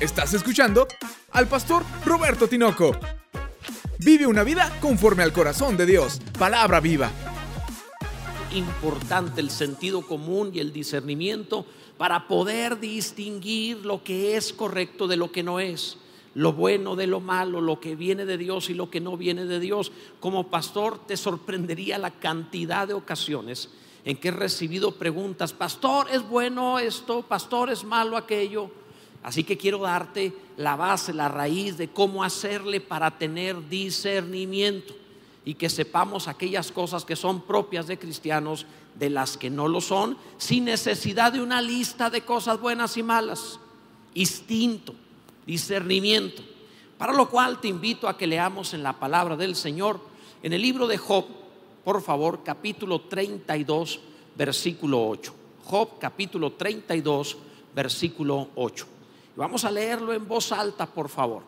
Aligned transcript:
Estás 0.00 0.32
escuchando 0.32 0.86
al 1.32 1.48
pastor 1.48 1.82
Roberto 2.04 2.46
Tinoco. 2.46 2.92
Vive 3.98 4.28
una 4.28 4.44
vida 4.44 4.72
conforme 4.80 5.24
al 5.24 5.32
corazón 5.32 5.76
de 5.76 5.86
Dios. 5.86 6.20
Palabra 6.38 6.78
viva. 6.78 7.10
Importante 8.54 9.40
el 9.40 9.50
sentido 9.50 10.02
común 10.06 10.52
y 10.54 10.60
el 10.60 10.72
discernimiento 10.72 11.66
para 11.96 12.28
poder 12.28 12.78
distinguir 12.78 13.84
lo 13.84 14.04
que 14.04 14.36
es 14.36 14.52
correcto 14.52 15.08
de 15.08 15.16
lo 15.16 15.32
que 15.32 15.42
no 15.42 15.58
es, 15.58 15.96
lo 16.32 16.52
bueno 16.52 16.94
de 16.94 17.08
lo 17.08 17.18
malo, 17.18 17.60
lo 17.60 17.80
que 17.80 17.96
viene 17.96 18.24
de 18.24 18.38
Dios 18.38 18.70
y 18.70 18.74
lo 18.74 18.90
que 18.90 19.00
no 19.00 19.16
viene 19.16 19.46
de 19.46 19.58
Dios. 19.58 19.90
Como 20.20 20.48
pastor 20.48 21.04
te 21.08 21.16
sorprendería 21.16 21.98
la 21.98 22.12
cantidad 22.12 22.86
de 22.86 22.94
ocasiones 22.94 23.70
en 24.04 24.16
que 24.16 24.28
he 24.28 24.30
recibido 24.30 24.92
preguntas, 24.92 25.52
pastor, 25.52 26.06
¿es 26.12 26.22
bueno 26.22 26.78
esto? 26.78 27.22
Pastor, 27.22 27.70
¿es 27.70 27.82
malo 27.82 28.16
aquello? 28.16 28.70
Así 29.22 29.44
que 29.44 29.58
quiero 29.58 29.78
darte 29.78 30.32
la 30.56 30.76
base, 30.76 31.12
la 31.12 31.28
raíz 31.28 31.76
de 31.76 31.88
cómo 31.88 32.22
hacerle 32.22 32.80
para 32.80 33.18
tener 33.18 33.68
discernimiento 33.68 34.94
y 35.44 35.54
que 35.54 35.68
sepamos 35.68 36.28
aquellas 36.28 36.70
cosas 36.70 37.04
que 37.04 37.16
son 37.16 37.40
propias 37.40 37.86
de 37.86 37.98
cristianos 37.98 38.66
de 38.94 39.10
las 39.10 39.36
que 39.36 39.50
no 39.50 39.68
lo 39.68 39.80
son, 39.80 40.18
sin 40.36 40.64
necesidad 40.64 41.32
de 41.32 41.40
una 41.40 41.62
lista 41.62 42.10
de 42.10 42.22
cosas 42.22 42.60
buenas 42.60 42.96
y 42.96 43.02
malas. 43.02 43.58
Instinto, 44.14 44.94
discernimiento. 45.46 46.42
Para 46.98 47.12
lo 47.12 47.30
cual 47.30 47.60
te 47.60 47.68
invito 47.68 48.08
a 48.08 48.16
que 48.16 48.26
leamos 48.26 48.74
en 48.74 48.82
la 48.82 48.98
palabra 48.98 49.36
del 49.36 49.54
Señor, 49.54 50.00
en 50.42 50.52
el 50.52 50.62
libro 50.62 50.86
de 50.86 50.98
Job, 50.98 51.24
por 51.84 52.02
favor, 52.02 52.42
capítulo 52.44 53.02
32, 53.02 54.00
versículo 54.36 55.08
8. 55.08 55.34
Job, 55.64 55.98
capítulo 55.98 56.52
32, 56.52 57.36
versículo 57.74 58.48
8. 58.56 58.97
Vamos 59.38 59.64
a 59.64 59.70
leerlo 59.70 60.12
en 60.12 60.26
voz 60.26 60.50
alta, 60.50 60.84
por 60.84 61.08
favor. 61.08 61.44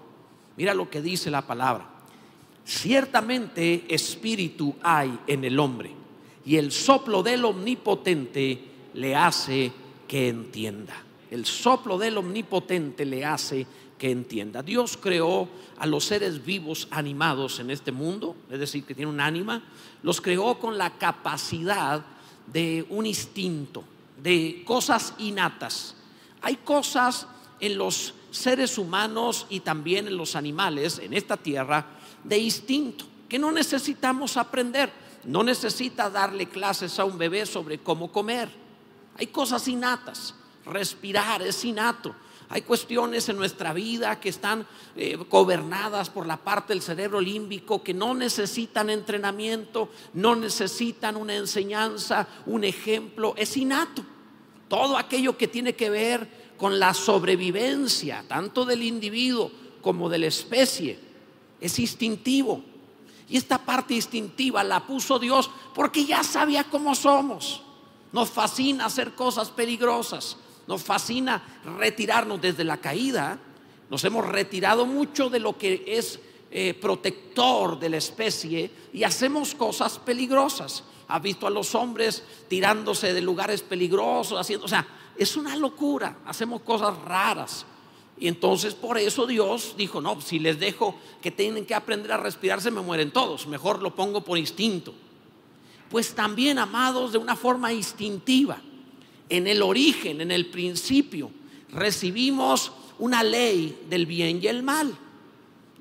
Mira 0.57 0.73
lo 0.75 0.89
que 0.89 1.03
dice 1.03 1.29
la 1.29 1.45
palabra. 1.45 1.89
Ciertamente 2.65 3.85
espíritu 3.93 4.77
hay 4.81 5.19
en 5.27 5.45
el 5.45 5.59
hombre 5.59 5.91
y 6.47 6.55
el 6.55 6.71
soplo 6.71 7.21
del 7.25 7.45
omnipotente 7.45 8.65
le 8.95 9.17
hace 9.17 9.73
que 10.07 10.29
entienda. 10.29 10.95
El 11.33 11.45
soplo 11.45 11.99
del 11.99 12.17
omnipotente 12.17 13.05
le 13.05 13.25
hace 13.25 13.67
que 13.99 14.13
entienda. 14.13 14.63
Dios 14.63 14.97
creó 14.97 15.49
a 15.77 15.85
los 15.85 16.05
seres 16.05 16.45
vivos 16.45 16.87
animados 16.93 17.59
en 17.59 17.73
este 17.73 17.91
mundo, 17.91 18.37
es 18.51 18.61
decir, 18.61 18.85
que 18.85 18.95
tiene 18.95 19.11
un 19.11 19.19
ánima, 19.19 19.65
los 20.05 20.21
creó 20.21 20.61
con 20.61 20.79
la 20.79 20.97
capacidad 20.97 22.05
de 22.47 22.87
un 22.89 23.05
instinto, 23.05 23.83
de 24.23 24.63
cosas 24.65 25.13
innatas. 25.19 25.97
Hay 26.41 26.55
cosas 26.55 27.27
en 27.61 27.79
los 27.79 28.15
seres 28.31 28.79
humanos 28.79 29.47
y 29.51 29.61
también 29.61 30.07
en 30.07 30.17
los 30.17 30.37
animales 30.37 30.99
en 30.99 31.15
esta 31.15 31.37
tierra 31.37 31.87
de 32.25 32.39
instinto, 32.39 33.05
que 33.29 33.39
no 33.39 33.53
necesitamos 33.53 34.37
aprender. 34.37 34.91
No 35.25 35.43
necesita 35.43 36.09
darle 36.09 36.49
clases 36.49 36.99
a 36.99 37.05
un 37.05 37.19
bebé 37.19 37.45
sobre 37.45 37.79
cómo 37.79 38.11
comer. 38.11 38.49
Hay 39.19 39.27
cosas 39.27 39.69
innatas. 39.69 40.35
Respirar 40.65 41.43
es 41.43 41.65
innato. 41.65 42.15
Hay 42.49 42.63
cuestiones 42.63 43.29
en 43.29 43.37
nuestra 43.37 43.73
vida 43.73 44.19
que 44.19 44.29
están 44.29 44.67
eh, 44.97 45.17
gobernadas 45.31 46.11
por 46.11 46.27
la 46.27 46.37
parte 46.37 46.73
del 46.73 46.83
cerebro 46.83 47.21
límbico 47.21 47.83
que 47.83 47.95
no 47.95 48.13
necesitan 48.13 48.91
entrenamiento, 48.91 49.89
no 50.15 50.35
necesitan 50.35 51.17
una 51.17 51.37
enseñanza, 51.37 52.27
un 52.47 52.65
ejemplo. 52.65 53.35
Es 53.37 53.57
innato. 53.57 54.03
Todo 54.69 54.97
aquello 54.97 55.37
que 55.37 55.49
tiene 55.49 55.75
que 55.75 55.91
ver 55.91 56.40
con 56.61 56.79
la 56.79 56.93
sobrevivencia, 56.93 58.23
tanto 58.29 58.67
del 58.67 58.83
individuo 58.83 59.51
como 59.81 60.11
de 60.11 60.19
la 60.19 60.27
especie. 60.27 60.99
Es 61.59 61.79
instintivo. 61.79 62.63
Y 63.31 63.39
esta 63.39 63.57
parte 63.57 63.95
instintiva 63.95 64.63
la 64.63 64.87
puso 64.87 65.19
Dios 65.19 65.51
porque 65.75 66.05
ya 66.05 66.23
sabía 66.23 66.65
cómo 66.65 66.95
somos. 66.95 67.63
Nos 68.13 68.29
fascina 68.29 68.85
hacer 68.85 69.15
cosas 69.15 69.51
peligrosas. 69.51 70.37
Nos 70.67 70.83
fascina 70.83 71.43
retirarnos 71.79 72.43
desde 72.43 72.65
la 72.65 72.77
caída. 72.77 73.39
Nos 73.89 74.05
hemos 74.05 74.27
retirado 74.27 74.85
mucho 74.85 75.31
de 75.31 75.41
lo 75.41 75.57
que 75.57 75.85
es 75.87 76.21
eh, 76.51 76.75
protector 76.75 77.81
de 77.81 77.89
la 77.89 77.97
especie 77.97 78.71
y 78.93 79.05
hacemos 79.05 79.55
cosas 79.55 79.99
peligrosas. 79.99 80.85
Ha 81.09 81.21
visto 81.21 81.47
a 81.47 81.51
los 81.51 81.75
hombres 81.75 82.23
tirándose 82.49 83.15
de 83.15 83.23
lugares 83.23 83.63
peligrosos, 83.63 84.39
haciendo, 84.39 84.67
o 84.67 84.69
sea, 84.69 84.87
es 85.21 85.37
una 85.37 85.55
locura, 85.55 86.17
hacemos 86.25 86.63
cosas 86.63 86.97
raras. 87.03 87.67
Y 88.19 88.27
entonces 88.27 88.75
por 88.75 88.97
eso 88.97 89.27
Dios 89.27 89.75
dijo, 89.77 90.01
no, 90.01 90.19
si 90.23 90.39
les 90.39 90.59
dejo 90.59 90.99
que 91.21 91.31
tienen 91.31 91.67
que 91.67 91.75
aprender 91.75 92.11
a 92.13 92.17
respirar, 92.17 92.63
se 92.63 92.71
me 92.71 92.81
mueren 92.81 93.11
todos, 93.11 93.47
mejor 93.47 93.83
lo 93.83 93.95
pongo 93.95 94.23
por 94.25 94.39
instinto. 94.39 94.95
Pues 95.91 96.15
también, 96.15 96.59
amados, 96.59 97.13
de 97.13 97.19
una 97.19 97.37
forma 97.37 97.71
instintiva, 97.71 98.63
en 99.29 99.47
el 99.47 99.61
origen, 99.61 100.23
en 100.23 100.31
el 100.31 100.47
principio, 100.47 101.31
recibimos 101.71 102.73
una 102.99 103.23
ley 103.23 103.79
del 103.91 104.07
bien 104.07 104.41
y 104.43 104.47
el 104.47 104.63
mal, 104.63 104.97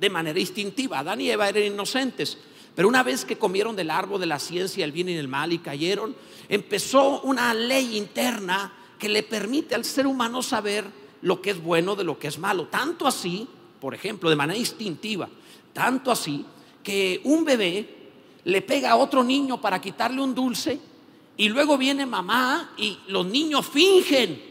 de 0.02 0.10
manera 0.10 0.40
instintiva. 0.40 1.00
Adán 1.00 1.22
y 1.22 1.30
Eva 1.30 1.48
eran 1.48 1.64
inocentes, 1.64 2.38
pero 2.76 2.90
una 2.90 3.04
vez 3.04 3.24
que 3.24 3.38
comieron 3.38 3.78
del 3.78 3.90
árbol 3.90 4.20
de 4.20 4.26
la 4.26 4.40
ciencia, 4.40 4.84
el 4.84 4.92
bien 4.92 5.08
y 5.08 5.14
el 5.14 5.30
mal 5.30 5.54
y 5.54 5.60
cayeron, 5.60 6.14
empezó 6.50 7.22
una 7.22 7.54
ley 7.54 7.96
interna 7.96 8.74
que 9.00 9.10
le 9.10 9.24
permite 9.24 9.74
al 9.74 9.86
ser 9.86 10.06
humano 10.06 10.44
saber 10.44 10.86
lo 11.22 11.42
que 11.42 11.52
es 11.52 11.64
bueno 11.64 11.96
de 11.96 12.04
lo 12.04 12.20
que 12.20 12.28
es 12.28 12.38
malo. 12.38 12.68
Tanto 12.68 13.08
así, 13.08 13.48
por 13.80 13.96
ejemplo, 13.96 14.30
de 14.30 14.36
manera 14.36 14.60
instintiva, 14.60 15.30
tanto 15.74 16.12
así 16.12 16.46
que 16.84 17.22
un 17.24 17.46
bebé 17.46 17.98
le 18.44 18.62
pega 18.62 18.92
a 18.92 18.96
otro 18.98 19.24
niño 19.24 19.60
para 19.60 19.82
quitarle 19.82 20.22
un 20.22 20.36
dulce 20.36 20.80
y 21.38 21.50
luego 21.50 21.78
viene 21.78 22.06
mamá 22.06 22.74
y 22.78 23.00
los 23.08 23.26
niños 23.26 23.66
fingen 23.66 24.42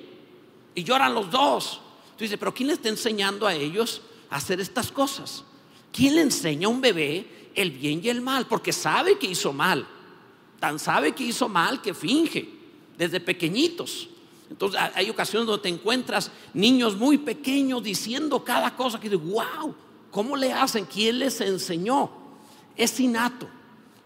y 0.74 0.82
lloran 0.82 1.14
los 1.14 1.30
dos. 1.30 1.80
Tú 2.16 2.24
dices, 2.24 2.38
pero 2.38 2.54
¿quién 2.54 2.68
le 2.68 2.74
está 2.74 2.88
enseñando 2.88 3.46
a 3.46 3.54
ellos 3.54 4.02
a 4.30 4.36
hacer 4.36 4.60
estas 4.60 4.90
cosas? 4.90 5.44
¿Quién 5.92 6.14
le 6.16 6.22
enseña 6.22 6.66
a 6.66 6.70
un 6.70 6.80
bebé 6.80 7.50
el 7.54 7.70
bien 7.70 8.00
y 8.02 8.08
el 8.08 8.20
mal? 8.20 8.46
Porque 8.46 8.72
sabe 8.72 9.18
que 9.18 9.26
hizo 9.26 9.52
mal. 9.52 9.86
Tan 10.58 10.78
sabe 10.78 11.12
que 11.12 11.24
hizo 11.24 11.48
mal 11.48 11.80
que 11.80 11.94
finge 11.94 12.48
desde 12.96 13.20
pequeñitos. 13.20 14.08
Entonces 14.50 14.80
hay 14.94 15.10
ocasiones 15.10 15.46
donde 15.46 15.62
te 15.62 15.68
encuentras 15.68 16.30
niños 16.54 16.96
muy 16.96 17.18
pequeños 17.18 17.82
diciendo 17.82 18.42
cada 18.42 18.74
cosa 18.74 18.98
que 18.98 19.10
dices, 19.10 19.26
wow, 19.26 19.74
¿cómo 20.10 20.36
le 20.36 20.52
hacen? 20.52 20.86
¿Quién 20.86 21.18
les 21.18 21.40
enseñó? 21.40 22.10
Es 22.76 22.98
innato. 22.98 23.48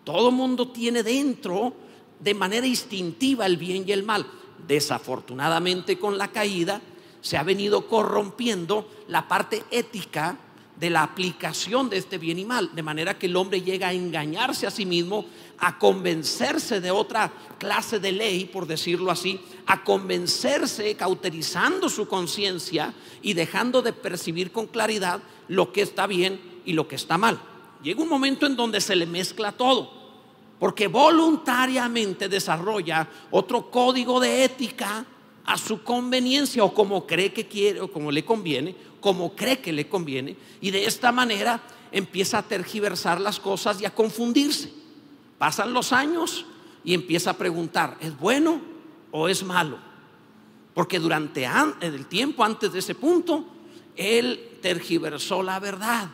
Todo 0.05 0.33
mundo 0.33 0.69
tiene 0.69 1.03
dentro 1.03 1.75
de 2.19 2.35
manera 2.35 2.67
instintiva 2.67 3.47
el 3.47 3.57
bien 3.57 3.85
y 3.87 3.93
el 3.93 4.03
mal. 4.03 4.27
Desafortunadamente 4.67 5.99
con 5.99 6.19
la 6.19 6.29
caída 6.29 6.81
se 7.21 7.37
ha 7.37 7.43
venido 7.45 7.87
corrompiendo 7.87 8.89
la 9.09 9.29
parte 9.29 9.63
ética 9.71 10.39
de 10.77 10.91
la 10.91 11.05
aplicación 11.05 11.89
de 11.89 11.99
este 11.99 12.19
bien 12.19 12.41
y 12.41 12.45
mal, 12.45 12.75
de 12.75 12.83
manera 12.83 13.17
que 13.17 13.27
el 13.27 13.37
hombre 13.37 13.63
llega 13.63 13.89
a 13.89 13.93
engañarse 13.93 14.67
a 14.67 14.71
sí 14.71 14.85
mismo, 14.85 15.27
a 15.63 15.79
convencerse 15.79 16.81
de 16.81 16.91
otra 16.91 17.33
clase 17.59 18.01
de 18.01 18.11
ley, 18.11 18.47
por 18.47 18.67
decirlo 18.67 19.13
así, 19.13 19.39
a 19.67 19.85
convencerse, 19.85 20.97
cauterizando 20.97 21.89
su 21.89 22.09
conciencia 22.09 22.93
y 23.23 23.35
dejando 23.35 23.81
de 23.81 23.93
percibir 23.93 24.51
con 24.51 24.67
claridad 24.67 25.23
lo 25.47 25.73
que 25.73 25.83
está 25.83 26.09
bien 26.09 26.41
y 26.65 26.73
lo 26.73 26.89
que 26.89 26.97
está 26.97 27.17
mal. 27.17 27.41
Llega 27.81 28.03
un 28.03 28.09
momento 28.09 28.45
en 28.45 28.57
donde 28.57 28.81
se 28.81 28.97
le 28.97 29.07
mezcla 29.07 29.53
todo, 29.53 29.89
porque 30.59 30.89
voluntariamente 30.89 32.29
desarrolla 32.29 33.09
otro 33.31 33.71
código 33.71 34.19
de 34.19 34.43
ética 34.43 35.07
a 35.45 35.57
su 35.57 35.85
conveniencia 35.85 36.65
o 36.65 36.75
como 36.75 37.07
cree 37.07 37.33
que 37.33 37.47
quiere 37.47 37.81
o 37.81 37.93
como 37.93 38.11
le 38.11 38.25
conviene, 38.25 38.75
como 39.01 39.37
cree 39.37 39.61
que 39.61 39.73
le 39.73 39.89
conviene, 39.89 40.37
y 40.61 40.73
de 40.73 40.87
esta 40.87 41.13
manera 41.13 41.63
empieza 41.93 42.39
a 42.39 42.43
tergiversar 42.43 43.21
las 43.21 43.39
cosas 43.39 43.81
y 43.81 43.85
a 43.85 43.95
confundirse. 43.95 44.82
Pasan 45.43 45.73
los 45.73 45.93
años 45.93 46.47
y 46.85 46.95
empieza 46.95 47.31
a 47.31 47.37
preguntar, 47.37 47.97
¿es 47.99 48.17
bueno 48.17 48.61
o 49.11 49.29
es 49.29 49.43
malo? 49.43 49.77
Porque 50.73 51.01
durante 51.01 51.49
el 51.81 52.07
tiempo 52.07 52.45
antes 52.45 52.73
de 52.73 52.79
ese 52.79 52.95
punto, 52.95 53.45
él 53.97 54.59
tergiversó 54.63 55.43
la 55.43 55.59
verdad, 55.59 56.09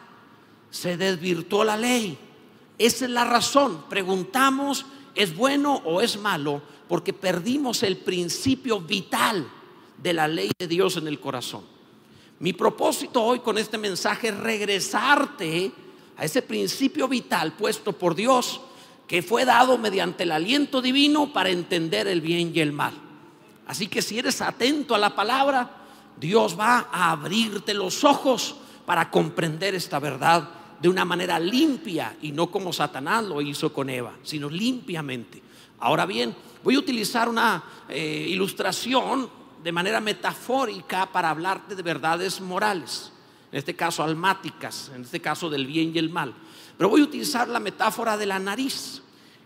se 0.71 0.97
desvirtuó 0.97 1.63
la 1.63 1.77
ley. 1.77 2.17
Esa 2.79 3.05
es 3.05 3.11
la 3.11 3.27
razón. 3.27 3.85
Preguntamos, 3.91 4.87
¿es 5.15 5.37
bueno 5.37 5.75
o 5.85 6.01
es 6.01 6.19
malo? 6.19 6.63
Porque 6.89 7.13
perdimos 7.13 7.83
el 7.83 7.99
principio 7.99 8.81
vital 8.81 9.47
de 10.03 10.13
la 10.15 10.27
ley 10.27 10.53
de 10.59 10.67
Dios 10.67 10.97
en 10.97 11.07
el 11.07 11.21
corazón. 11.21 11.65
Mi 12.39 12.55
propósito 12.55 13.23
hoy 13.23 13.41
con 13.41 13.59
este 13.59 13.77
mensaje 13.77 14.29
es 14.29 14.39
regresarte 14.39 15.71
a 16.17 16.25
ese 16.25 16.41
principio 16.41 17.07
vital 17.09 17.53
puesto 17.53 17.93
por 17.93 18.15
Dios 18.15 18.63
que 19.09 19.23
fue 19.23 19.47
dado 19.47 19.79
mediante 19.79 20.25
el 20.25 20.33
aliento 20.33 20.83
divino 20.83 21.33
para 21.33 21.49
entender 21.49 22.07
el 22.07 22.21
bien 22.21 22.53
y 22.55 22.61
el 22.61 22.73
mal. 22.73 22.93
Así 23.67 23.89
que 23.89 24.03
si 24.03 24.19
eres 24.19 24.41
atento 24.43 24.95
a 24.95 24.99
la 24.99 25.17
palabra, 25.17 25.79
Dios 26.21 26.59
va 26.59 26.89
a 26.93 27.11
abrirte 27.11 27.73
los 27.73 28.05
ojos 28.05 28.57
para 28.85 29.11
comprender 29.11 29.75
esta 29.75 29.99
verdad 29.99 30.49
de 30.81 30.89
una 30.89 31.05
manera 31.05 31.41
limpia 31.41 32.17
y 32.21 32.33
no 32.33 32.51
como 32.51 32.73
Satanás 32.73 33.25
lo 33.25 33.41
hizo 33.41 33.73
con 33.73 33.89
Eva, 33.89 34.13
sino 34.23 34.49
limpiamente. 34.49 35.43
Ahora 35.81 36.07
bien, 36.07 36.35
voy 36.63 36.75
a 36.75 36.79
utilizar 36.79 37.29
una 37.29 37.65
eh, 37.89 38.27
ilustración 38.29 39.29
de 39.63 39.73
manera 39.73 40.01
metafórica 40.01 41.11
para 41.11 41.31
hablarte 41.31 41.75
de 41.75 41.83
verdades 41.83 42.41
morales, 42.41 43.13
en 43.51 43.59
este 43.59 43.75
caso 43.75 44.03
almáticas, 44.03 44.91
en 44.95 45.03
este 45.03 45.21
caso 45.21 45.49
del 45.49 45.67
bien 45.67 45.93
y 45.95 45.99
el 45.99 46.11
mal. 46.11 46.35
Pero 46.79 46.91
voy 46.91 47.01
a 47.01 47.05
utilizar 47.05 47.49
la 47.49 47.59
metáfora 47.59 48.17
de 48.17 48.25
la 48.25 48.39
nariz. 48.39 49.03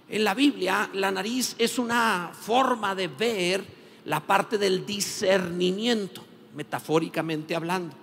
En 0.09 0.23
la 0.23 0.35
Biblia, 0.35 0.91
la 0.93 1.11
nariz 1.11 1.57
es 1.59 1.79
una 1.79 2.31
forma 2.39 2.95
de 2.95 3.09
ver 3.09 3.65
la 4.05 4.21
parte 4.21 4.59
del 4.59 4.85
discernimiento, 4.85 6.23
metafóricamente 6.55 7.57
hablando. 7.57 7.97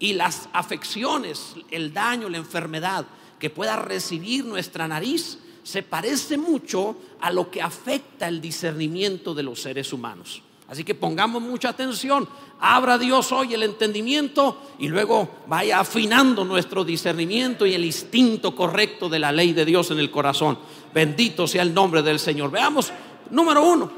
Y 0.00 0.14
las 0.14 0.48
afecciones, 0.52 1.54
el 1.70 1.94
daño, 1.94 2.28
la 2.28 2.38
enfermedad 2.38 3.06
que 3.38 3.50
pueda 3.50 3.76
recibir 3.76 4.44
nuestra 4.44 4.88
nariz 4.88 5.38
se 5.62 5.84
parece 5.84 6.36
mucho 6.36 6.96
a 7.20 7.30
lo 7.30 7.52
que 7.52 7.62
afecta 7.62 8.26
el 8.26 8.40
discernimiento 8.40 9.32
de 9.32 9.44
los 9.44 9.62
seres 9.62 9.92
humanos. 9.92 10.42
Así 10.72 10.84
que 10.84 10.94
pongamos 10.94 11.42
mucha 11.42 11.68
atención, 11.68 12.26
abra 12.58 12.96
Dios 12.96 13.30
hoy 13.30 13.52
el 13.52 13.62
entendimiento 13.62 14.56
y 14.78 14.88
luego 14.88 15.28
vaya 15.46 15.80
afinando 15.80 16.46
nuestro 16.46 16.82
discernimiento 16.82 17.66
y 17.66 17.74
el 17.74 17.84
instinto 17.84 18.56
correcto 18.56 19.10
de 19.10 19.18
la 19.18 19.32
ley 19.32 19.52
de 19.52 19.66
Dios 19.66 19.90
en 19.90 19.98
el 19.98 20.10
corazón. 20.10 20.58
Bendito 20.94 21.46
sea 21.46 21.60
el 21.60 21.74
nombre 21.74 22.00
del 22.00 22.18
Señor. 22.18 22.50
Veamos, 22.50 22.90
número 23.28 23.62
uno, 23.62 23.92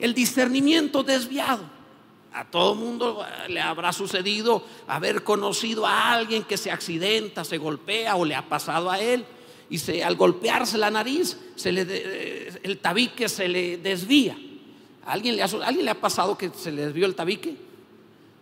el 0.00 0.12
discernimiento 0.12 1.04
desviado. 1.04 1.62
A 2.32 2.44
todo 2.44 2.74
mundo 2.74 3.24
eh, 3.24 3.50
le 3.50 3.60
habrá 3.60 3.92
sucedido 3.92 4.64
haber 4.88 5.22
conocido 5.22 5.86
a 5.86 6.14
alguien 6.14 6.42
que 6.42 6.56
se 6.56 6.72
accidenta, 6.72 7.44
se 7.44 7.58
golpea 7.58 8.16
o 8.16 8.24
le 8.24 8.34
ha 8.34 8.48
pasado 8.48 8.90
a 8.90 8.98
él 8.98 9.24
y 9.70 9.78
se, 9.78 10.02
al 10.02 10.16
golpearse 10.16 10.78
la 10.78 10.90
nariz, 10.90 11.38
se 11.54 11.70
le, 11.70 11.86
eh, 11.88 12.58
el 12.64 12.78
tabique 12.78 13.28
se 13.28 13.46
le 13.46 13.76
desvía. 13.76 14.36
Alguien 15.08 15.36
le, 15.36 15.42
ha, 15.42 15.46
¿Alguien 15.64 15.84
le 15.84 15.90
ha 15.90 16.00
pasado 16.00 16.36
que 16.36 16.50
se 16.50 16.70
le 16.70 16.86
desvió 16.86 17.06
el 17.06 17.14
tabique? 17.14 17.56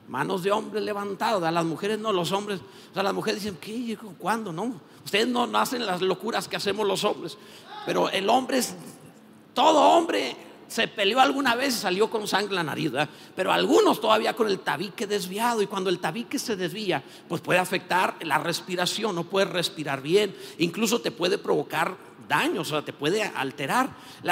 Manos 0.08 0.42
de 0.42 0.52
hombres 0.52 0.82
levantados, 0.84 1.42
a 1.42 1.50
las 1.50 1.64
mujeres 1.64 1.98
no, 1.98 2.12
los 2.12 2.30
hombres, 2.32 2.60
o 2.90 2.94
sea, 2.94 3.02
las 3.02 3.14
mujeres 3.14 3.42
dicen, 3.42 3.58
¿qué? 3.60 3.96
¿Cuándo? 4.18 4.52
No, 4.52 4.80
ustedes 5.04 5.26
no, 5.26 5.46
no 5.46 5.58
hacen 5.58 5.84
las 5.84 6.00
locuras 6.00 6.46
que 6.46 6.56
hacemos 6.56 6.86
los 6.86 7.02
hombres, 7.02 7.36
pero 7.84 8.08
el 8.10 8.28
hombre 8.28 8.58
es, 8.58 8.76
todo 9.52 9.80
hombre 9.80 10.36
se 10.68 10.88
peleó 10.88 11.20
alguna 11.20 11.54
vez 11.54 11.76
y 11.76 11.78
salió 11.78 12.10
con 12.10 12.26
sangre 12.26 12.50
en 12.50 12.56
la 12.56 12.62
nariz, 12.64 12.92
pero 13.34 13.52
algunos 13.52 14.00
todavía 14.00 14.34
con 14.34 14.48
el 14.48 14.60
tabique 14.60 15.06
desviado 15.06 15.62
y 15.62 15.66
cuando 15.66 15.90
el 15.90 15.98
tabique 15.98 16.38
se 16.38 16.56
desvía, 16.56 17.02
pues 17.28 17.40
puede 17.40 17.58
afectar 17.58 18.16
la 18.22 18.38
respiración, 18.38 19.14
no 19.14 19.24
puedes 19.24 19.50
respirar 19.50 20.02
bien, 20.02 20.34
incluso 20.58 21.00
te 21.00 21.10
puede 21.10 21.38
provocar 21.38 21.96
daños, 22.28 22.68
o 22.68 22.70
sea, 22.70 22.82
te 22.82 22.92
puede 22.92 23.22
alterar. 23.22 23.90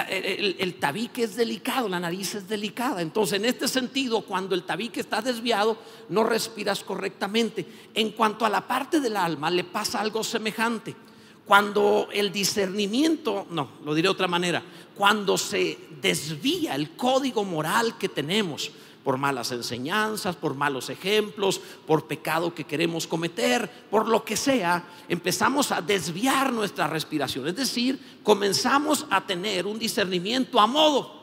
el, 0.08 0.56
el, 0.58 0.74
tabique 0.74 1.22
es 1.22 1.36
delicado, 1.36 1.88
la 1.88 2.00
nariz 2.00 2.34
es 2.34 2.48
delicada. 2.48 3.00
Entonces, 3.02 3.38
en 3.38 3.44
este 3.44 3.68
sentido, 3.68 4.22
cuando 4.22 4.54
el 4.54 4.64
tabique 4.64 5.00
está 5.00 5.22
desviado, 5.22 5.78
no 6.08 6.24
respiras 6.24 6.82
correctamente. 6.82 7.66
En 7.94 8.10
cuanto 8.10 8.44
a 8.44 8.48
la 8.48 8.66
parte 8.66 9.00
del 9.00 9.16
alma, 9.16 9.50
le 9.50 9.64
pasa 9.64 10.00
algo 10.00 10.24
semejante. 10.24 10.96
Cuando 11.46 12.08
el 12.12 12.32
discernimiento, 12.32 13.46
no, 13.50 13.68
lo 13.84 13.94
diré 13.94 14.06
de 14.06 14.12
otra 14.12 14.28
manera, 14.28 14.62
cuando 14.94 15.36
se 15.36 15.78
desvía 16.00 16.74
el 16.74 16.96
código 16.96 17.44
moral 17.44 17.98
que 17.98 18.08
tenemos 18.08 18.70
por 19.04 19.18
malas 19.18 19.52
enseñanzas, 19.52 20.34
por 20.34 20.54
malos 20.54 20.88
ejemplos, 20.88 21.60
por 21.86 22.06
pecado 22.06 22.54
que 22.54 22.64
queremos 22.64 23.06
cometer, 23.06 23.70
por 23.90 24.08
lo 24.08 24.24
que 24.24 24.36
sea, 24.36 24.82
empezamos 25.08 25.70
a 25.70 25.82
desviar 25.82 26.50
nuestra 26.50 26.86
respiración. 26.86 27.46
Es 27.46 27.56
decir, 27.56 28.00
comenzamos 28.22 29.06
a 29.10 29.20
tener 29.20 29.66
un 29.66 29.78
discernimiento 29.78 30.58
a 30.58 30.66
modo, 30.66 31.22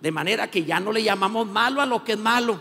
de 0.00 0.12
manera 0.12 0.48
que 0.48 0.64
ya 0.64 0.78
no 0.78 0.92
le 0.92 1.02
llamamos 1.02 1.48
malo 1.48 1.80
a 1.80 1.86
lo 1.86 2.04
que 2.04 2.12
es 2.12 2.18
malo, 2.18 2.60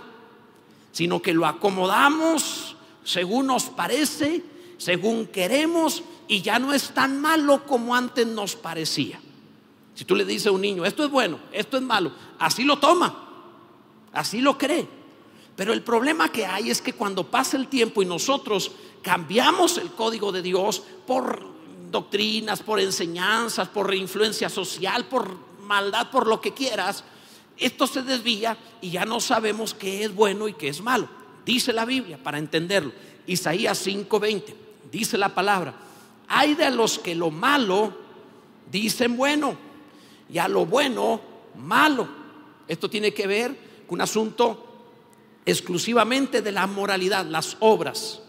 sino 0.92 1.22
que 1.22 1.34
lo 1.34 1.46
acomodamos 1.46 2.76
según 3.04 3.48
nos 3.48 3.66
parece, 3.66 4.44
según 4.78 5.28
queremos, 5.28 6.04
y 6.32 6.42
ya 6.42 6.60
no 6.60 6.74
es 6.74 6.92
tan 6.92 7.20
malo 7.20 7.66
como 7.66 7.94
antes 7.94 8.26
nos 8.26 8.56
parecía. 8.56 9.20
Si 9.94 10.06
tú 10.06 10.16
le 10.16 10.24
dices 10.24 10.48
a 10.48 10.52
un 10.52 10.62
niño, 10.62 10.86
esto 10.86 11.04
es 11.04 11.12
bueno, 11.12 11.38
esto 11.52 11.76
es 11.76 11.84
malo, 11.84 12.14
así 12.40 12.64
lo 12.64 12.80
toma, 12.80 13.54
así 14.14 14.40
lo 14.40 14.58
cree. 14.58 14.88
Pero 15.58 15.74
el 15.74 15.82
problema 15.82 16.32
que 16.32 16.46
hay 16.46 16.70
es 16.70 16.82
que 16.82 16.94
cuando 16.94 17.30
pasa 17.30 17.58
el 17.58 17.68
tiempo 17.68 18.02
y 18.02 18.06
nosotros 18.06 18.72
cambiamos 19.02 19.78
el 19.78 19.92
código 19.92 20.32
de 20.32 20.42
Dios 20.42 20.82
por 21.06 21.44
doctrinas, 21.92 22.64
por 22.64 22.80
enseñanzas, 22.80 23.68
por 23.68 23.94
influencia 23.94 24.48
social, 24.48 25.10
por 25.10 25.36
maldad, 25.60 26.12
por 26.12 26.28
lo 26.28 26.40
que 26.40 26.54
quieras, 26.54 27.04
esto 27.58 27.88
se 27.88 28.04
desvía 28.04 28.58
y 28.80 28.92
ya 28.92 29.04
no 29.04 29.20
sabemos 29.20 29.74
qué 29.74 30.06
es 30.06 30.16
bueno 30.16 30.48
y 30.48 30.54
qué 30.54 30.70
es 30.70 30.82
malo. 30.82 31.10
Dice 31.46 31.74
la 31.74 31.84
Biblia 31.84 32.18
para 32.24 32.38
entenderlo. 32.38 32.94
Isaías 33.28 33.86
5:20, 33.86 34.56
dice 34.90 35.18
la 35.18 35.36
palabra, 35.36 35.91
hay 36.32 36.56
de 36.56 36.72
los 36.72 36.98
que 36.98 37.14
lo 37.14 37.30
malo 37.30 37.94
dicen 38.72 39.18
bueno 39.18 39.56
y 40.32 40.38
a 40.38 40.48
lo 40.48 40.66
bueno 40.66 41.20
malo. 41.56 42.08
Esto 42.68 42.90
tiene 42.90 43.14
que 43.14 43.28
ver 43.28 43.58
con 43.86 43.96
un 43.96 44.02
asunto 44.02 44.66
exclusivamente 45.46 46.42
de 46.42 46.54
la 46.54 46.68
moralidad, 46.68 47.26
las 47.26 47.58
obras. 47.60 48.22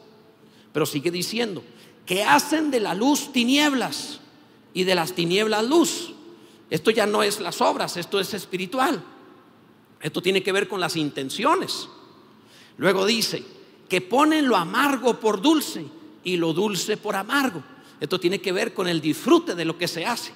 Pero 0.72 0.84
sigue 0.84 1.12
diciendo, 1.12 1.62
que 2.04 2.24
hacen 2.24 2.72
de 2.72 2.80
la 2.80 2.94
luz 2.94 3.32
tinieblas 3.32 4.18
y 4.74 4.82
de 4.82 4.96
las 4.96 5.12
tinieblas 5.12 5.64
luz. 5.64 6.12
Esto 6.70 6.90
ya 6.90 7.06
no 7.06 7.22
es 7.22 7.38
las 7.38 7.60
obras, 7.60 7.96
esto 7.96 8.18
es 8.18 8.34
espiritual. 8.34 9.00
Esto 10.00 10.20
tiene 10.20 10.42
que 10.42 10.50
ver 10.50 10.66
con 10.66 10.80
las 10.80 10.96
intenciones. 10.96 11.88
Luego 12.78 13.06
dice, 13.06 13.44
que 13.88 14.00
ponen 14.00 14.48
lo 14.48 14.56
amargo 14.56 15.20
por 15.20 15.40
dulce 15.40 15.86
y 16.24 16.36
lo 16.36 16.52
dulce 16.52 16.96
por 16.96 17.14
amargo. 17.14 17.62
Esto 18.02 18.18
tiene 18.18 18.40
que 18.40 18.52
ver 18.52 18.74
con 18.74 18.88
el 18.88 19.00
disfrute 19.00 19.54
de 19.54 19.64
lo 19.64 19.78
que 19.78 19.88
se 19.88 20.04
hace 20.04 20.32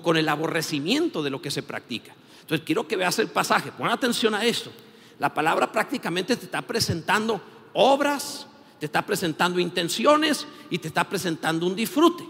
con 0.00 0.16
el 0.16 0.28
aborrecimiento 0.28 1.22
de 1.22 1.30
lo 1.30 1.42
que 1.42 1.50
se 1.50 1.62
practica. 1.62 2.14
Entonces 2.40 2.64
quiero 2.64 2.86
que 2.88 2.96
veas 2.96 3.18
el 3.18 3.28
pasaje, 3.28 3.72
pon 3.72 3.88
atención 3.88 4.34
a 4.34 4.44
esto. 4.44 4.70
La 5.18 5.32
palabra 5.32 5.70
prácticamente 5.70 6.36
te 6.36 6.46
está 6.46 6.62
presentando 6.62 7.40
obras, 7.74 8.46
te 8.78 8.86
está 8.86 9.04
presentando 9.04 9.60
intenciones 9.60 10.46
y 10.70 10.78
te 10.78 10.88
está 10.88 11.04
presentando 11.04 11.66
un 11.66 11.76
disfrute 11.76 12.24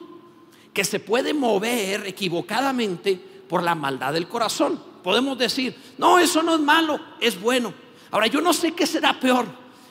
que 0.73 0.85
se 0.85 1.01
puede 1.01 1.35
mover 1.35 2.07
equivocadamente 2.07 3.17
por 3.49 3.63
la 3.63 3.75
maldad 3.75 4.13
del 4.13 4.29
corazón. 4.29 4.81
Podemos 5.03 5.39
decir, 5.39 5.77
no, 5.99 6.19
eso 6.19 6.43
no 6.43 6.55
es 6.55 6.61
malo, 6.61 7.01
es 7.21 7.41
bueno. 7.41 7.73
Ahora 8.11 8.27
yo 8.27 8.41
no 8.41 8.53
sé 8.53 8.73
qué 8.73 8.87
será 8.87 9.19
peor, 9.19 9.47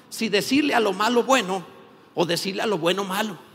si 0.10 0.30
decirle 0.30 0.74
a 0.74 0.80
lo 0.80 0.94
malo 0.94 1.24
bueno 1.24 1.66
o 2.14 2.26
decirle 2.26 2.62
a 2.62 2.68
lo 2.68 2.78
bueno 2.78 3.04
malo. 3.04 3.51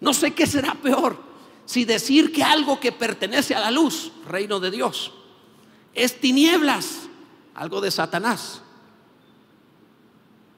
No 0.00 0.14
sé 0.14 0.32
qué 0.32 0.46
será 0.46 0.74
peor, 0.74 1.18
si 1.66 1.84
decir 1.84 2.32
que 2.32 2.42
algo 2.42 2.80
que 2.80 2.92
pertenece 2.92 3.54
a 3.54 3.60
la 3.60 3.70
luz, 3.70 4.12
reino 4.26 4.60
de 4.60 4.70
Dios, 4.70 5.12
es 5.94 6.20
tinieblas, 6.20 7.08
algo 7.54 7.80
de 7.80 7.90
Satanás. 7.90 8.62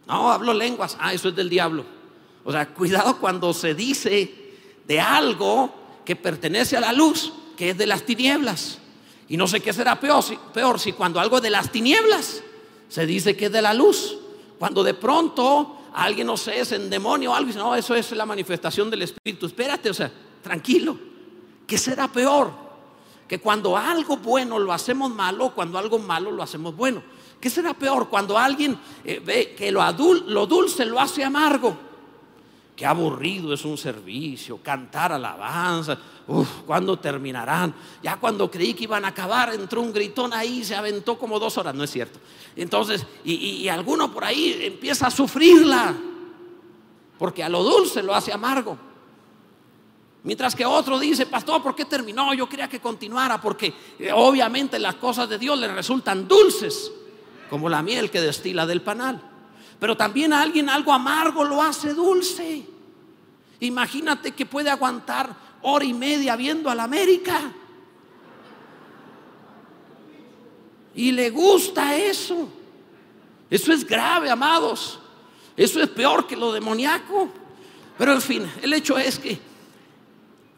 No, 0.06 0.30
hablo 0.30 0.52
lenguas, 0.52 0.96
ah, 1.00 1.14
eso 1.14 1.28
es 1.28 1.36
del 1.36 1.48
diablo. 1.48 1.84
O 2.44 2.52
sea, 2.52 2.68
cuidado 2.74 3.18
cuando 3.18 3.52
se 3.52 3.74
dice 3.74 4.54
de 4.86 5.00
algo 5.00 5.72
que 6.04 6.16
pertenece 6.16 6.76
a 6.76 6.80
la 6.80 6.92
luz, 6.92 7.32
que 7.56 7.70
es 7.70 7.78
de 7.78 7.86
las 7.86 8.02
tinieblas. 8.04 8.78
Y 9.28 9.36
no 9.36 9.46
sé 9.46 9.60
qué 9.60 9.72
será 9.72 10.00
peor 10.00 10.22
si, 10.22 10.36
peor 10.52 10.80
si 10.80 10.92
cuando 10.92 11.20
algo 11.20 11.40
de 11.40 11.50
las 11.50 11.70
tinieblas 11.70 12.42
se 12.88 13.06
dice 13.06 13.36
que 13.36 13.46
es 13.46 13.52
de 13.52 13.62
la 13.62 13.72
luz. 13.72 14.18
Cuando 14.58 14.82
de 14.82 14.94
pronto 14.94 15.79
alguien, 15.94 16.26
no 16.26 16.36
sé, 16.36 16.60
es 16.60 16.72
en 16.72 16.90
demonio 16.90 17.32
o 17.32 17.34
algo, 17.34 17.48
y 17.48 17.52
dice, 17.52 17.58
no, 17.58 17.74
eso 17.74 17.94
es 17.94 18.10
la 18.12 18.26
manifestación 18.26 18.90
del 18.90 19.02
Espíritu. 19.02 19.46
Espérate, 19.46 19.90
o 19.90 19.94
sea, 19.94 20.10
tranquilo. 20.42 20.96
¿Qué 21.66 21.78
será 21.78 22.08
peor? 22.08 22.52
Que 23.28 23.38
cuando 23.38 23.76
algo 23.76 24.16
bueno 24.16 24.58
lo 24.58 24.72
hacemos 24.72 25.10
malo, 25.10 25.54
cuando 25.54 25.78
algo 25.78 25.98
malo 25.98 26.30
lo 26.30 26.42
hacemos 26.42 26.74
bueno. 26.74 27.02
¿Qué 27.40 27.48
será 27.48 27.74
peor? 27.74 28.08
Cuando 28.08 28.36
alguien 28.36 28.78
eh, 29.04 29.22
ve 29.24 29.54
que 29.56 29.70
lo, 29.70 29.80
lo 30.26 30.46
dulce 30.46 30.84
lo 30.84 31.00
hace 31.00 31.24
amargo. 31.24 31.89
Qué 32.80 32.86
aburrido 32.86 33.52
es 33.52 33.66
un 33.66 33.76
servicio, 33.76 34.56
cantar 34.62 35.12
alabanza. 35.12 35.98
Uf, 36.26 36.62
¿cuándo 36.64 36.98
terminarán? 36.98 37.74
Ya 38.02 38.16
cuando 38.16 38.50
creí 38.50 38.72
que 38.72 38.84
iban 38.84 39.04
a 39.04 39.08
acabar, 39.08 39.52
entró 39.52 39.82
un 39.82 39.92
gritón 39.92 40.32
ahí 40.32 40.64
se 40.64 40.74
aventó 40.74 41.18
como 41.18 41.38
dos 41.38 41.58
horas. 41.58 41.74
No 41.74 41.84
es 41.84 41.90
cierto. 41.90 42.18
Entonces, 42.56 43.04
y, 43.22 43.34
y 43.34 43.68
alguno 43.68 44.10
por 44.10 44.24
ahí 44.24 44.58
empieza 44.62 45.08
a 45.08 45.10
sufrirla. 45.10 45.94
Porque 47.18 47.44
a 47.44 47.50
lo 47.50 47.62
dulce 47.62 48.02
lo 48.02 48.14
hace 48.14 48.32
amargo. 48.32 48.78
Mientras 50.22 50.56
que 50.56 50.64
otro 50.64 50.98
dice, 50.98 51.26
pastor, 51.26 51.62
¿por 51.62 51.74
qué 51.74 51.84
terminó? 51.84 52.32
Yo 52.32 52.48
quería 52.48 52.66
que 52.66 52.80
continuara 52.80 53.38
porque 53.42 53.74
eh, 53.98 54.10
obviamente 54.10 54.78
las 54.78 54.94
cosas 54.94 55.28
de 55.28 55.36
Dios 55.36 55.58
le 55.58 55.68
resultan 55.68 56.26
dulces. 56.26 56.90
como 57.50 57.68
la 57.68 57.82
miel 57.82 58.10
que 58.10 58.22
destila 58.22 58.64
del 58.64 58.80
panal. 58.80 59.20
Pero 59.78 59.98
también 59.98 60.32
a 60.32 60.40
alguien 60.40 60.70
algo 60.70 60.94
amargo 60.94 61.44
lo 61.44 61.60
hace 61.60 61.92
dulce. 61.92 62.69
Imagínate 63.60 64.32
que 64.32 64.46
puede 64.46 64.70
aguantar 64.70 65.34
hora 65.62 65.84
y 65.84 65.92
media 65.92 66.36
viendo 66.36 66.70
a 66.70 66.74
la 66.74 66.84
América. 66.84 67.52
Y 70.94 71.12
le 71.12 71.30
gusta 71.30 71.96
eso. 71.96 72.48
Eso 73.48 73.72
es 73.72 73.86
grave, 73.86 74.30
amados. 74.30 74.98
Eso 75.56 75.82
es 75.82 75.88
peor 75.88 76.26
que 76.26 76.36
lo 76.36 76.52
demoníaco. 76.52 77.28
Pero 77.98 78.12
en 78.12 78.22
fin, 78.22 78.50
el 78.62 78.72
hecho 78.72 78.96
es 78.96 79.18
que 79.18 79.38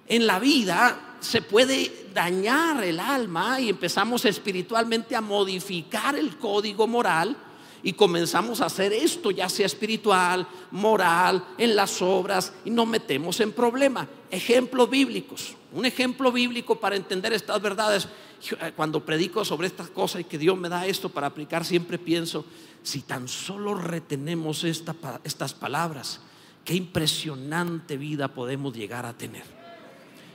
en 0.06 0.26
la 0.26 0.38
vida 0.38 1.16
se 1.20 1.42
puede 1.42 2.08
dañar 2.12 2.82
el 2.84 3.00
alma 3.00 3.60
y 3.60 3.68
empezamos 3.68 4.24
espiritualmente 4.24 5.16
a 5.16 5.20
modificar 5.20 6.16
el 6.16 6.36
código 6.36 6.86
moral 6.86 7.36
y 7.82 7.94
comenzamos 7.94 8.60
a 8.60 8.66
hacer 8.66 8.92
esto, 8.92 9.30
ya 9.30 9.48
sea 9.48 9.66
espiritual, 9.66 10.46
moral, 10.70 11.44
en 11.58 11.74
las 11.74 12.00
obras, 12.00 12.52
y 12.64 12.70
nos 12.70 12.86
metemos 12.86 13.40
en 13.40 13.52
problemas. 13.52 14.06
Ejemplos 14.30 14.88
bíblicos. 14.88 15.56
Un 15.72 15.86
ejemplo 15.86 16.30
bíblico 16.30 16.78
para 16.78 16.96
entender 16.96 17.32
estas 17.32 17.60
verdades. 17.60 18.08
Eh, 18.60 18.72
cuando 18.76 19.04
predico 19.04 19.44
sobre 19.44 19.66
estas 19.66 19.88
cosas 19.90 20.20
y 20.20 20.24
que 20.24 20.38
Dios 20.38 20.56
me 20.58 20.68
da 20.68 20.86
esto 20.86 21.08
para 21.08 21.28
aplicar, 21.28 21.64
siempre 21.64 21.98
pienso, 21.98 22.44
si 22.82 23.02
tan 23.02 23.28
solo 23.28 23.74
retenemos 23.74 24.64
estas 24.64 25.54
palabras, 25.54 26.20
qué 26.64 26.74
impresionante 26.74 27.96
vida 27.96 28.28
podemos 28.28 28.74
llegar 28.74 29.06
a 29.06 29.16
tener. 29.16 29.44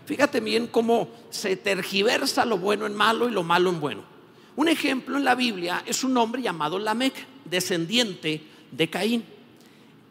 Fíjate 0.05 0.39
bien 0.39 0.67
cómo 0.67 1.09
se 1.29 1.57
tergiversa 1.57 2.45
lo 2.45 2.57
bueno 2.57 2.85
en 2.85 2.95
malo 2.95 3.27
y 3.27 3.31
lo 3.31 3.43
malo 3.43 3.69
en 3.69 3.81
bueno. 3.81 4.16
Un 4.57 4.67
ejemplo 4.67 5.17
en 5.17 5.23
la 5.23 5.35
Biblia 5.35 5.83
es 5.85 6.03
un 6.03 6.17
hombre 6.17 6.41
llamado 6.41 6.79
Lamec, 6.79 7.13
descendiente 7.45 8.41
de 8.71 8.89
Caín. 8.89 9.23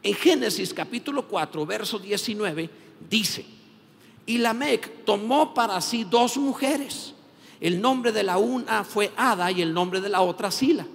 En 0.04 0.14
Génesis 0.14 0.72
capítulo 0.72 1.26
4, 1.26 1.66
verso 1.66 1.98
19, 1.98 2.70
dice, 3.10 3.44
y 4.24 4.38
Lamec 4.38 5.04
tomó 5.04 5.52
para 5.52 5.80
sí 5.80 6.04
dos 6.04 6.36
mujeres. 6.36 7.12
El 7.60 7.80
nombre 7.80 8.12
de 8.12 8.22
la 8.22 8.38
una 8.38 8.84
fue 8.84 9.12
Ada 9.16 9.50
y 9.50 9.62
el 9.62 9.74
nombre 9.74 10.00
de 10.00 10.10
la 10.10 10.20
otra 10.20 10.52
Sila. 10.52 10.86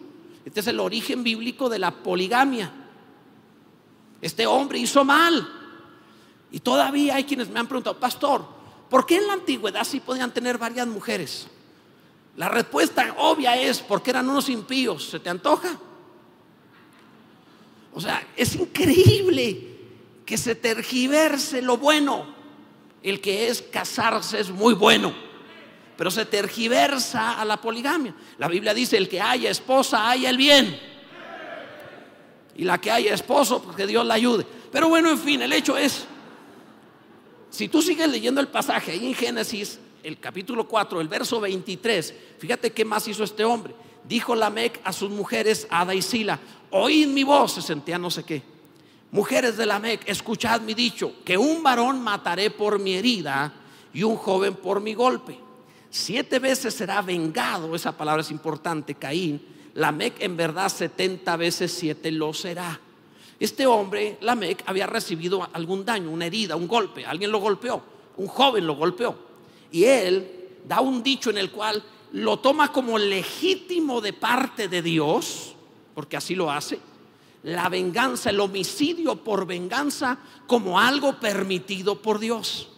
Este 0.46 0.62
es 0.62 0.68
el 0.68 0.80
origen 0.80 1.22
bíblico 1.22 1.68
de 1.68 1.80
la 1.80 1.92
poligamia. 1.92 2.72
Este 4.22 4.48
hombre 4.48 4.80
hizo 4.80 5.04
mal. 5.04 5.46
Y 6.54 6.62
todavía 6.62 7.16
hay 7.16 7.26
quienes 7.26 7.50
me 7.50 7.60
han 7.60 7.68
preguntado, 7.68 8.00
pastor, 8.00 8.46
¿por 8.90 9.06
qué 9.06 9.18
en 9.18 9.28
la 9.28 9.34
antigüedad 9.34 9.84
sí 9.84 10.00
podían 10.00 10.34
tener 10.34 10.58
varias 10.58 10.88
mujeres? 10.88 11.48
La 12.38 12.50
respuesta 12.50 13.16
obvia 13.18 13.60
es 13.62 13.80
porque 13.80 14.12
eran 14.12 14.30
unos 14.30 14.50
impíos. 14.50 15.10
¿Se 15.10 15.20
te 15.20 15.30
antoja? 15.30 15.78
O 17.94 18.00
sea, 18.00 18.26
es 18.36 18.56
increíble 18.56 19.68
que 20.26 20.38
se 20.38 20.56
tergiverse 20.56 21.62
lo 21.62 21.78
bueno. 21.78 22.42
El 23.04 23.20
que 23.20 23.48
es 23.48 23.62
casarse 23.64 24.40
es 24.40 24.52
muy 24.52 24.76
bueno, 24.76 25.12
pero 25.98 26.12
se 26.12 26.24
tergiversa 26.24 27.42
a 27.42 27.46
la 27.46 27.58
poligamia. 27.58 28.14
La 28.38 28.48
Biblia 28.48 28.74
dice, 28.76 28.96
el 28.96 29.10
que 29.10 29.20
haya 29.20 29.50
esposa, 29.50 30.10
haya 30.10 30.30
el 30.30 30.38
bien. 30.38 30.80
Y 32.56 32.64
la 32.64 32.80
que 32.80 32.92
haya 32.92 33.14
esposo, 33.14 33.62
pues 33.64 33.76
que 33.76 33.88
Dios 33.88 34.06
la 34.06 34.14
ayude. 34.14 34.46
Pero 34.72 34.88
bueno, 34.88 35.10
en 35.10 35.18
fin, 35.18 35.42
el 35.42 35.52
hecho 35.52 35.76
es, 35.78 36.06
si 37.50 37.68
tú 37.68 37.82
sigues 37.82 38.08
leyendo 38.08 38.40
el 38.40 38.48
pasaje 38.48 38.92
ahí 38.92 39.08
en 39.08 39.16
Génesis, 39.16 39.80
el 40.04 40.20
capítulo 40.20 40.68
4, 40.68 41.02
el 41.02 41.08
verso 41.08 41.40
23, 41.40 42.14
fíjate 42.40 42.72
qué 42.72 42.86
más 42.86 43.08
hizo 43.08 43.24
este 43.24 43.44
hombre. 43.44 43.74
Dijo 44.04 44.36
Lamec 44.36 44.80
a 44.84 44.94
sus 44.94 45.10
mujeres, 45.10 45.68
Ada 45.70 45.94
y 45.94 46.02
Sila, 46.02 46.40
oíd 46.72 47.08
mi 47.08 47.24
voz, 47.24 47.54
se 47.54 47.62
sentía 47.62 47.98
no 47.98 48.10
sé 48.10 48.24
qué. 48.24 48.42
Mujeres 49.12 49.58
de 49.58 49.66
Lamec, 49.66 50.08
escuchad 50.08 50.62
mi 50.62 50.74
dicho, 50.74 51.14
que 51.24 51.38
un 51.38 51.62
varón 51.62 52.02
mataré 52.02 52.50
por 52.50 52.80
mi 52.80 52.94
herida 52.94 53.54
y 53.94 54.04
un 54.04 54.16
joven 54.16 54.56
por 54.56 54.80
mi 54.80 54.94
golpe. 54.94 55.38
Siete 55.90 56.40
veces 56.40 56.74
será 56.74 57.02
vengado, 57.02 57.76
esa 57.76 57.96
palabra 57.96 58.22
es 58.22 58.32
importante, 58.32 58.96
Caín. 58.96 59.42
Lamec 59.74 60.22
en 60.22 60.38
verdad 60.38 60.70
setenta 60.70 61.36
veces 61.36 61.72
siete 61.72 62.12
lo 62.12 62.34
será. 62.34 62.80
Este 63.40 63.66
hombre, 63.66 64.18
Lamec, 64.22 64.64
había 64.66 64.88
recibido 64.88 65.48
algún 65.54 65.84
daño, 65.84 66.10
una 66.10 66.28
herida, 66.28 66.56
un 66.56 66.68
golpe, 66.68 67.06
alguien 67.06 67.32
lo 67.32 67.40
golpeó, 67.40 67.82
un 68.18 68.28
joven 68.28 68.66
lo 68.66 68.76
golpeó. 68.76 69.31
Y 69.72 69.86
él 69.86 70.30
da 70.68 70.82
un 70.82 71.02
dicho 71.02 71.30
en 71.30 71.38
el 71.38 71.52
cual 71.52 71.84
lo 72.12 72.40
toma 72.40 72.72
como 72.72 72.98
legítimo 72.98 74.02
de 74.02 74.14
parte 74.14 74.68
de 74.68 74.82
Dios, 74.82 75.56
porque 75.96 76.18
así 76.18 76.36
lo 76.36 76.52
hace, 76.52 76.80
la 77.44 77.70
venganza, 77.70 78.30
el 78.30 78.40
homicidio 78.40 79.16
por 79.16 79.46
venganza 79.46 80.18
como 80.48 80.80
algo 80.80 81.20
permitido 81.20 82.02
por 82.02 82.20
Dios. 82.20 82.70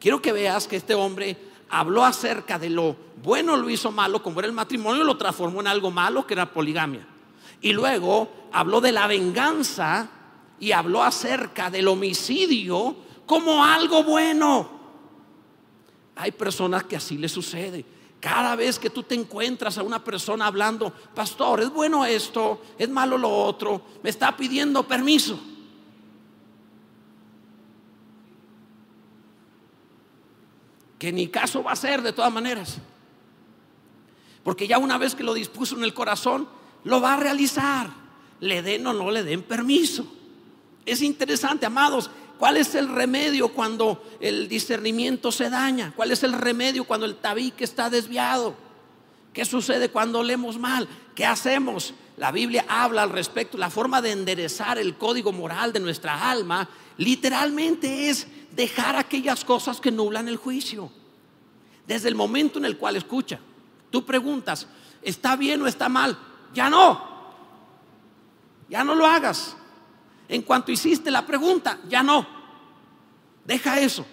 Quiero 0.00 0.20
que 0.20 0.32
veas 0.32 0.66
que 0.66 0.76
este 0.76 0.94
hombre 0.94 1.36
habló 1.68 2.04
acerca 2.04 2.58
de 2.58 2.70
lo 2.70 2.96
bueno 3.22 3.56
lo 3.56 3.68
hizo 3.70 3.90
malo, 3.90 4.22
como 4.22 4.38
era 4.38 4.46
el 4.46 4.54
matrimonio, 4.54 5.02
lo 5.02 5.16
transformó 5.16 5.60
en 5.60 5.66
algo 5.66 5.90
malo, 5.90 6.26
que 6.26 6.34
era 6.34 6.52
poligamia. 6.52 7.06
Y 7.60 7.72
luego 7.72 8.28
habló 8.52 8.80
de 8.80 8.92
la 8.92 9.06
venganza 9.06 10.08
y 10.60 10.72
habló 10.72 11.02
acerca 11.02 11.70
del 11.70 11.88
homicidio 11.88 12.96
como 13.24 13.64
algo 13.64 14.04
bueno. 14.04 14.75
Hay 16.16 16.32
personas 16.32 16.84
que 16.84 16.96
así 16.96 17.18
les 17.18 17.30
sucede. 17.30 17.84
Cada 18.20 18.56
vez 18.56 18.78
que 18.78 18.90
tú 18.90 19.02
te 19.02 19.14
encuentras 19.14 19.76
a 19.76 19.82
una 19.82 20.02
persona 20.02 20.46
hablando, 20.46 20.90
pastor, 21.14 21.60
es 21.60 21.70
bueno 21.70 22.04
esto, 22.04 22.62
es 22.78 22.88
malo 22.88 23.18
lo 23.18 23.30
otro, 23.30 23.82
me 24.02 24.10
está 24.10 24.34
pidiendo 24.36 24.82
permiso. 24.88 25.38
Que 30.98 31.12
ni 31.12 31.28
caso 31.28 31.62
va 31.62 31.72
a 31.72 31.76
ser 31.76 32.00
de 32.00 32.14
todas 32.14 32.32
maneras. 32.32 32.78
Porque 34.42 34.66
ya 34.66 34.78
una 34.78 34.96
vez 34.96 35.14
que 35.14 35.22
lo 35.22 35.34
dispuso 35.34 35.76
en 35.76 35.84
el 35.84 35.92
corazón, 35.92 36.48
lo 36.84 37.02
va 37.02 37.14
a 37.14 37.16
realizar. 37.18 37.90
Le 38.40 38.62
den 38.62 38.86
o 38.86 38.94
no 38.94 39.10
le 39.10 39.22
den 39.22 39.42
permiso. 39.42 40.06
Es 40.86 41.02
interesante, 41.02 41.66
amados, 41.66 42.10
¿Cuál 42.38 42.58
es 42.58 42.74
el 42.74 42.88
remedio 42.88 43.48
cuando 43.48 44.02
el 44.20 44.48
discernimiento 44.48 45.32
se 45.32 45.48
daña? 45.48 45.92
¿Cuál 45.96 46.12
es 46.12 46.22
el 46.22 46.32
remedio 46.32 46.84
cuando 46.84 47.06
el 47.06 47.16
tabique 47.16 47.64
está 47.64 47.88
desviado? 47.88 48.54
¿Qué 49.32 49.44
sucede 49.44 49.90
cuando 49.90 50.22
leemos 50.22 50.58
mal? 50.58 50.88
¿Qué 51.14 51.24
hacemos? 51.24 51.94
La 52.16 52.32
Biblia 52.32 52.64
habla 52.68 53.02
al 53.02 53.10
respecto. 53.10 53.58
La 53.58 53.70
forma 53.70 54.02
de 54.02 54.12
enderezar 54.12 54.78
el 54.78 54.96
código 54.96 55.32
moral 55.32 55.72
de 55.72 55.80
nuestra 55.80 56.30
alma 56.30 56.68
literalmente 56.98 58.08
es 58.08 58.26
dejar 58.52 58.96
aquellas 58.96 59.44
cosas 59.44 59.80
que 59.80 59.90
nublan 59.90 60.28
el 60.28 60.36
juicio. 60.36 60.90
Desde 61.86 62.08
el 62.08 62.14
momento 62.14 62.58
en 62.58 62.64
el 62.64 62.76
cual 62.76 62.96
escucha, 62.96 63.38
tú 63.90 64.04
preguntas, 64.04 64.66
¿está 65.02 65.36
bien 65.36 65.62
o 65.62 65.66
está 65.66 65.88
mal? 65.88 66.18
Ya 66.54 66.68
no. 66.68 67.16
Ya 68.68 68.84
no 68.84 68.94
lo 68.94 69.06
hagas. 69.06 69.56
En 70.28 70.42
cuanto 70.42 70.72
hiciste 70.72 71.10
la 71.10 71.26
pregunta, 71.26 71.78
ya 71.88 72.02
no. 72.02 72.26
Deja 73.44 73.80
eso. 73.80 74.04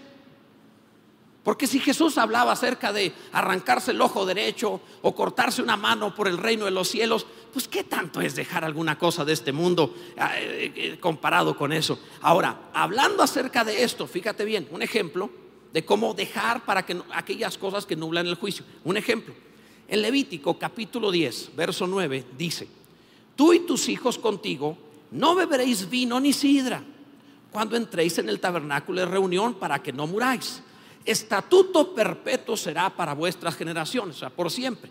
Porque 1.44 1.68
si 1.68 1.80
Jesús 1.80 2.18
hablaba 2.18 2.54
acerca 2.54 2.94
de 2.94 3.12
arrancarse 3.34 3.92
el 3.92 4.00
ojo 4.00 4.26
derecho 4.26 4.80
o 5.02 5.14
cortarse 5.14 5.62
una 5.62 5.76
mano 5.76 6.16
por 6.16 6.30
el 6.30 6.38
reino 6.38 6.66
de 6.66 6.72
los 6.72 6.88
cielos, 6.88 7.26
pues 7.52 7.68
qué 7.68 7.84
tanto 7.84 8.22
es 8.22 8.34
dejar 8.34 8.64
alguna 8.64 8.98
cosa 8.98 9.26
de 9.26 9.34
este 9.34 9.52
mundo 9.52 9.94
ah, 10.18 10.40
eh, 10.40 10.72
eh, 10.74 10.98
comparado 11.02 11.58
con 11.58 11.74
eso. 11.74 12.00
Ahora, 12.22 12.70
hablando 12.74 13.22
acerca 13.22 13.66
de 13.66 13.84
esto, 13.84 14.08
fíjate 14.08 14.46
bien, 14.46 14.70
un 14.72 14.82
ejemplo 14.82 15.30
de 15.74 15.84
cómo 15.84 16.14
dejar 16.14 16.64
para 16.64 16.86
que 16.86 17.02
aquellas 17.14 17.58
cosas 17.58 17.86
que 17.86 17.98
nublan 17.98 18.28
el 18.28 18.36
juicio. 18.36 18.64
Un 18.86 18.96
ejemplo. 18.96 19.34
En 19.90 20.02
Levítico 20.02 20.58
capítulo 20.58 21.12
10, 21.12 21.56
verso 21.58 21.88
9 21.88 22.24
dice, 22.38 22.70
tú 23.36 23.52
y 23.52 23.60
tus 23.60 23.90
hijos 23.90 24.18
contigo 24.18 24.78
no 25.14 25.36
beberéis 25.36 25.90
vino 25.90 26.20
ni 26.20 26.34
sidra 26.34 26.84
cuando 27.52 27.78
entréis 27.78 28.18
en 28.18 28.30
el 28.30 28.40
tabernáculo 28.40 29.00
de 29.00 29.06
reunión 29.06 29.54
para 29.54 29.82
que 29.82 29.94
no 29.94 30.08
muráis. 30.08 30.62
Estatuto 31.06 31.94
perpetuo 31.94 32.58
será 32.58 32.90
para 32.90 33.14
vuestras 33.14 33.56
generaciones, 33.56 34.16
o 34.16 34.20
sea, 34.20 34.30
por 34.32 34.50
siempre. 34.50 34.90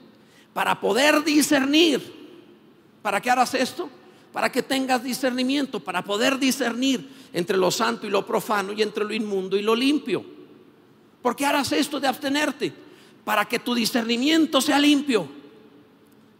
Para 0.54 0.80
poder 0.80 1.24
discernir. 1.24 2.22
¿Para 3.02 3.20
qué 3.20 3.30
harás 3.30 3.54
esto? 3.54 3.90
Para 4.32 4.52
que 4.52 4.62
tengas 4.62 5.02
discernimiento, 5.02 5.80
para 5.80 6.04
poder 6.04 6.38
discernir 6.38 7.10
entre 7.32 7.56
lo 7.56 7.72
santo 7.72 8.06
y 8.06 8.10
lo 8.10 8.24
profano 8.24 8.72
y 8.72 8.80
entre 8.80 9.04
lo 9.04 9.12
inmundo 9.12 9.56
y 9.56 9.62
lo 9.62 9.74
limpio. 9.74 10.24
¿Por 11.20 11.34
qué 11.34 11.46
harás 11.46 11.72
esto 11.72 11.98
de 11.98 12.06
abstenerte? 12.06 12.72
Para 13.24 13.44
que 13.44 13.58
tu 13.58 13.74
discernimiento 13.74 14.60
sea 14.60 14.78
limpio, 14.78 15.26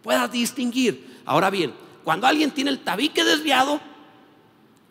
puedas 0.02 0.30
distinguir. 0.30 1.20
Ahora 1.24 1.50
bien, 1.50 1.72
cuando 2.04 2.26
alguien 2.26 2.50
tiene 2.50 2.70
el 2.70 2.80
tabique 2.80 3.24
desviado, 3.24 3.80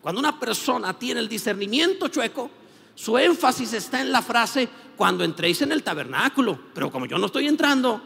cuando 0.00 0.20
una 0.20 0.38
persona 0.38 0.98
tiene 0.98 1.20
el 1.20 1.28
discernimiento 1.28 2.08
chueco, 2.08 2.50
su 2.94 3.16
énfasis 3.16 3.72
está 3.72 4.00
en 4.00 4.12
la 4.12 4.22
frase 4.22 4.68
cuando 4.96 5.24
entréis 5.24 5.62
en 5.62 5.72
el 5.72 5.82
tabernáculo. 5.82 6.58
Pero 6.74 6.90
como 6.90 7.06
yo 7.06 7.18
no 7.18 7.26
estoy 7.26 7.48
entrando, 7.48 8.02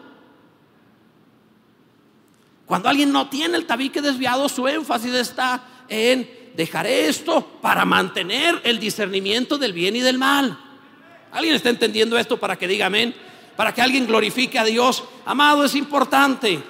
Cuando 2.67 2.89
alguien 2.89 3.13
no 3.13 3.29
tiene 3.29 3.57
el 3.57 3.65
tabique 3.65 4.03
desviado, 4.03 4.49
su 4.49 4.67
énfasis 4.67 5.15
está 5.15 5.63
en 5.89 6.29
dejaré 6.57 7.07
esto 7.07 7.47
para 7.63 7.85
mantener 7.85 8.61
el 8.65 8.81
discernimiento 8.81 9.57
del 9.57 9.73
bien 9.73 9.95
y 9.95 10.01
del 10.01 10.19
mal. 10.19 10.59
¿Alguien 11.31 11.55
está 11.55 11.69
entendiendo 11.69 12.19
esto 12.19 12.39
para 12.39 12.57
que 12.57 12.67
diga 12.67 12.87
amén? 12.87 13.15
Para 13.57 13.73
que 13.73 13.83
alguien 13.83 14.07
glorifique 14.07 14.59
a 14.59 14.65
Dios. 14.65 15.05
Amado, 15.25 15.65
es 15.65 15.77
importante 15.77 16.61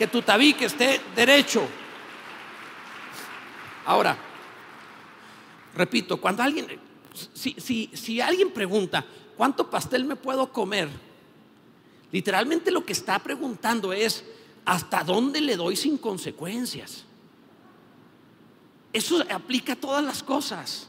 que 0.00 0.06
tu 0.06 0.22
tabique 0.22 0.64
esté 0.64 0.98
derecho. 1.14 1.60
Ahora, 3.84 4.16
repito, 5.74 6.18
cuando 6.18 6.42
alguien, 6.42 6.66
si, 7.34 7.54
si, 7.58 7.90
si 7.92 8.18
alguien 8.18 8.50
pregunta, 8.50 9.04
¿cuánto 9.36 9.68
pastel 9.68 10.06
me 10.06 10.16
puedo 10.16 10.50
comer? 10.50 10.88
Literalmente 12.10 12.70
lo 12.70 12.82
que 12.82 12.94
está 12.94 13.18
preguntando 13.18 13.92
es, 13.92 14.24
¿hasta 14.64 15.04
dónde 15.04 15.42
le 15.42 15.54
doy 15.54 15.76
sin 15.76 15.98
consecuencias? 15.98 17.04
Eso 18.94 19.22
aplica 19.30 19.74
a 19.74 19.76
todas 19.76 20.02
las 20.02 20.22
cosas. 20.22 20.88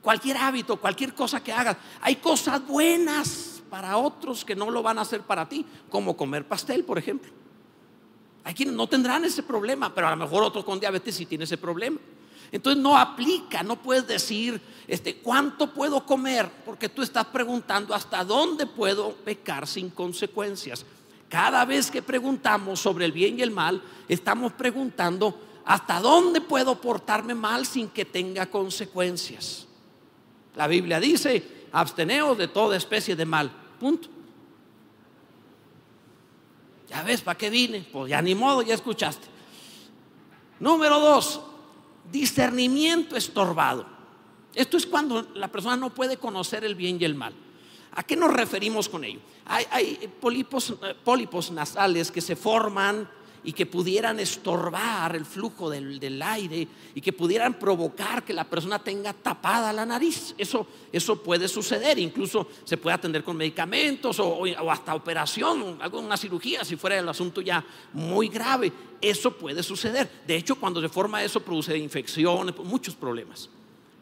Cualquier 0.00 0.36
hábito, 0.36 0.76
cualquier 0.76 1.12
cosa 1.12 1.42
que 1.42 1.52
hagas. 1.52 1.76
Hay 2.00 2.14
cosas 2.14 2.64
buenas 2.64 3.64
para 3.68 3.96
otros 3.96 4.44
que 4.44 4.54
no 4.54 4.70
lo 4.70 4.80
van 4.80 5.00
a 5.00 5.02
hacer 5.02 5.22
para 5.22 5.48
ti, 5.48 5.66
como 5.90 6.16
comer 6.16 6.46
pastel, 6.46 6.84
por 6.84 6.98
ejemplo. 6.98 7.41
Hay 8.44 8.54
quienes 8.54 8.74
no 8.74 8.86
tendrán 8.88 9.24
ese 9.24 9.42
problema, 9.42 9.94
pero 9.94 10.08
a 10.08 10.10
lo 10.10 10.16
mejor 10.16 10.42
otro 10.42 10.64
con 10.64 10.80
diabetes 10.80 11.14
sí 11.14 11.26
tiene 11.26 11.44
ese 11.44 11.58
problema. 11.58 11.98
Entonces 12.50 12.82
no 12.82 12.98
aplica, 12.98 13.62
no 13.62 13.80
puedes 13.80 14.06
decir 14.06 14.60
este, 14.86 15.16
cuánto 15.16 15.72
puedo 15.72 16.04
comer, 16.04 16.50
porque 16.64 16.88
tú 16.88 17.00
estás 17.02 17.24
preguntando 17.26 17.94
hasta 17.94 18.24
dónde 18.24 18.66
puedo 18.66 19.12
pecar 19.12 19.66
sin 19.66 19.88
consecuencias. 19.90 20.84
Cada 21.30 21.64
vez 21.64 21.90
que 21.90 22.02
preguntamos 22.02 22.78
sobre 22.78 23.06
el 23.06 23.12
bien 23.12 23.38
y 23.38 23.42
el 23.42 23.50
mal, 23.50 23.82
estamos 24.06 24.52
preguntando 24.52 25.40
hasta 25.64 26.00
dónde 26.00 26.42
puedo 26.42 26.78
portarme 26.78 27.34
mal 27.34 27.64
sin 27.64 27.88
que 27.88 28.04
tenga 28.04 28.46
consecuencias. 28.46 29.66
La 30.54 30.66
Biblia 30.66 31.00
dice, 31.00 31.66
absteneos 31.72 32.36
de 32.36 32.48
toda 32.48 32.76
especie 32.76 33.16
de 33.16 33.24
mal. 33.24 33.50
Punto. 33.80 34.08
Ya 36.92 37.02
ves, 37.02 37.22
¿para 37.22 37.38
qué 37.38 37.48
vine? 37.48 37.86
Pues 37.90 38.10
ya 38.10 38.20
ni 38.20 38.34
modo, 38.34 38.60
ya 38.60 38.74
escuchaste. 38.74 39.26
Número 40.60 41.00
dos, 41.00 41.40
discernimiento 42.10 43.16
estorbado. 43.16 43.86
Esto 44.54 44.76
es 44.76 44.84
cuando 44.84 45.22
la 45.34 45.48
persona 45.48 45.74
no 45.74 45.94
puede 45.94 46.18
conocer 46.18 46.64
el 46.64 46.74
bien 46.74 46.98
y 47.00 47.06
el 47.06 47.14
mal. 47.14 47.32
¿A 47.92 48.02
qué 48.02 48.14
nos 48.14 48.30
referimos 48.30 48.90
con 48.90 49.04
ello? 49.04 49.20
Hay, 49.46 49.98
eh, 50.02 50.10
pólipos 51.02 51.50
nasales 51.50 52.10
que 52.10 52.20
se 52.20 52.36
forman 52.36 53.08
y 53.44 53.52
que 53.52 53.66
pudieran 53.66 54.20
estorbar 54.20 55.16
el 55.16 55.24
flujo 55.24 55.68
del, 55.68 56.22
aire 56.22 56.68
y 56.94 57.00
que 57.00 57.12
pudieran 57.12 57.58
provocar 57.58 58.24
que 58.24 58.32
la 58.32 58.44
persona 58.44 58.78
tenga 58.78 59.12
tapada 59.12 59.72
la 59.72 59.84
nariz. 59.84 60.34
Eso, 60.38 60.66
eso 60.92 61.22
puede 61.22 61.48
suceder, 61.48 61.98
incluso 61.98 62.46
se 62.64 62.76
puede 62.76 62.94
atender 62.94 63.24
con 63.24 63.36
medicamentos 63.36 64.18
o, 64.20 64.44
hasta 64.70 64.94
operación, 64.94 65.78
algo, 65.80 65.98
una 66.00 66.16
cirugía, 66.16 66.64
si 66.64 66.76
fuera 66.76 66.98
el 66.98 67.08
asunto 67.08 67.40
ya 67.40 67.64
muy 67.92 68.28
grave. 68.28 68.72
Eso 69.00 69.32
puede 69.32 69.62
suceder. 69.62 70.08
De 70.26 70.36
hecho, 70.36 70.56
cuando 70.56 70.80
se 70.80 70.88
forma 70.88 71.24
eso 71.24 71.40
produce 71.40 71.76
infecciones, 71.76 72.56
muchos 72.58 72.94
problemas. 72.94 73.48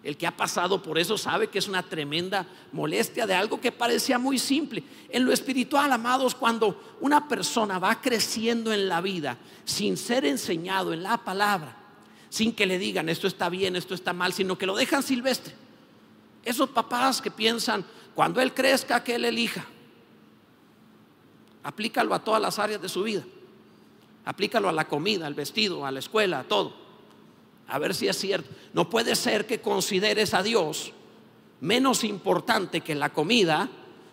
El 0.02 0.16
que 0.16 0.26
ha 0.26 0.34
pasado 0.34 0.82
por 0.82 0.98
eso 0.98 1.18
sabe 1.18 1.48
que 1.48 1.58
es 1.58 1.68
una 1.68 1.82
tremenda 1.82 2.46
molestia 2.72 3.26
de 3.26 3.34
algo 3.34 3.60
que 3.60 3.70
parecía 3.70 4.18
muy 4.18 4.38
simple. 4.38 4.82
En 5.10 5.26
lo 5.26 5.32
espiritual, 5.32 5.92
amados, 5.92 6.34
cuando 6.34 6.96
una 7.00 7.28
persona 7.28 7.78
va 7.78 8.00
creciendo 8.00 8.72
en 8.72 8.88
la 8.88 9.02
vida 9.02 9.36
sin 9.64 9.98
ser 9.98 10.24
enseñado 10.24 10.94
en 10.94 11.02
la 11.02 11.18
palabra, 11.18 11.76
sin 12.30 12.54
que 12.54 12.64
le 12.64 12.78
digan 12.78 13.10
esto 13.10 13.26
está 13.26 13.50
bien, 13.50 13.76
esto 13.76 13.94
está 13.94 14.14
mal, 14.14 14.32
sino 14.32 14.56
que 14.56 14.66
lo 14.66 14.74
dejan 14.74 15.02
silvestre. 15.02 15.54
Esos 16.44 16.70
papás 16.70 17.20
que 17.20 17.30
piensan, 17.30 17.84
cuando 18.14 18.40
él 18.40 18.54
crezca, 18.54 19.04
que 19.04 19.16
él 19.16 19.26
elija. 19.26 19.66
Aplícalo 21.62 22.14
a 22.14 22.24
todas 22.24 22.40
las 22.40 22.58
áreas 22.58 22.80
de 22.80 22.88
su 22.88 23.02
vida. 23.02 23.22
Aplícalo 24.24 24.70
a 24.70 24.72
la 24.72 24.88
comida, 24.88 25.26
al 25.26 25.34
vestido, 25.34 25.84
a 25.84 25.90
la 25.90 25.98
escuela, 25.98 26.38
a 26.38 26.44
todo 26.44 26.89
a 27.70 27.78
ver 27.78 27.94
si 27.94 28.08
es 28.08 28.18
cierto. 28.18 28.50
No 28.72 28.90
puede 28.90 29.14
ser 29.16 29.46
que 29.46 29.60
consideres 29.60 30.34
a 30.34 30.42
Dios 30.42 30.92
menos 31.60 32.04
importante 32.04 32.80
que 32.80 32.94
la 32.94 33.12
comida, 33.12 33.68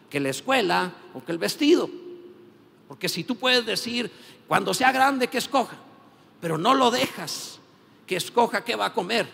que 0.10 0.20
la 0.20 0.30
escuela 0.30 0.94
o 1.14 1.24
que 1.24 1.32
el 1.32 1.38
vestido. 1.38 1.90
Porque 2.88 3.10
si 3.10 3.24
tú 3.24 3.36
puedes 3.36 3.66
decir, 3.66 4.12
cuando 4.48 4.74
sea 4.74 4.92
grande 4.92 5.28
que 5.28 5.38
escoja, 5.38 5.78
pero 6.40 6.58
no 6.58 6.74
lo 6.74 6.92
dejas 6.92 7.60
que 8.06 8.16
escoja 8.16 8.64
qué 8.64 8.76
va 8.76 8.88
a 8.88 8.94
comer, 8.94 9.28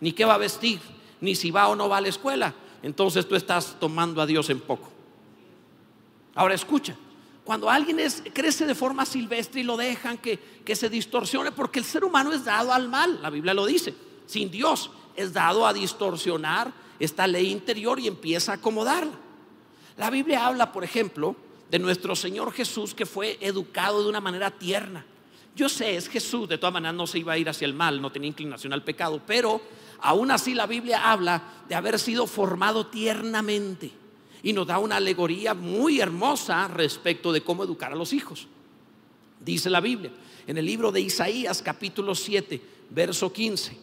ni 0.00 0.12
qué 0.12 0.24
va 0.24 0.34
a 0.34 0.38
vestir, 0.38 0.80
ni 1.20 1.34
si 1.34 1.50
va 1.50 1.68
o 1.68 1.76
no 1.76 1.88
va 1.88 1.98
a 1.98 2.00
la 2.00 2.08
escuela, 2.08 2.54
entonces 2.82 3.26
tú 3.26 3.34
estás 3.34 3.76
tomando 3.80 4.22
a 4.22 4.26
Dios 4.26 4.48
en 4.48 4.60
poco. 4.60 4.90
Ahora 6.34 6.54
escucha, 6.54 6.96
cuando 7.46 7.70
alguien 7.70 7.98
crece 8.34 8.66
de 8.66 8.74
forma 8.74 9.06
silvestre 9.06 9.60
y 9.60 9.62
lo 9.64 9.76
dejan 9.76 10.18
que, 10.18 10.36
que 10.64 10.74
se 10.74 10.90
distorsione, 10.90 11.52
porque 11.52 11.78
el 11.78 11.84
ser 11.84 12.04
humano 12.04 12.32
es 12.32 12.44
dado 12.44 12.72
al 12.72 12.88
mal, 12.88 13.22
la 13.22 13.30
Biblia 13.30 13.54
lo 13.54 13.64
dice, 13.64 13.94
sin 14.26 14.50
Dios 14.50 14.90
es 15.14 15.32
dado 15.32 15.64
a 15.64 15.72
distorsionar 15.72 16.72
esta 16.98 17.24
ley 17.28 17.52
interior 17.52 18.00
y 18.00 18.08
empieza 18.08 18.50
a 18.50 18.54
acomodarla. 18.56 19.12
La 19.96 20.10
Biblia 20.10 20.44
habla, 20.44 20.72
por 20.72 20.82
ejemplo, 20.82 21.36
de 21.70 21.78
nuestro 21.78 22.16
Señor 22.16 22.52
Jesús 22.52 22.94
que 22.94 23.06
fue 23.06 23.38
educado 23.40 24.02
de 24.02 24.08
una 24.08 24.20
manera 24.20 24.50
tierna. 24.50 25.06
Yo 25.54 25.68
sé, 25.68 25.96
es 25.96 26.08
Jesús, 26.08 26.48
de 26.48 26.58
todas 26.58 26.74
maneras 26.74 26.96
no 26.96 27.06
se 27.06 27.20
iba 27.20 27.34
a 27.34 27.38
ir 27.38 27.48
hacia 27.48 27.66
el 27.66 27.74
mal, 27.74 28.02
no 28.02 28.10
tenía 28.10 28.28
inclinación 28.28 28.72
al 28.72 28.82
pecado, 28.82 29.22
pero 29.24 29.60
aún 30.00 30.32
así 30.32 30.52
la 30.52 30.66
Biblia 30.66 31.12
habla 31.12 31.42
de 31.68 31.76
haber 31.76 32.00
sido 32.00 32.26
formado 32.26 32.88
tiernamente 32.88 33.92
y 34.42 34.52
nos 34.52 34.66
da 34.66 34.78
una 34.78 34.96
alegoría 34.96 35.54
muy 35.54 36.00
hermosa 36.00 36.68
respecto 36.68 37.32
de 37.32 37.42
cómo 37.42 37.64
educar 37.64 37.92
a 37.92 37.96
los 37.96 38.12
hijos. 38.12 38.46
Dice 39.40 39.70
la 39.70 39.80
Biblia 39.80 40.12
en 40.46 40.58
el 40.58 40.64
libro 40.64 40.92
de 40.92 41.00
Isaías 41.00 41.62
capítulo 41.62 42.14
7, 42.14 42.60
verso 42.90 43.32
15, 43.32 43.76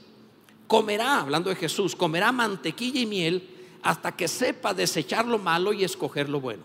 comerá, 0.67 1.21
hablando 1.21 1.49
de 1.49 1.55
Jesús, 1.55 1.95
comerá 1.95 2.31
mantequilla 2.31 3.01
y 3.01 3.05
miel 3.05 3.49
hasta 3.81 4.15
que 4.15 4.27
sepa 4.27 4.73
desechar 4.73 5.25
lo 5.25 5.37
malo 5.37 5.73
y 5.73 5.83
escoger 5.83 6.29
lo 6.29 6.39
bueno. 6.39 6.63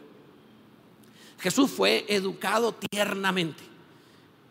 Jesús 1.41 1.71
fue 1.71 2.05
educado 2.09 2.73
tiernamente, 2.73 3.63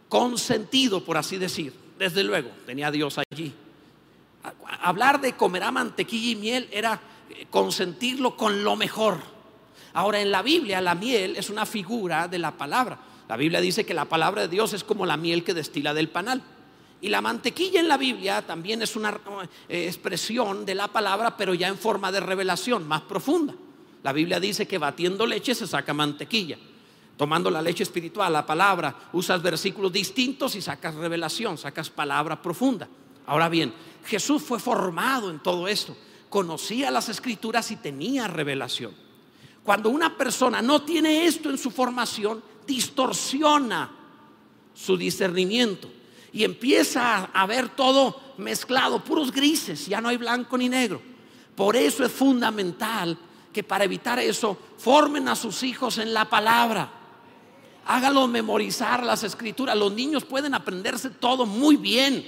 consentido, 0.09 1.03
por 1.03 1.17
así 1.17 1.37
decir. 1.37 1.73
Desde 1.97 2.23
luego, 2.23 2.49
tenía 2.65 2.91
Dios 2.91 3.17
allí. 3.31 3.53
Hablar 4.81 5.19
de 5.19 5.33
comerá 5.33 5.71
mantequilla 5.71 6.31
y 6.31 6.35
miel 6.35 6.69
era 6.71 7.01
consentirlo 7.49 8.35
con 8.35 8.63
lo 8.63 8.75
mejor 8.75 9.37
Ahora 9.97 10.21
en 10.21 10.29
la 10.29 10.43
Biblia 10.43 10.79
la 10.79 10.93
miel 10.93 11.35
es 11.37 11.49
una 11.49 11.65
figura 11.65 12.27
de 12.27 12.37
la 12.37 12.55
palabra. 12.55 12.99
La 13.27 13.35
Biblia 13.35 13.59
dice 13.59 13.83
que 13.83 13.95
la 13.95 14.05
palabra 14.05 14.43
de 14.43 14.47
Dios 14.47 14.73
es 14.73 14.83
como 14.83 15.07
la 15.07 15.17
miel 15.17 15.43
que 15.43 15.55
destila 15.55 15.91
del 15.95 16.09
panal. 16.09 16.43
Y 17.01 17.09
la 17.09 17.19
mantequilla 17.19 17.79
en 17.79 17.87
la 17.87 17.97
Biblia 17.97 18.43
también 18.43 18.83
es 18.83 18.95
una 18.95 19.19
eh, 19.67 19.87
expresión 19.87 20.67
de 20.67 20.75
la 20.75 20.87
palabra, 20.87 21.35
pero 21.35 21.55
ya 21.55 21.67
en 21.67 21.79
forma 21.79 22.11
de 22.11 22.19
revelación 22.19 22.87
más 22.87 23.01
profunda. 23.01 23.55
La 24.03 24.13
Biblia 24.13 24.39
dice 24.39 24.67
que 24.67 24.77
batiendo 24.77 25.25
leche 25.25 25.55
se 25.55 25.65
saca 25.65 25.95
mantequilla. 25.95 26.59
Tomando 27.17 27.49
la 27.49 27.63
leche 27.63 27.81
espiritual, 27.81 28.31
la 28.31 28.45
palabra, 28.45 29.09
usas 29.13 29.41
versículos 29.41 29.91
distintos 29.91 30.55
y 30.55 30.61
sacas 30.61 30.93
revelación, 30.93 31.57
sacas 31.57 31.89
palabra 31.89 32.39
profunda. 32.39 32.87
Ahora 33.25 33.49
bien, 33.49 33.73
Jesús 34.05 34.43
fue 34.43 34.59
formado 34.59 35.31
en 35.31 35.39
todo 35.39 35.67
esto, 35.67 35.97
conocía 36.29 36.91
las 36.91 37.09
escrituras 37.09 37.71
y 37.71 37.77
tenía 37.77 38.27
revelación. 38.27 38.93
Cuando 39.63 39.89
una 39.89 40.17
persona 40.17 40.61
no 40.61 40.81
tiene 40.83 41.25
esto 41.25 41.49
en 41.49 41.57
su 41.57 41.71
formación, 41.71 42.41
distorsiona 42.65 43.91
su 44.73 44.95
discernimiento 44.95 45.89
y 46.31 46.43
empieza 46.43 47.25
a 47.25 47.45
ver 47.45 47.69
todo 47.69 48.21
mezclado, 48.37 49.03
puros 49.03 49.31
grises, 49.31 49.87
ya 49.87 49.99
no 49.99 50.09
hay 50.09 50.17
blanco 50.17 50.57
ni 50.57 50.69
negro. 50.69 51.01
Por 51.55 51.75
eso 51.75 52.05
es 52.05 52.11
fundamental 52.11 53.17
que 53.51 53.63
para 53.63 53.85
evitar 53.85 54.19
eso 54.19 54.57
formen 54.77 55.27
a 55.27 55.35
sus 55.35 55.63
hijos 55.63 55.97
en 55.97 56.13
la 56.13 56.25
palabra. 56.25 56.91
Hágalos 57.87 58.29
memorizar 58.29 59.03
las 59.03 59.23
escrituras. 59.23 59.75
Los 59.75 59.93
niños 59.93 60.25
pueden 60.25 60.53
aprenderse 60.53 61.09
todo 61.09 61.45
muy 61.45 61.77
bien. 61.77 62.23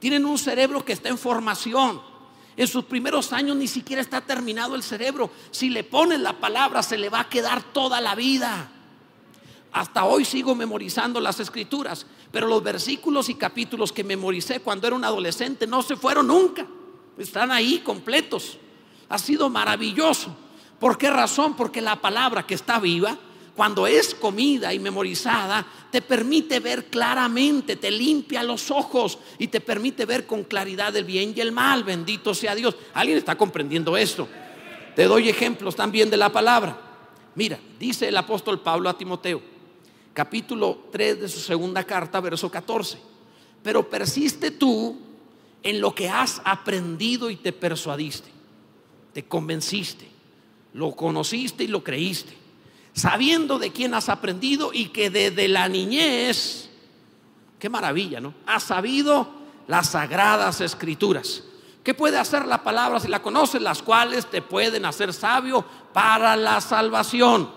Tienen 0.00 0.26
un 0.26 0.36
cerebro 0.36 0.84
que 0.84 0.92
está 0.92 1.08
en 1.08 1.16
formación. 1.16 2.02
En 2.56 2.68
sus 2.68 2.84
primeros 2.84 3.32
años 3.32 3.56
ni 3.56 3.66
siquiera 3.66 4.00
está 4.00 4.20
terminado 4.20 4.74
el 4.74 4.82
cerebro. 4.82 5.30
Si 5.50 5.70
le 5.70 5.84
pones 5.84 6.20
la 6.20 6.38
palabra 6.38 6.82
se 6.82 6.98
le 6.98 7.08
va 7.08 7.20
a 7.20 7.28
quedar 7.28 7.62
toda 7.72 8.00
la 8.00 8.14
vida. 8.14 8.70
Hasta 9.72 10.04
hoy 10.04 10.24
sigo 10.24 10.54
memorizando 10.54 11.20
las 11.20 11.40
escrituras, 11.40 12.06
pero 12.30 12.46
los 12.46 12.62
versículos 12.62 13.28
y 13.28 13.34
capítulos 13.34 13.90
que 13.90 14.04
memoricé 14.04 14.60
cuando 14.60 14.86
era 14.86 14.94
un 14.94 15.04
adolescente 15.04 15.66
no 15.66 15.82
se 15.82 15.96
fueron 15.96 16.28
nunca. 16.28 16.64
Están 17.18 17.50
ahí 17.50 17.78
completos. 17.80 18.58
Ha 19.08 19.18
sido 19.18 19.50
maravilloso. 19.50 20.36
¿Por 20.78 20.96
qué 20.96 21.10
razón? 21.10 21.56
Porque 21.56 21.80
la 21.80 22.00
palabra 22.00 22.46
que 22.46 22.54
está 22.54 22.78
viva 22.78 23.18
cuando 23.54 23.86
es 23.86 24.14
comida 24.14 24.74
y 24.74 24.80
memorizada, 24.80 25.64
te 25.90 26.02
permite 26.02 26.58
ver 26.58 26.86
claramente, 26.86 27.76
te 27.76 27.90
limpia 27.90 28.42
los 28.42 28.70
ojos 28.70 29.18
y 29.38 29.46
te 29.46 29.60
permite 29.60 30.06
ver 30.06 30.26
con 30.26 30.42
claridad 30.42 30.94
el 30.96 31.04
bien 31.04 31.32
y 31.36 31.40
el 31.40 31.52
mal. 31.52 31.84
Bendito 31.84 32.34
sea 32.34 32.56
Dios. 32.56 32.76
¿Alguien 32.94 33.18
está 33.18 33.36
comprendiendo 33.36 33.96
esto? 33.96 34.26
Te 34.96 35.04
doy 35.04 35.28
ejemplos 35.28 35.76
también 35.76 36.10
de 36.10 36.16
la 36.16 36.32
palabra. 36.32 36.80
Mira, 37.36 37.58
dice 37.78 38.08
el 38.08 38.16
apóstol 38.16 38.60
Pablo 38.60 38.88
a 38.88 38.98
Timoteo, 38.98 39.40
capítulo 40.12 40.86
3 40.90 41.20
de 41.20 41.28
su 41.28 41.38
segunda 41.38 41.84
carta, 41.84 42.20
verso 42.20 42.50
14. 42.50 42.98
Pero 43.62 43.88
persiste 43.88 44.50
tú 44.50 44.98
en 45.62 45.80
lo 45.80 45.94
que 45.94 46.08
has 46.08 46.42
aprendido 46.44 47.30
y 47.30 47.36
te 47.36 47.52
persuadiste, 47.52 48.28
te 49.12 49.24
convenciste, 49.24 50.08
lo 50.74 50.92
conociste 50.92 51.64
y 51.64 51.68
lo 51.68 51.82
creíste, 51.82 52.43
sabiendo 52.94 53.58
de 53.58 53.72
quién 53.72 53.92
has 53.92 54.08
aprendido 54.08 54.70
y 54.72 54.86
que 54.86 55.10
desde 55.10 55.48
la 55.48 55.68
niñez, 55.68 56.70
qué 57.58 57.68
maravilla, 57.68 58.20
¿no? 58.20 58.32
Has 58.46 58.62
sabido 58.62 59.28
las 59.66 59.90
sagradas 59.90 60.60
escrituras. 60.60 61.42
¿Qué 61.82 61.92
puede 61.92 62.16
hacer 62.16 62.46
la 62.46 62.62
palabra 62.62 62.98
si 63.00 63.08
la 63.08 63.20
conoces? 63.20 63.60
Las 63.60 63.82
cuales 63.82 64.26
te 64.26 64.40
pueden 64.40 64.86
hacer 64.86 65.12
sabio 65.12 65.64
para 65.92 66.34
la 66.34 66.60
salvación. 66.60 67.50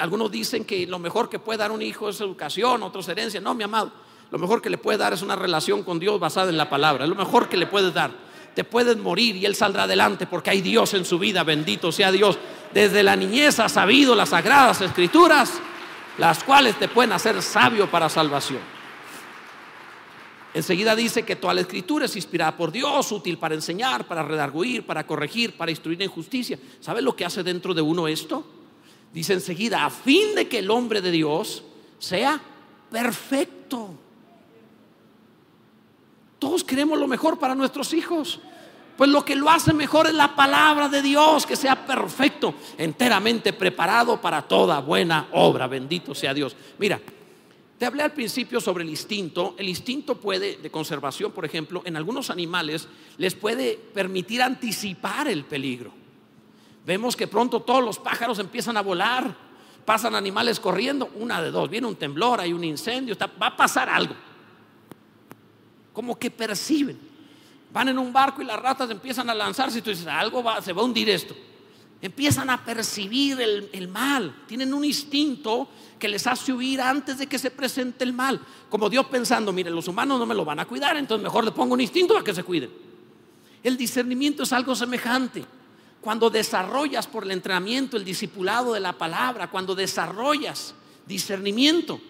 Algunos 0.00 0.30
dicen 0.30 0.64
que 0.64 0.86
lo 0.86 0.98
mejor 0.98 1.28
que 1.28 1.38
puede 1.38 1.58
dar 1.58 1.70
un 1.70 1.80
hijo 1.80 2.08
es 2.08 2.20
educación, 2.20 2.82
otros 2.82 3.08
herencia. 3.08 3.40
No, 3.40 3.54
mi 3.54 3.62
amado, 3.62 3.92
lo 4.30 4.38
mejor 4.38 4.60
que 4.60 4.68
le 4.68 4.78
puede 4.78 4.98
dar 4.98 5.12
es 5.12 5.22
una 5.22 5.36
relación 5.36 5.82
con 5.82 5.98
Dios 5.98 6.18
basada 6.18 6.50
en 6.50 6.56
la 6.56 6.68
palabra. 6.68 7.04
Es 7.04 7.10
lo 7.10 7.16
mejor 7.16 7.48
que 7.48 7.56
le 7.56 7.66
puedes 7.66 7.94
dar. 7.94 8.10
Te 8.54 8.64
puedes 8.64 8.96
morir 8.96 9.36
y 9.36 9.46
Él 9.46 9.54
saldrá 9.54 9.84
adelante 9.84 10.26
porque 10.26 10.50
hay 10.50 10.60
Dios 10.60 10.92
en 10.94 11.04
su 11.04 11.18
vida. 11.18 11.44
Bendito 11.44 11.92
sea 11.92 12.10
Dios. 12.10 12.38
Desde 12.72 13.02
la 13.02 13.16
niñez 13.16 13.58
ha 13.60 13.68
sabido 13.68 14.14
las 14.14 14.30
sagradas 14.30 14.80
escrituras, 14.80 15.52
las 16.18 16.44
cuales 16.44 16.78
te 16.78 16.88
pueden 16.88 17.12
hacer 17.12 17.40
sabio 17.42 17.90
para 17.90 18.08
salvación. 18.08 18.60
Enseguida 20.54 20.96
dice 20.96 21.24
que 21.24 21.36
toda 21.36 21.54
la 21.54 21.60
escritura 21.60 22.06
es 22.06 22.16
inspirada 22.16 22.56
por 22.56 22.72
Dios, 22.72 23.12
útil 23.12 23.38
para 23.38 23.54
enseñar, 23.54 24.06
para 24.06 24.22
redarguir, 24.22 24.84
para 24.84 25.06
corregir, 25.06 25.56
para 25.56 25.70
instruir 25.70 26.02
en 26.02 26.10
justicia. 26.10 26.58
¿Sabes 26.80 27.04
lo 27.04 27.14
que 27.14 27.24
hace 27.24 27.42
dentro 27.42 27.74
de 27.74 27.82
uno 27.82 28.08
esto? 28.08 28.44
Dice 29.12 29.34
enseguida, 29.34 29.84
a 29.84 29.90
fin 29.90 30.34
de 30.34 30.48
que 30.48 30.58
el 30.58 30.70
hombre 30.70 31.00
de 31.00 31.10
Dios 31.10 31.62
sea 31.98 32.40
perfecto. 32.90 33.90
Todos 36.38 36.64
queremos 36.64 36.98
lo 36.98 37.06
mejor 37.06 37.38
para 37.38 37.54
nuestros 37.54 37.92
hijos. 37.92 38.40
Pues 38.98 39.10
lo 39.10 39.24
que 39.24 39.36
lo 39.36 39.48
hace 39.48 39.72
mejor 39.72 40.08
es 40.08 40.14
la 40.14 40.34
palabra 40.34 40.88
de 40.88 41.02
Dios, 41.02 41.46
que 41.46 41.54
sea 41.54 41.86
perfecto, 41.86 42.52
enteramente 42.76 43.52
preparado 43.52 44.20
para 44.20 44.42
toda 44.42 44.80
buena 44.80 45.28
obra. 45.34 45.68
Bendito 45.68 46.16
sea 46.16 46.34
Dios. 46.34 46.56
Mira, 46.78 47.00
te 47.78 47.86
hablé 47.86 48.02
al 48.02 48.12
principio 48.12 48.60
sobre 48.60 48.82
el 48.82 48.90
instinto. 48.90 49.54
El 49.56 49.68
instinto 49.68 50.16
puede, 50.16 50.56
de 50.56 50.70
conservación, 50.72 51.30
por 51.30 51.44
ejemplo, 51.44 51.80
en 51.84 51.96
algunos 51.96 52.28
animales 52.28 52.88
les 53.18 53.36
puede 53.36 53.76
permitir 53.94 54.42
anticipar 54.42 55.28
el 55.28 55.44
peligro. 55.44 55.92
Vemos 56.84 57.14
que 57.14 57.28
pronto 57.28 57.62
todos 57.62 57.84
los 57.84 58.00
pájaros 58.00 58.40
empiezan 58.40 58.76
a 58.76 58.82
volar, 58.82 59.32
pasan 59.84 60.16
animales 60.16 60.58
corriendo, 60.58 61.08
una 61.14 61.40
de 61.40 61.52
dos, 61.52 61.70
viene 61.70 61.86
un 61.86 61.94
temblor, 61.94 62.40
hay 62.40 62.52
un 62.52 62.64
incendio, 62.64 63.16
va 63.40 63.46
a 63.46 63.56
pasar 63.56 63.88
algo. 63.88 64.16
Como 65.92 66.18
que 66.18 66.32
perciben. 66.32 67.07
Van 67.72 67.88
en 67.88 67.98
un 67.98 68.12
barco 68.12 68.40
y 68.40 68.44
las 68.44 68.58
ratas 68.58 68.90
empiezan 68.90 69.28
a 69.28 69.34
lanzarse 69.34 69.78
y 69.78 69.82
tú 69.82 69.90
dices, 69.90 70.06
algo 70.06 70.42
va, 70.42 70.62
se 70.62 70.72
va 70.72 70.82
a 70.82 70.84
hundir 70.84 71.08
esto. 71.10 71.34
Empiezan 72.00 72.48
a 72.48 72.64
percibir 72.64 73.40
el, 73.40 73.88
mal, 73.88 74.44
tienen 74.46 74.72
un 74.72 74.84
instinto 74.84 75.68
que 75.98 76.06
les 76.06 76.28
hace 76.28 76.52
huir 76.52 76.80
antes 76.80 77.18
de 77.18 77.26
que 77.26 77.40
se 77.40 77.50
presente 77.50 78.04
el 78.04 78.12
mal. 78.12 78.40
Como 78.70 78.88
Dios 78.88 79.06
pensando, 79.06 79.52
mire, 79.52 79.70
los 79.70 79.88
humanos 79.88 80.18
no 80.18 80.24
me 80.24 80.34
lo 80.34 80.44
van 80.44 80.60
a 80.60 80.64
cuidar, 80.64 80.96
entonces 80.96 81.24
mejor 81.24 81.44
le 81.44 81.50
pongo 81.50 81.74
un 81.74 81.80
instinto 81.80 82.14
para 82.14 82.24
que 82.24 82.34
se 82.34 82.44
cuiden. 82.44 82.70
El 83.64 83.76
discernimiento 83.76 84.44
es 84.44 84.52
algo 84.52 84.76
semejante. 84.76 85.44
Cuando 86.00 86.30
desarrollas 86.30 87.08
por 87.08 87.24
el 87.24 87.32
entrenamiento, 87.32 87.96
el 87.96 88.04
discipulado 88.04 88.74
de 88.74 88.80
la 88.80 88.92
palabra, 88.92 89.50
cuando 89.50 89.74
desarrollas 89.74 90.74
discernimiento, 91.04 92.00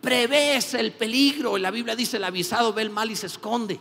prevés 0.00 0.74
el 0.74 0.90
peligro. 0.92 1.56
La 1.56 1.70
Biblia 1.70 1.94
dice, 1.94 2.16
el 2.16 2.24
avisado 2.24 2.72
ve 2.72 2.82
el 2.82 2.90
mal 2.90 3.10
y 3.12 3.16
se 3.16 3.26
esconde. 3.26 3.78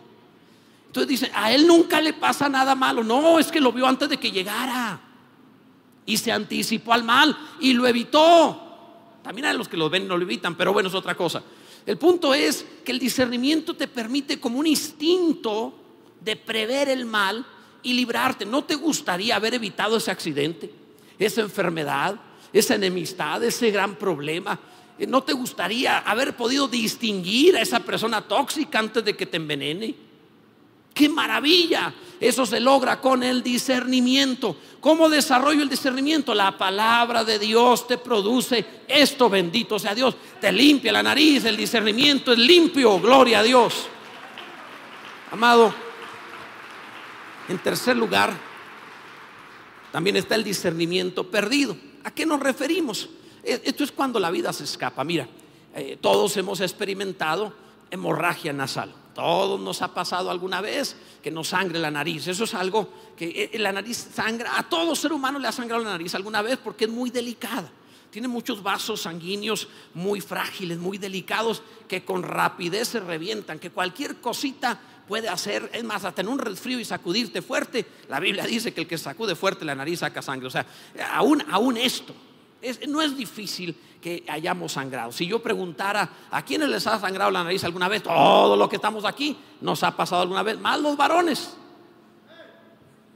Entonces 0.89 1.07
dice, 1.07 1.31
a 1.35 1.53
él 1.53 1.67
nunca 1.67 2.01
le 2.01 2.13
pasa 2.13 2.49
nada 2.49 2.73
malo. 2.73 3.03
No, 3.03 3.37
es 3.37 3.51
que 3.51 3.61
lo 3.61 3.71
vio 3.71 3.85
antes 3.85 4.09
de 4.09 4.17
que 4.17 4.31
llegara. 4.31 4.99
Y 6.03 6.17
se 6.17 6.31
anticipó 6.31 6.93
al 6.93 7.03
mal 7.03 7.37
y 7.59 7.73
lo 7.73 7.85
evitó. 7.85 9.19
También 9.21 9.45
hay 9.45 9.55
los 9.55 9.67
que 9.67 9.77
lo 9.77 9.87
ven 9.87 10.05
y 10.05 10.05
no 10.07 10.17
lo 10.17 10.23
evitan, 10.23 10.55
pero 10.55 10.73
bueno, 10.73 10.89
es 10.89 10.95
otra 10.95 11.13
cosa. 11.13 11.43
El 11.85 11.99
punto 11.99 12.33
es 12.33 12.65
que 12.83 12.91
el 12.91 12.97
discernimiento 12.97 13.75
te 13.75 13.87
permite 13.87 14.39
como 14.39 14.57
un 14.57 14.65
instinto 14.65 15.75
de 16.21 16.35
prever 16.35 16.89
el 16.89 17.05
mal 17.05 17.45
y 17.83 17.93
librarte. 17.93 18.47
¿No 18.47 18.63
te 18.63 18.73
gustaría 18.73 19.35
haber 19.35 19.53
evitado 19.53 19.97
ese 19.97 20.09
accidente, 20.09 20.73
esa 21.19 21.41
enfermedad, 21.41 22.19
esa 22.51 22.73
enemistad, 22.73 23.43
ese 23.43 23.69
gran 23.69 23.95
problema? 23.95 24.59
¿No 25.07 25.21
te 25.21 25.33
gustaría 25.33 25.99
haber 25.99 26.35
podido 26.35 26.67
distinguir 26.67 27.55
a 27.57 27.61
esa 27.61 27.79
persona 27.79 28.21
tóxica 28.21 28.79
antes 28.79 29.05
de 29.05 29.15
que 29.15 29.27
te 29.27 29.37
envenene? 29.37 30.08
¡Qué 30.93 31.09
maravilla! 31.09 31.93
Eso 32.19 32.45
se 32.45 32.59
logra 32.59 32.99
con 32.99 33.23
el 33.23 33.41
discernimiento. 33.41 34.57
¿Cómo 34.81 35.09
desarrollo 35.09 35.63
el 35.63 35.69
discernimiento? 35.69 36.33
La 36.33 36.57
palabra 36.57 37.23
de 37.23 37.39
Dios 37.39 37.87
te 37.87 37.97
produce 37.97 38.65
esto, 38.87 39.29
bendito 39.29 39.79
sea 39.79 39.95
Dios. 39.95 40.15
Te 40.41 40.51
limpia 40.51 40.91
la 40.91 41.03
nariz, 41.03 41.45
el 41.45 41.55
discernimiento 41.55 42.33
es 42.33 42.39
limpio, 42.39 42.99
gloria 42.99 43.39
a 43.39 43.43
Dios. 43.43 43.87
Amado, 45.31 45.73
en 47.47 47.57
tercer 47.59 47.95
lugar, 47.95 48.33
también 49.91 50.17
está 50.17 50.35
el 50.35 50.43
discernimiento 50.43 51.29
perdido. 51.29 51.77
¿A 52.03 52.11
qué 52.11 52.25
nos 52.25 52.39
referimos? 52.39 53.09
E, 53.43 53.61
esto 53.63 53.83
es 53.83 53.91
cuando 53.91 54.19
la 54.19 54.31
vida 54.31 54.51
se 54.51 54.63
escapa. 54.65 55.03
Mira, 55.03 55.27
eh, 55.75 55.97
todos 56.01 56.35
hemos 56.37 56.59
experimentado 56.61 57.53
hemorragia 57.91 58.53
nasal. 58.53 58.93
Todos 59.19 59.59
nos 59.59 59.81
ha 59.81 59.93
pasado 59.93 60.31
alguna 60.31 60.61
vez 60.61 60.95
que 61.21 61.29
nos 61.29 61.49
sangre 61.49 61.77
la 61.77 61.91
nariz. 61.91 62.25
Eso 62.27 62.45
es 62.45 62.53
algo 62.53 62.87
que 63.17 63.49
eh, 63.51 63.59
la 63.59 63.73
nariz 63.73 64.07
sangra. 64.13 64.57
A 64.57 64.69
todo 64.69 64.95
ser 64.95 65.11
humano 65.11 65.39
le 65.39 65.47
ha 65.49 65.51
sangrado 65.51 65.83
la 65.83 65.89
nariz 65.89 66.15
alguna 66.15 66.41
vez 66.41 66.57
porque 66.57 66.85
es 66.85 66.89
muy 66.89 67.09
delicada. 67.09 67.69
Tiene 68.11 68.29
muchos 68.29 68.63
vasos 68.63 69.01
sanguíneos 69.01 69.67
muy 69.93 70.21
frágiles, 70.21 70.77
muy 70.77 70.97
delicados, 70.97 71.61
que 71.89 72.05
con 72.05 72.23
rapidez 72.23 72.87
se 72.87 73.01
revientan, 73.01 73.59
que 73.59 73.71
cualquier 73.71 74.21
cosita 74.21 74.79
puede 75.05 75.27
hacer, 75.27 75.69
es 75.73 75.83
más, 75.83 76.05
hasta 76.05 76.21
en 76.21 76.29
un 76.29 76.39
resfrío 76.39 76.79
y 76.79 76.85
sacudirte 76.85 77.41
fuerte. 77.41 77.85
La 78.07 78.21
Biblia 78.21 78.45
dice 78.45 78.73
que 78.73 78.79
el 78.79 78.87
que 78.87 78.97
sacude 78.97 79.35
fuerte 79.35 79.65
la 79.65 79.75
nariz 79.75 79.99
saca 79.99 80.21
sangre. 80.21 80.47
O 80.47 80.51
sea, 80.51 80.65
aún, 81.11 81.43
aún 81.51 81.75
esto, 81.75 82.15
no 82.87 83.01
es 83.01 83.15
difícil 83.15 83.75
que 84.01 84.23
hayamos 84.27 84.73
sangrado. 84.73 85.11
Si 85.11 85.25
yo 85.27 85.41
preguntara 85.41 86.09
a 86.31 86.43
quiénes 86.43 86.69
les 86.69 86.87
ha 86.87 86.99
sangrado 86.99 87.31
la 87.31 87.43
nariz 87.43 87.63
alguna 87.63 87.87
vez, 87.87 88.03
todo 88.03 88.55
lo 88.55 88.69
que 88.69 88.77
estamos 88.77 89.05
aquí 89.05 89.37
nos 89.61 89.83
ha 89.83 89.95
pasado 89.95 90.21
alguna 90.21 90.43
vez, 90.43 90.59
más 90.59 90.79
los 90.79 90.95
varones. 90.95 91.55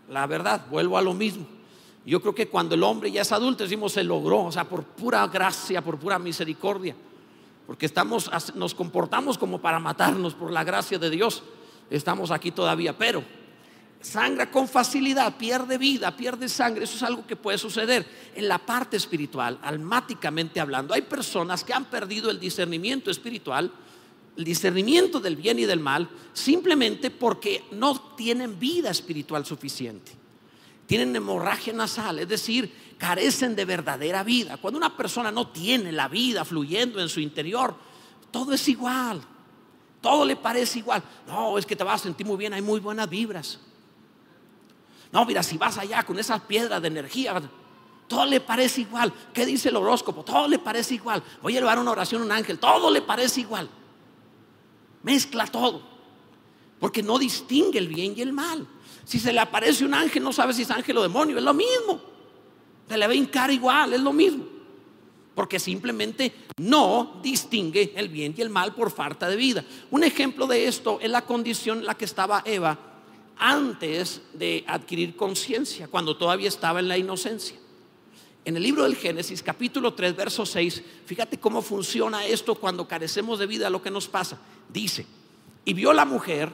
La 0.10 0.28
verdad, 0.28 0.66
vuelvo 0.70 0.98
a 0.98 1.02
lo 1.02 1.14
mismo. 1.14 1.46
Yo 2.06 2.22
creo 2.22 2.36
que 2.36 2.50
cuando 2.50 2.76
el 2.76 2.84
hombre 2.84 3.12
ya 3.12 3.22
es 3.22 3.32
adulto 3.32 3.64
decimos 3.64 3.94
se 3.94 4.04
logró, 4.04 4.44
o 4.44 4.52
sea, 4.52 4.66
por 4.66 4.84
pura 4.84 5.26
gracia, 5.28 5.82
por 5.82 5.98
pura 5.98 6.20
misericordia, 6.20 6.96
porque 7.66 7.86
estamos, 7.86 8.30
nos 8.56 8.76
comportamos 8.76 9.38
como 9.38 9.60
para 9.60 9.80
matarnos 9.80 10.34
por 10.34 10.52
la 10.52 10.66
gracia 10.66 11.00
de 11.00 11.10
Dios. 11.10 11.44
Estamos 11.90 12.32
aquí 12.32 12.52
todavía, 12.52 12.98
pero 12.98 13.24
sangra 14.04 14.52
con 14.52 14.68
facilidad, 14.68 15.38
pierde 15.38 15.78
vida, 15.78 16.16
pierde 16.16 16.50
sangre. 16.50 16.84
Eso 16.84 16.98
es 16.98 17.04
algo 17.04 17.26
que 17.26 17.36
puede 17.36 17.58
suceder 17.58 18.06
en 18.36 18.48
la 18.48 18.60
parte 18.60 18.98
espiritual, 18.98 19.58
almáticamente 19.64 20.60
hablando. 20.60 20.94
Hay 20.94 21.04
personas 21.04 21.64
que 21.64 21.74
han 21.74 21.86
perdido 21.86 22.30
el 22.30 22.40
discernimiento 22.40 23.10
espiritual, 23.10 23.72
el 24.36 24.44
discernimiento 24.44 25.20
del 25.20 25.38
bien 25.38 25.58
y 25.60 25.66
del 25.66 25.80
mal, 25.80 26.10
simplemente 26.34 27.12
porque 27.12 27.64
no 27.72 28.16
tienen 28.16 28.60
vida 28.60 28.92
espiritual 28.92 29.46
suficiente. 29.46 30.12
Tienen 30.86 31.16
hemorragia 31.16 31.72
nasal, 31.72 32.20
es 32.20 32.28
decir, 32.28 32.72
carecen 32.98 33.56
de 33.56 33.64
verdadera 33.64 34.24
vida. 34.24 34.58
Cuando 34.58 34.78
una 34.78 34.98
persona 34.98 35.32
no 35.32 35.48
tiene 35.48 35.94
la 35.94 36.10
vida 36.10 36.44
fluyendo 36.44 37.00
en 37.00 37.08
su 37.08 37.22
interior, 37.22 37.74
todo 38.32 38.52
es 38.52 38.68
igual. 38.68 39.22
Todo 40.02 40.26
le 40.26 40.36
parece 40.36 40.80
igual. 40.80 41.02
No, 41.26 41.58
es 41.58 41.66
que 41.66 41.78
te 41.78 41.86
vas 41.86 42.02
a 42.02 42.04
sentir 42.04 42.28
muy 42.28 42.36
bien, 42.36 42.52
hay 42.54 42.62
muy 42.62 42.82
buenas 42.82 43.10
vibras. 43.10 43.60
No, 45.14 45.26
mira, 45.26 45.44
si 45.44 45.60
vas 45.60 45.78
allá 45.78 46.02
con 46.04 46.18
esas 46.18 46.42
piedras 46.42 46.82
de 46.82 46.88
energía, 46.88 47.40
todo 48.08 48.26
le 48.26 48.42
parece 48.42 48.82
igual. 48.82 49.14
¿Qué 49.32 49.46
dice 49.46 49.70
el 49.70 49.76
horóscopo? 49.76 50.24
Todo 50.24 50.48
le 50.48 50.58
parece 50.58 50.96
igual. 50.96 51.22
Voy 51.40 51.56
a 51.56 51.60
llevar 51.60 51.78
una 51.78 51.92
oración 51.92 52.24
a 52.24 52.26
un 52.26 52.32
ángel, 52.32 52.58
todo 52.58 52.90
le 52.90 53.04
parece 53.04 53.42
igual. 53.42 53.70
Mezcla 55.04 55.46
todo. 55.46 55.84
Porque 56.80 57.04
no 57.04 57.20
distingue 57.20 57.78
el 57.78 57.90
bien 57.90 58.16
y 58.18 58.22
el 58.22 58.34
mal. 58.34 58.68
Si 59.06 59.20
se 59.20 59.32
le 59.32 59.40
aparece 59.40 59.86
un 59.86 59.94
ángel, 59.94 60.24
no 60.24 60.34
sabe 60.34 60.52
si 60.52 60.64
es 60.64 60.72
ángel 60.72 60.98
o 60.98 61.04
demonio, 61.04 61.38
es 61.38 61.44
lo 61.44 61.54
mismo. 61.54 62.02
Se 62.90 62.98
le 62.98 63.06
a 63.06 63.14
hincar 63.14 63.52
igual, 63.52 63.94
es 63.94 64.02
lo 64.02 64.14
mismo. 64.14 64.46
Porque 65.36 65.60
simplemente 65.60 66.48
no 66.58 67.20
distingue 67.22 67.94
el 67.96 68.10
bien 68.10 68.34
y 68.36 68.42
el 68.42 68.50
mal 68.50 68.74
por 68.74 68.90
falta 68.90 69.30
de 69.30 69.36
vida. 69.36 69.64
Un 69.92 70.04
ejemplo 70.04 70.48
de 70.48 70.68
esto 70.68 70.98
es 71.00 71.12
la 71.12 71.24
condición 71.24 71.80
en 71.80 71.86
la 71.86 71.94
que 71.94 72.06
estaba 72.06 72.42
Eva 72.46 72.93
antes 73.46 74.22
de 74.32 74.64
adquirir 74.66 75.18
conciencia, 75.18 75.90
cuando 75.90 76.16
todavía 76.16 76.48
estaba 76.48 76.80
en 76.80 76.88
la 76.88 76.98
inocencia. 76.98 77.58
En 78.46 78.56
el 78.56 78.64
libro 78.64 78.84
del 78.84 78.96
Génesis, 78.96 79.44
capítulo 79.44 79.94
3, 79.94 80.16
verso 80.16 80.46
6, 80.46 80.82
fíjate 81.06 81.38
cómo 81.38 81.62
funciona 81.62 82.26
esto 82.26 82.56
cuando 82.56 82.88
carecemos 82.88 83.40
de 83.40 83.46
vida, 83.46 83.70
lo 83.70 83.82
que 83.82 83.92
nos 83.92 84.08
pasa. 84.08 84.40
Dice, 84.70 85.06
y 85.66 85.74
vio 85.74 85.92
la 85.92 86.06
mujer 86.06 86.54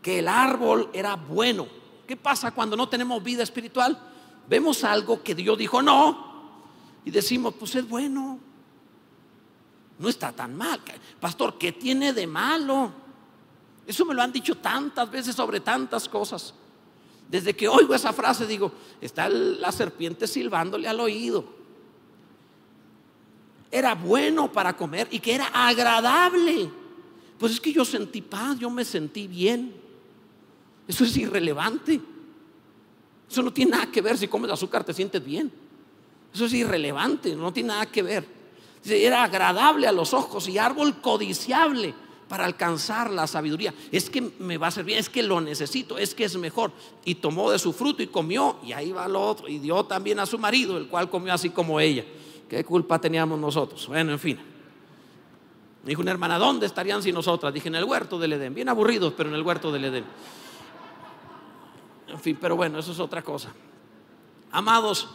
que 0.00 0.20
el 0.20 0.28
árbol 0.28 0.88
era 0.94 1.16
bueno. 1.16 1.66
¿Qué 2.06 2.16
pasa 2.16 2.52
cuando 2.52 2.78
no 2.78 2.88
tenemos 2.88 3.22
vida 3.22 3.42
espiritual? 3.42 3.98
Vemos 4.48 4.84
algo 4.84 5.22
que 5.22 5.34
Dios 5.34 5.58
dijo 5.58 5.82
no 5.82 6.32
y 7.04 7.10
decimos, 7.10 7.52
pues 7.58 7.74
es 7.74 7.86
bueno. 7.86 8.38
No 9.98 10.08
está 10.08 10.32
tan 10.32 10.56
mal. 10.56 10.80
Pastor, 11.20 11.58
¿qué 11.58 11.72
tiene 11.72 12.14
de 12.14 12.26
malo? 12.26 13.01
Eso 13.86 14.04
me 14.04 14.14
lo 14.14 14.22
han 14.22 14.32
dicho 14.32 14.56
tantas 14.56 15.10
veces 15.10 15.34
sobre 15.34 15.60
tantas 15.60 16.08
cosas. 16.08 16.54
Desde 17.28 17.54
que 17.54 17.68
oigo 17.68 17.94
esa 17.94 18.12
frase 18.12 18.46
digo, 18.46 18.72
está 19.00 19.28
la 19.28 19.72
serpiente 19.72 20.26
silbándole 20.26 20.86
al 20.86 21.00
oído. 21.00 21.44
Era 23.70 23.94
bueno 23.94 24.52
para 24.52 24.76
comer 24.76 25.08
y 25.10 25.18
que 25.18 25.34
era 25.34 25.46
agradable. 25.46 26.70
Pues 27.38 27.52
es 27.52 27.60
que 27.60 27.72
yo 27.72 27.84
sentí 27.84 28.20
paz, 28.20 28.58
yo 28.58 28.70
me 28.70 28.84
sentí 28.84 29.26
bien. 29.26 29.74
Eso 30.86 31.04
es 31.04 31.16
irrelevante. 31.16 32.00
Eso 33.28 33.42
no 33.42 33.52
tiene 33.52 33.72
nada 33.72 33.86
que 33.86 34.02
ver 34.02 34.18
si 34.18 34.28
comes 34.28 34.50
azúcar 34.50 34.84
te 34.84 34.92
sientes 34.92 35.24
bien. 35.24 35.50
Eso 36.34 36.44
es 36.44 36.52
irrelevante, 36.52 37.34
no 37.34 37.52
tiene 37.52 37.68
nada 37.68 37.86
que 37.86 38.02
ver. 38.02 38.26
Era 38.84 39.22
agradable 39.22 39.86
a 39.86 39.92
los 39.92 40.12
ojos 40.12 40.48
y 40.48 40.58
árbol 40.58 41.00
codiciable 41.00 41.94
para 42.32 42.46
alcanzar 42.46 43.10
la 43.10 43.26
sabiduría. 43.26 43.74
Es 43.90 44.08
que 44.08 44.22
me 44.22 44.56
va 44.56 44.68
a 44.68 44.70
servir, 44.70 44.96
es 44.96 45.10
que 45.10 45.22
lo 45.22 45.42
necesito, 45.42 45.98
es 45.98 46.14
que 46.14 46.24
es 46.24 46.34
mejor. 46.38 46.72
Y 47.04 47.16
tomó 47.16 47.50
de 47.50 47.58
su 47.58 47.74
fruto 47.74 48.02
y 48.02 48.06
comió, 48.06 48.56
y 48.64 48.72
ahí 48.72 48.90
va 48.90 49.06
lo 49.06 49.20
otro. 49.20 49.48
Y 49.48 49.58
dio 49.58 49.84
también 49.84 50.18
a 50.18 50.24
su 50.24 50.38
marido, 50.38 50.78
el 50.78 50.88
cual 50.88 51.10
comió 51.10 51.34
así 51.34 51.50
como 51.50 51.78
ella. 51.78 52.06
¿Qué 52.48 52.64
culpa 52.64 52.98
teníamos 52.98 53.38
nosotros? 53.38 53.86
Bueno, 53.86 54.12
en 54.12 54.18
fin. 54.18 54.38
dijo 55.84 56.00
una 56.00 56.10
hermana, 56.10 56.38
¿dónde 56.38 56.64
estarían 56.64 57.02
sin 57.02 57.14
nosotras? 57.14 57.52
Dije, 57.52 57.68
en 57.68 57.74
el 57.74 57.84
huerto 57.84 58.18
del 58.18 58.32
Edén. 58.32 58.54
Bien 58.54 58.70
aburridos, 58.70 59.12
pero 59.14 59.28
en 59.28 59.34
el 59.34 59.42
huerto 59.42 59.70
del 59.70 59.84
Edén. 59.84 60.04
En 62.08 62.18
fin, 62.18 62.38
pero 62.40 62.56
bueno, 62.56 62.78
eso 62.78 62.92
es 62.92 62.98
otra 62.98 63.20
cosa. 63.20 63.52
Amados, 64.52 65.06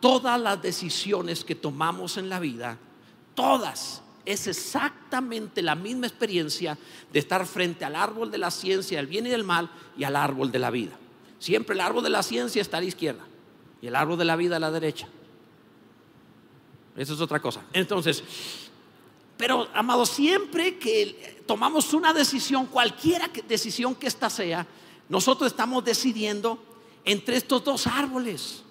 todas 0.00 0.40
las 0.40 0.60
decisiones 0.60 1.44
que 1.44 1.54
tomamos 1.54 2.16
en 2.16 2.28
la 2.28 2.40
vida, 2.40 2.78
todas 3.36 4.02
es 4.24 4.46
exactamente 4.46 5.62
la 5.62 5.74
misma 5.74 6.06
experiencia 6.06 6.78
de 7.12 7.18
estar 7.18 7.46
frente 7.46 7.84
al 7.84 7.96
árbol 7.96 8.30
de 8.30 8.38
la 8.38 8.50
ciencia, 8.50 8.98
del 8.98 9.06
bien 9.06 9.26
y 9.26 9.30
del 9.30 9.44
mal, 9.44 9.70
y 9.96 10.04
al 10.04 10.16
árbol 10.16 10.50
de 10.50 10.58
la 10.58 10.70
vida. 10.70 10.98
Siempre 11.38 11.74
el 11.74 11.80
árbol 11.80 12.02
de 12.02 12.10
la 12.10 12.22
ciencia 12.22 12.62
está 12.62 12.78
a 12.78 12.80
la 12.80 12.86
izquierda 12.86 13.24
y 13.82 13.86
el 13.86 13.96
árbol 13.96 14.18
de 14.18 14.24
la 14.24 14.36
vida 14.36 14.56
a 14.56 14.60
la 14.60 14.70
derecha. 14.70 15.08
Eso 16.96 17.14
es 17.14 17.20
otra 17.20 17.40
cosa. 17.40 17.62
Entonces, 17.72 18.22
pero 19.36 19.68
amado, 19.74 20.06
siempre 20.06 20.78
que 20.78 21.42
tomamos 21.46 21.92
una 21.92 22.12
decisión, 22.12 22.66
cualquiera 22.66 23.30
decisión 23.48 23.94
que 23.94 24.06
ésta 24.06 24.30
sea, 24.30 24.66
nosotros 25.08 25.50
estamos 25.50 25.84
decidiendo 25.84 26.58
entre 27.04 27.36
estos 27.36 27.62
dos 27.62 27.86
árboles. 27.86 28.62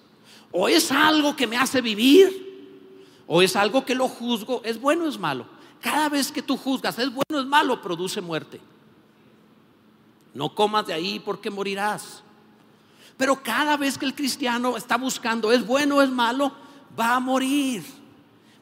O 0.50 0.68
es 0.68 0.90
algo 0.90 1.36
que 1.36 1.46
me 1.46 1.56
hace 1.56 1.80
vivir 1.80 2.53
o 3.26 3.42
es 3.42 3.56
algo 3.56 3.84
que 3.84 3.94
lo 3.94 4.08
juzgo, 4.08 4.60
es 4.64 4.80
bueno 4.80 5.04
o 5.04 5.08
es 5.08 5.18
malo. 5.18 5.46
Cada 5.80 6.08
vez 6.08 6.32
que 6.32 6.42
tú 6.42 6.56
juzgas, 6.56 6.98
es 6.98 7.12
bueno 7.12 7.38
o 7.38 7.40
es 7.40 7.46
malo, 7.46 7.82
produce 7.82 8.20
muerte. 8.20 8.60
No 10.32 10.54
comas 10.54 10.86
de 10.86 10.94
ahí 10.94 11.20
porque 11.20 11.50
morirás. 11.50 12.22
Pero 13.16 13.42
cada 13.42 13.76
vez 13.76 13.96
que 13.96 14.06
el 14.06 14.14
cristiano 14.14 14.76
está 14.76 14.96
buscando, 14.96 15.52
es 15.52 15.64
bueno 15.64 15.96
o 15.96 16.02
es 16.02 16.10
malo, 16.10 16.52
va 16.98 17.14
a 17.14 17.20
morir. 17.20 17.84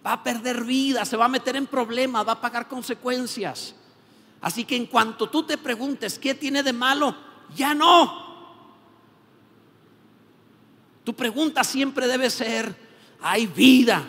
Va 0.05 0.15
a 0.15 0.23
perder 0.23 0.65
vida, 0.65 1.05
se 1.05 1.17
va 1.17 1.27
a 1.27 1.29
meter 1.29 1.57
en 1.57 1.67
problemas, 1.67 2.27
va 2.27 2.33
a 2.33 2.41
pagar 2.41 2.69
consecuencias. 2.69 3.75
Así 4.41 4.65
que 4.65 4.77
en 4.77 4.87
cuanto 4.87 5.31
tú 5.31 5.45
te 5.45 5.57
preguntes 5.57 6.19
qué 6.19 6.35
tiene 6.35 6.63
de 6.63 6.73
malo, 6.73 7.15
ya 7.55 7.75
no. 7.75 8.33
Tu 11.05 11.15
pregunta 11.15 11.63
siempre 11.63 12.09
debe 12.09 12.29
ser, 12.31 12.77
hay 13.21 13.47
vida, 13.47 14.05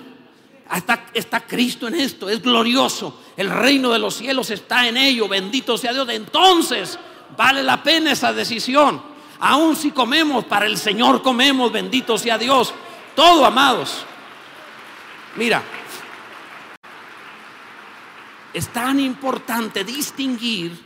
Está, 1.14 1.46
Cristo 1.46 1.88
en 1.88 1.96
esto, 1.96 2.30
es 2.30 2.42
glorioso. 2.42 3.20
El 3.36 3.50
reino 3.50 3.92
de 3.92 4.00
los 4.00 4.16
cielos 4.16 4.50
está 4.50 4.88
en 4.88 4.98
ello, 4.98 5.28
bendito 5.28 5.78
sea 5.78 5.94
Dios. 5.94 6.08
Entonces 6.10 6.98
vale 7.38 7.64
la 7.64 7.84
pena 7.84 8.12
esa 8.12 8.34
decisión. 8.34 9.02
Aun 9.40 9.76
si 9.76 9.92
comemos, 9.92 10.46
para 10.46 10.66
el 10.66 10.78
Señor 10.78 11.22
comemos, 11.22 11.72
bendito 11.72 12.18
sea 12.18 12.38
Dios. 12.38 12.74
Todo, 13.16 13.46
amados. 13.46 14.06
Mira, 15.36 15.64
es 18.54 18.68
tan 18.70 19.00
importante 19.00 19.84
distinguir, 19.84 20.80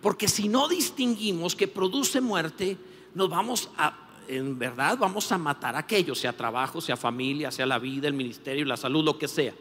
porque 0.00 0.26
si 0.28 0.48
no 0.48 0.66
distinguimos 0.66 1.54
que 1.54 1.68
produce 1.68 2.20
muerte, 2.20 2.76
nos 3.14 3.28
vamos 3.28 3.70
a 3.76 3.92
en 4.36 4.58
verdad 4.58 4.96
vamos 4.98 5.30
a 5.32 5.38
matar 5.38 5.76
a 5.76 5.80
aquello, 5.80 6.14
sea 6.14 6.32
trabajo, 6.32 6.80
sea 6.80 6.96
familia, 6.96 7.50
sea 7.50 7.66
la 7.66 7.78
vida, 7.78 8.08
el 8.08 8.14
ministerio, 8.14 8.64
la 8.64 8.76
salud, 8.76 9.04
lo 9.04 9.18
que 9.18 9.28
sea. 9.28 9.52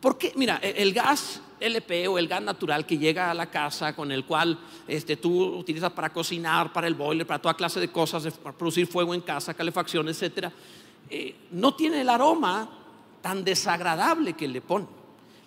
Porque, 0.00 0.32
mira, 0.36 0.60
e, 0.62 0.82
el 0.82 0.92
gas 0.92 1.42
LP 1.58 2.08
o 2.08 2.18
el 2.18 2.28
gas 2.28 2.42
natural 2.42 2.86
que 2.86 2.98
llega 2.98 3.30
a 3.30 3.34
la 3.34 3.50
casa 3.50 3.94
con 3.94 4.12
el 4.12 4.24
cual 4.24 4.58
este, 4.86 5.16
tú 5.16 5.56
utilizas 5.56 5.92
para 5.92 6.12
cocinar, 6.12 6.72
para 6.72 6.86
el 6.86 6.94
boiler, 6.94 7.26
para 7.26 7.40
toda 7.40 7.54
clase 7.54 7.80
de 7.80 7.88
cosas, 7.88 8.32
para 8.38 8.56
producir 8.56 8.86
fuego 8.86 9.14
en 9.14 9.22
casa, 9.22 9.54
calefacción, 9.54 10.08
etcétera, 10.08 10.52
eh, 11.08 11.34
no 11.52 11.74
tiene 11.74 12.02
el 12.02 12.08
aroma 12.08 12.68
tan 13.22 13.44
desagradable 13.44 14.34
que 14.34 14.48
le 14.48 14.60
ponen. 14.60 14.88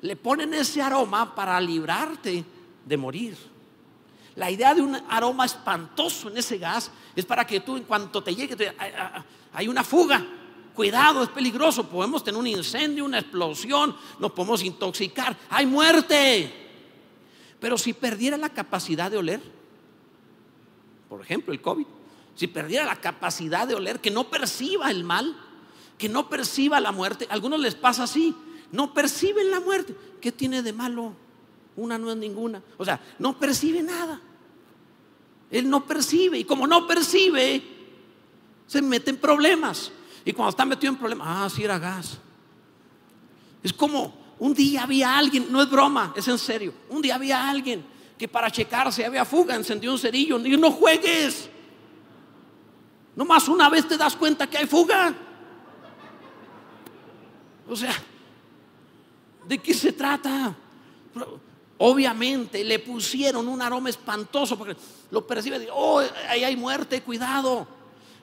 Le 0.02 0.16
ponen 0.16 0.54
ese 0.54 0.82
aroma 0.82 1.36
para 1.36 1.60
librarte 1.60 2.44
de 2.86 2.98
morir. 2.98 3.38
La 4.36 4.50
idea 4.50 4.74
de 4.74 4.82
un 4.82 4.96
aroma 5.10 5.46
espantoso 5.46 6.30
en 6.30 6.38
ese 6.38 6.58
gas 6.58 6.92
es 7.16 7.26
para 7.26 7.46
que 7.46 7.60
tú 7.60 7.78
en 7.78 7.84
cuanto 7.84 8.24
te 8.24 8.34
llegue, 8.36 8.74
hay 9.54 9.68
una 9.68 9.84
fuga. 9.84 10.26
Cuidado, 10.74 11.24
es 11.24 11.30
peligroso. 11.30 11.90
Podemos 11.90 12.24
tener 12.24 12.40
un 12.40 12.48
incendio, 12.48 13.04
una 13.04 13.20
explosión, 13.20 13.96
nos 14.20 14.32
podemos 14.32 14.64
intoxicar. 14.64 15.36
Hay 15.50 15.66
muerte. 15.66 16.68
Pero 17.60 17.78
si 17.78 17.94
perdiera 17.94 18.38
la 18.38 18.50
capacidad 18.50 19.12
de 19.12 19.18
oler, 19.18 19.42
por 21.10 21.22
ejemplo, 21.22 21.52
el 21.52 21.62
COVID, 21.62 21.86
si 22.36 22.48
perdiera 22.48 22.86
la 22.86 22.96
capacidad 22.96 23.68
de 23.68 23.76
oler, 23.76 24.00
que 24.00 24.12
no 24.12 24.30
perciba 24.30 24.90
el 24.90 25.04
mal, 25.04 25.36
que 25.98 26.08
no 26.08 26.30
perciba 26.30 26.80
la 26.80 26.94
muerte, 26.94 27.28
a 27.30 27.34
algunos 27.34 27.60
les 27.60 27.76
pasa 27.76 28.04
así, 28.04 28.34
no 28.72 28.94
perciben 28.94 29.52
la 29.52 29.60
muerte. 29.60 29.94
¿Qué 30.22 30.32
tiene 30.32 30.62
de 30.62 30.72
malo? 30.72 31.14
Una 31.80 31.98
no 31.98 32.12
es 32.12 32.18
ninguna. 32.18 32.62
O 32.78 32.86
sea, 32.86 33.00
no 33.20 33.40
percibe 33.40 33.82
nada. 33.82 34.22
Él 35.50 35.70
no 35.70 35.86
percibe 35.86 36.38
y 36.38 36.44
como 36.44 36.68
no 36.68 36.86
percibe, 36.86 37.64
se 38.68 38.82
mete 38.82 39.10
en 39.10 39.18
problemas. 39.18 39.92
Y 40.26 40.34
cuando 40.34 40.50
está 40.50 40.66
metido 40.66 40.92
en 40.94 41.00
problemas, 41.00 41.28
ah, 41.30 41.50
sí 41.50 41.64
era 41.64 41.80
gas. 41.80 42.20
Es 43.64 43.74
como 43.74 44.14
un 44.40 44.54
día 44.54 44.84
había 44.84 45.18
alguien, 45.18 45.52
no 45.52 45.62
es 45.62 45.70
broma, 45.70 46.14
es 46.16 46.28
en 46.28 46.38
serio. 46.38 46.74
Un 46.90 47.02
día 47.02 47.16
había 47.16 47.50
alguien 47.50 47.84
que 48.18 48.28
para 48.28 48.52
checarse 48.52 49.06
había 49.06 49.26
fuga, 49.26 49.56
encendió 49.56 49.92
un 49.92 49.98
cerillo. 49.98 50.38
Y 50.46 50.58
no 50.58 50.72
juegues. 50.72 51.50
Nomás 53.16 53.48
una 53.48 53.70
vez 53.70 53.88
te 53.88 53.98
das 53.98 54.16
cuenta 54.16 54.48
que 54.48 54.58
hay 54.58 54.68
fuga. 54.68 55.16
O 57.68 57.76
sea, 57.76 57.94
¿de 59.48 59.58
qué 59.58 59.74
se 59.74 59.92
trata? 59.92 60.56
Obviamente 61.80 62.64
le 62.66 62.80
pusieron 62.80 63.48
un 63.48 63.62
aroma 63.62 63.90
espantoso 63.90 64.58
porque 64.58 64.76
lo 65.12 65.26
percibe, 65.26 65.70
oh, 65.72 66.02
ahí 66.28 66.44
hay 66.44 66.58
muerte, 66.58 67.02
cuidado. 67.02 67.66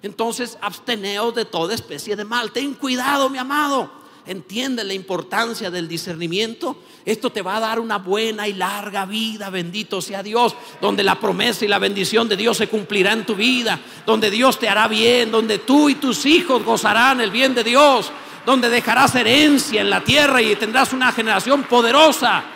Entonces, 0.03 0.59
absteneos 0.61 1.35
de 1.35 1.47
toda 1.47 1.75
especie 1.75 2.17
de 2.17 2.25
mal. 2.25 2.53
Ten 2.53 2.75
cuidado, 2.75 3.31
mi 3.31 3.39
amado. 3.39 3.91
Entiende 4.27 4.85
la 4.85 4.93
importancia 4.93 5.71
del 5.71 5.89
discernimiento. 5.89 6.77
Esto 7.07 7.31
te 7.31 7.41
va 7.41 7.57
a 7.57 7.61
dar 7.61 7.81
una 7.81 7.97
buena 7.97 8.47
y 8.47 8.53
larga 8.53 9.07
vida, 9.07 9.49
bendito 9.49 10.03
sea 10.03 10.23
Dios, 10.23 10.55
donde 10.83 11.03
la 11.03 11.19
promesa 11.19 11.65
y 11.65 11.69
la 11.69 11.79
bendición 11.79 12.29
de 12.29 12.37
Dios 12.37 12.59
se 12.59 12.69
cumplirá 12.69 13.13
en 13.13 13.25
tu 13.25 13.37
vida, 13.37 13.81
donde 14.05 14.31
Dios 14.31 14.59
te 14.59 14.69
hará 14.69 14.87
bien, 14.87 15.31
donde 15.31 15.61
tú 15.61 15.89
y 15.89 15.95
tus 15.95 16.27
hijos 16.27 16.63
gozarán 16.63 17.23
el 17.23 17.31
bien 17.31 17.55
de 17.55 17.65
Dios, 17.65 18.11
donde 18.45 18.69
dejarás 18.69 19.15
herencia 19.15 19.81
en 19.81 19.89
la 19.89 20.05
tierra 20.05 20.43
y 20.43 20.57
tendrás 20.57 20.93
una 20.93 21.11
generación 21.11 21.63
poderosa. 21.63 22.56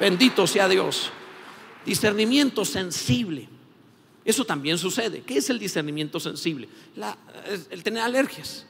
Bendito 0.00 0.46
sea 0.46 0.66
Dios. 0.66 1.12
Discernimiento 1.84 2.64
sensible. 2.64 3.48
Eso 4.24 4.44
también 4.44 4.78
sucede. 4.78 5.22
¿Qué 5.22 5.36
es 5.36 5.50
el 5.50 5.58
discernimiento 5.58 6.18
sensible? 6.18 6.68
el 7.70 7.82
tener 7.82 8.02
alergias. 8.02 8.66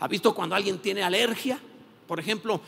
¿Ha 0.00 0.08
visto 0.08 0.34
cuando 0.34 0.54
alguien 0.54 0.78
tiene 0.78 1.02
alergia? 1.02 1.58
Por 2.06 2.20
ejemplo, 2.20 2.60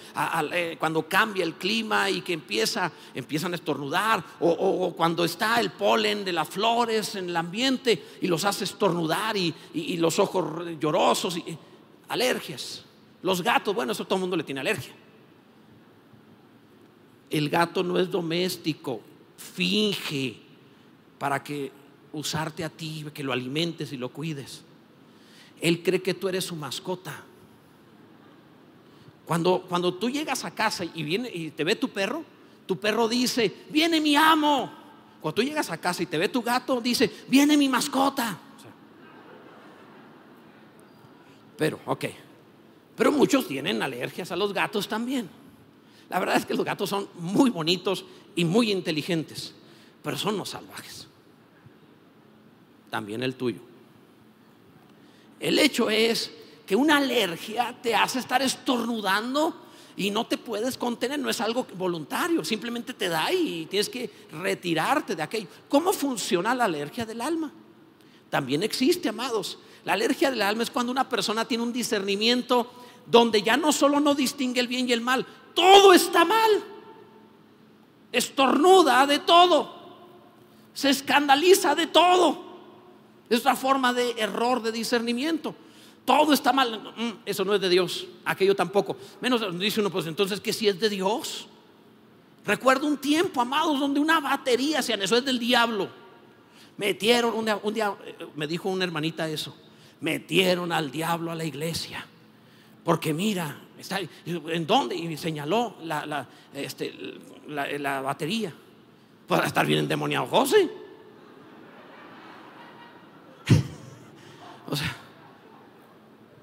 eh, 0.53 0.77
cuando 0.79 1.07
cambia 1.07 1.45
el 1.45 1.55
clima 1.55 2.09
y 2.09 2.23
que 2.23 2.33
empieza, 2.33 2.91
empiezan 3.15 3.53
a 3.53 3.57
estornudar, 3.57 4.25
o, 4.41 4.95
cuando 4.97 5.25
está 5.25 5.61
el 5.61 5.71
polen 5.73 6.25
de 6.25 6.33
las 6.33 6.49
flores 6.49 7.17
en 7.17 7.29
el 7.29 7.37
ambiente 7.37 8.03
y 8.23 8.29
los 8.29 8.47
hace 8.47 8.65
estornudar 8.65 9.37
y, 9.37 9.53
los 9.99 10.19
ojos 10.19 10.65
llorosos, 10.81 11.37
y, 11.37 11.59
alergias. 12.09 12.85
Los 13.23 13.43
gatos, 13.43 13.75
bueno, 13.75 13.93
eso 13.93 14.07
todo 14.07 14.15
el 14.15 14.21
mundo 14.21 14.37
le 14.37 14.45
tiene 14.45 14.61
alergia. 14.61 14.95
El 17.31 17.51
gato 17.51 17.83
no 17.83 17.99
es 17.99 18.11
doméstico, 18.11 19.01
finge 19.37 20.37
para 21.19 21.43
que 21.43 21.73
usarte 22.13 22.65
a 22.65 22.69
ti, 22.69 23.05
que 23.13 23.25
lo 23.25 23.33
alimentes 23.33 23.93
y 23.93 23.97
lo 23.97 24.11
cuides. 24.11 24.63
Él 25.61 25.83
cree 25.83 26.03
que 26.03 26.15
tú 26.15 26.29
eres 26.29 26.45
su 26.45 26.57
mascota. 26.57 27.25
Cuando, 29.25 29.65
cuando 29.69 29.95
tú 29.95 30.09
llegas 30.09 30.45
a 30.45 30.53
casa 30.53 30.85
y, 30.85 31.03
viene, 31.03 31.29
y 31.33 31.51
te 31.51 31.65
ve 31.65 31.75
tu 31.75 31.89
perro, 31.89 32.25
tu 32.67 32.79
perro 32.79 33.09
dice, 33.09 33.65
viene 33.71 34.01
mi 34.01 34.15
amo. 34.17 34.73
Cuando 35.21 35.35
tú 35.35 35.43
llegas 35.43 35.71
a 35.71 35.79
casa 35.79 36.03
y 36.03 36.07
te 36.07 36.19
ve 36.19 36.29
tu 36.29 36.43
gato, 36.43 36.81
dice, 36.81 37.11
viene 37.27 37.57
mi 37.57 37.69
mascota. 37.69 38.39
Pero, 41.57 41.81
ok. 41.87 42.05
Pero 42.97 43.13
muchos 43.13 43.49
tienen 43.49 43.83
alergias 43.83 44.31
a 44.31 44.37
los 44.37 44.53
gatos 44.53 44.89
también. 44.89 45.29
La 46.09 46.19
verdad 46.19 46.37
es 46.37 46.47
que 46.47 46.55
los 46.55 46.65
gatos 46.65 46.91
son 46.91 47.09
muy 47.19 47.51
bonitos 47.51 48.05
y 48.35 48.45
muy 48.45 48.71
inteligentes, 48.71 49.55
pero 50.03 50.17
son 50.17 50.37
los 50.37 50.51
salvajes. 50.51 51.09
También 52.91 53.23
el 53.23 53.35
tuyo. 53.35 53.61
El 55.41 55.59
hecho 55.59 55.91
es 55.91 56.31
que 56.65 56.77
una 56.77 56.99
alergia 56.99 57.77
te 57.83 57.95
hace 57.95 58.19
estar 58.19 58.43
estornudando 58.43 59.63
y 59.97 60.11
no 60.11 60.27
te 60.27 60.37
puedes 60.37 60.77
contener, 60.77 61.19
no 61.19 61.31
es 61.31 61.41
algo 61.41 61.67
voluntario, 61.75 62.45
simplemente 62.45 62.93
te 62.93 63.09
da 63.09 63.33
y 63.33 63.67
tienes 63.67 63.89
que 63.89 64.11
retirarte 64.33 65.17
de 65.17 65.23
aquello. 65.23 65.49
¿Cómo 65.69 65.93
funciona 65.93 66.55
la 66.55 66.65
alergia 66.65 67.07
del 67.07 67.21
alma? 67.21 67.53
También 68.29 68.63
existe, 68.63 69.09
amados. 69.09 69.59
La 69.85 69.95
alergia 69.95 70.31
del 70.31 70.43
alma 70.43 70.63
es 70.63 70.71
cuando 70.71 70.93
una 70.93 71.09
persona 71.09 71.47
tiene 71.47 71.63
un 71.63 71.73
discernimiento 71.73 72.71
donde 73.07 73.43
ya 73.43 73.57
no 73.57 73.73
solo 73.73 74.01
no 74.01 74.15
distingue 74.15 74.61
el 74.61 74.69
bien 74.69 74.89
y 74.89 74.93
el 74.93 75.01
mal, 75.01 75.27
todo 75.57 75.93
está 75.93 76.25
mal. 76.25 76.51
Estornuda 78.13 79.05
de 79.09 79.19
todo. 79.19 79.75
Se 80.73 80.91
escandaliza 80.91 81.75
de 81.75 81.89
todo. 81.89 82.47
Es 83.29 83.41
otra 83.41 83.57
forma 83.57 83.93
de 83.93 84.13
error 84.19 84.63
de 84.63 84.71
discernimiento 84.71 85.57
todo 86.07 86.33
está 86.33 86.53
mal. 86.53 86.95
Mm, 86.97 87.11
eso 87.27 87.45
no 87.45 87.55
es 87.55 87.61
de 87.61 87.69
Dios, 87.69 88.07
aquello 88.25 88.55
tampoco. 88.55 88.97
Menos 89.21 89.59
dice 89.59 89.81
uno, 89.81 89.91
pues 89.91 90.07
entonces 90.07 90.41
que 90.41 90.55
si 90.55 90.69
es 90.69 90.81
de 90.81 90.89
Dios. 90.89 91.49
Recuerdo 92.47 92.87
un 92.87 92.97
tiempo, 92.97 93.41
amados, 93.41 93.81
donde 93.81 93.99
una 93.99 94.21
batería 94.21 94.79
hacían, 94.79 95.03
eso 95.03 95.17
es 95.17 95.25
del 95.25 95.41
diablo. 95.41 95.89
Metieron, 96.77 97.35
un 97.35 97.75
día, 97.75 97.93
me 98.37 98.47
dijo 98.47 98.69
una 98.69 98.85
hermanita 98.85 99.29
eso, 99.29 99.57
metieron 100.01 100.71
al 100.71 100.93
diablo 100.93 101.33
a 101.33 101.35
la 101.35 101.45
iglesia. 101.45 102.07
Porque 102.85 103.13
mira, 103.13 103.59
está, 103.79 104.01
¿en 104.25 104.67
dónde? 104.67 104.95
Y 104.97 105.17
señaló 105.17 105.77
la, 105.83 106.07
la, 106.07 106.27
este, 106.55 106.95
la, 107.49 108.01
batería. 108.01 108.53
Para 109.27 109.47
estar 109.47 109.67
bien 109.67 109.81
endemoniado, 109.81 110.27
José. 110.27 110.69
o 114.69 114.77
sea, 114.77 114.97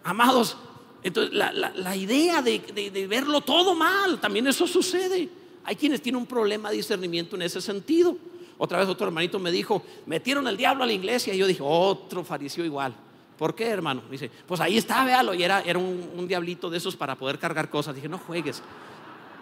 Amados, 0.04 0.58
entonces 1.02 1.34
la, 1.34 1.96
idea 1.96 2.42
de, 2.42 3.08
verlo 3.10 3.42
todo 3.42 3.74
mal, 3.74 4.20
también 4.20 4.48
eso 4.48 4.68
sucede. 4.68 5.30
Hay 5.64 5.76
quienes 5.76 6.02
tienen 6.02 6.20
un 6.20 6.28
problema 6.28 6.70
de 6.70 6.78
discernimiento 6.78 7.36
en 7.38 7.44
ese 7.44 7.62
sentido. 7.62 8.18
Otra 8.58 8.80
vez 8.80 8.88
otro 8.90 9.08
hermanito 9.08 9.40
me 9.40 9.52
dijo, 9.52 9.82
metieron 10.06 10.48
el 10.48 10.58
diablo 10.58 10.84
a 10.84 10.88
la 10.88 10.94
iglesia 10.94 11.34
y 11.34 11.38
yo 11.38 11.48
dije, 11.48 11.62
otro 11.64 12.24
fariseo 12.24 12.66
igual. 12.66 12.94
¿Por 13.38 13.56
qué, 13.56 13.68
hermano? 13.68 14.04
Dice, 14.10 14.30
pues 14.48 14.62
ahí 14.62 14.78
está, 14.78 15.04
véalo. 15.04 15.34
Y 15.34 15.44
era, 15.44 15.62
era 15.62 15.80
un, 15.80 16.28
diablito 16.28 16.70
de 16.70 16.78
esos 16.78 16.96
para 16.96 17.16
poder 17.16 17.40
cargar 17.40 17.70
cosas. 17.70 17.96
Dije, 17.96 18.08
no 18.08 18.18
juegues. 18.18 18.62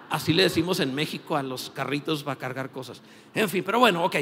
Así 0.10 0.34
le 0.34 0.44
decimos 0.44 0.80
en 0.80 0.94
México 0.94 1.36
a 1.36 1.44
los 1.44 1.70
carritos 1.70 2.24
para 2.24 2.38
cargar 2.38 2.72
cosas. 2.72 3.02
En 3.34 3.50
fin, 3.50 3.64
pero 3.64 3.80
bueno, 3.80 4.04
ok. 4.04 4.16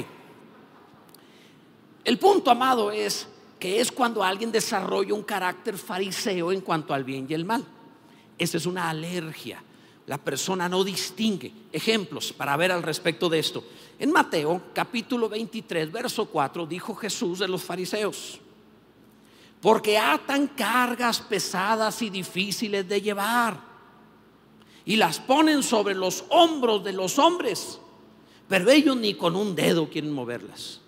El 2.04 2.18
punto, 2.18 2.52
amado, 2.52 2.92
es 2.92 3.28
que 3.60 3.80
es 3.80 3.92
cuando 3.92 4.24
alguien 4.24 4.52
desarrolla 4.52 5.14
un 5.14 5.24
carácter 5.24 5.78
fariseo 5.78 6.52
en 6.52 6.62
cuanto 6.62 6.94
al 6.94 7.04
bien 7.04 7.28
y 7.30 7.34
el 7.34 7.46
mal. 7.46 7.66
Esa 8.38 8.58
es 8.58 8.66
una 8.66 8.90
alergia. 8.90 9.62
La 10.08 10.18
persona 10.18 10.68
no 10.68 10.84
distingue. 10.84 11.52
Ejemplos 11.72 12.34
para 12.34 12.58
ver 12.58 12.72
al 12.72 12.82
respecto 12.82 13.30
de 13.30 13.40
esto. 13.40 13.64
En 14.00 14.12
Mateo 14.12 14.62
capítulo 14.74 15.30
23, 15.30 15.92
verso 15.92 16.26
4, 16.26 16.66
dijo 16.66 16.96
Jesús 16.96 17.40
de 17.40 17.48
los 17.48 17.62
fariseos, 17.62 18.40
porque 19.62 19.98
atan 19.98 20.48
cargas 20.48 21.20
pesadas 21.20 22.02
y 22.02 22.10
difíciles 22.10 22.88
de 22.88 23.02
llevar 23.02 23.70
y 24.86 24.96
las 24.96 25.20
ponen 25.20 25.62
sobre 25.62 25.94
los 25.94 26.24
hombros 26.30 26.84
de 26.84 26.94
los 26.94 27.20
hombres, 27.20 27.80
pero 28.48 28.70
ellos 28.72 28.96
ni 28.98 29.14
con 29.14 29.36
un 29.36 29.56
dedo 29.56 29.90
quieren 29.90 30.12
moverlas. 30.12 30.80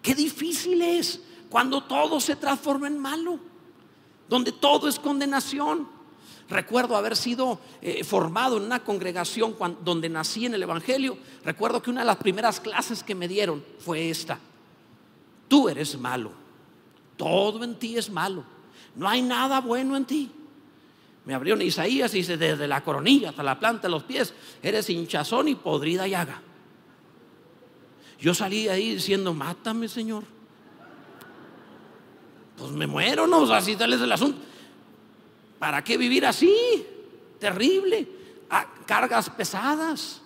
Qué 0.00 0.14
difícil 0.14 0.80
es 0.80 1.20
cuando 1.50 1.82
todo 1.82 2.20
se 2.20 2.36
transforma 2.36 2.86
en 2.86 2.98
malo, 2.98 3.38
donde 4.28 4.52
todo 4.52 4.88
es 4.88 4.98
condenación. 4.98 5.88
Recuerdo 6.48 6.96
haber 6.96 7.14
sido 7.14 7.58
eh, 7.82 8.04
formado 8.04 8.56
en 8.56 8.62
una 8.62 8.82
congregación 8.82 9.54
donde 9.84 10.08
nací 10.08 10.46
en 10.46 10.54
el 10.54 10.62
Evangelio. 10.62 11.18
Recuerdo 11.44 11.82
que 11.82 11.90
una 11.90 12.00
de 12.00 12.06
las 12.06 12.16
primeras 12.16 12.58
clases 12.58 13.02
que 13.02 13.14
me 13.14 13.28
dieron 13.28 13.62
fue 13.80 14.08
esta. 14.08 14.38
Tú 15.46 15.68
eres 15.68 15.98
malo. 15.98 16.47
Todo 17.18 17.62
en 17.62 17.74
ti 17.78 17.98
es 17.98 18.08
malo. 18.08 18.44
No 18.96 19.06
hay 19.06 19.20
nada 19.20 19.60
bueno 19.60 19.94
en 19.94 20.06
ti. 20.06 20.30
Me 21.26 21.34
abrió 21.34 21.60
Isaías 21.60 22.14
y 22.14 22.18
dice, 22.18 22.38
desde 22.38 22.66
la 22.66 22.82
coronilla 22.82 23.28
hasta 23.28 23.42
la 23.42 23.60
planta 23.60 23.82
de 23.82 23.90
los 23.90 24.04
pies, 24.04 24.32
eres 24.62 24.88
hinchazón 24.88 25.48
y 25.48 25.54
podrida 25.54 26.08
llaga. 26.08 26.40
Yo 28.18 28.32
salí 28.32 28.68
ahí 28.68 28.94
diciendo, 28.94 29.34
mátame, 29.34 29.88
Señor 29.88 30.24
pues 32.58 32.72
me 32.72 32.86
muero, 32.86 33.26
¿no? 33.26 33.50
así 33.52 33.76
tal 33.76 33.92
es 33.92 34.00
el 34.00 34.10
asunto. 34.10 34.38
¿Para 35.58 35.82
qué 35.82 35.96
vivir 35.96 36.26
así? 36.26 36.84
Terrible. 37.38 38.08
Ah, 38.50 38.66
cargas 38.84 39.30
pesadas. 39.30 40.20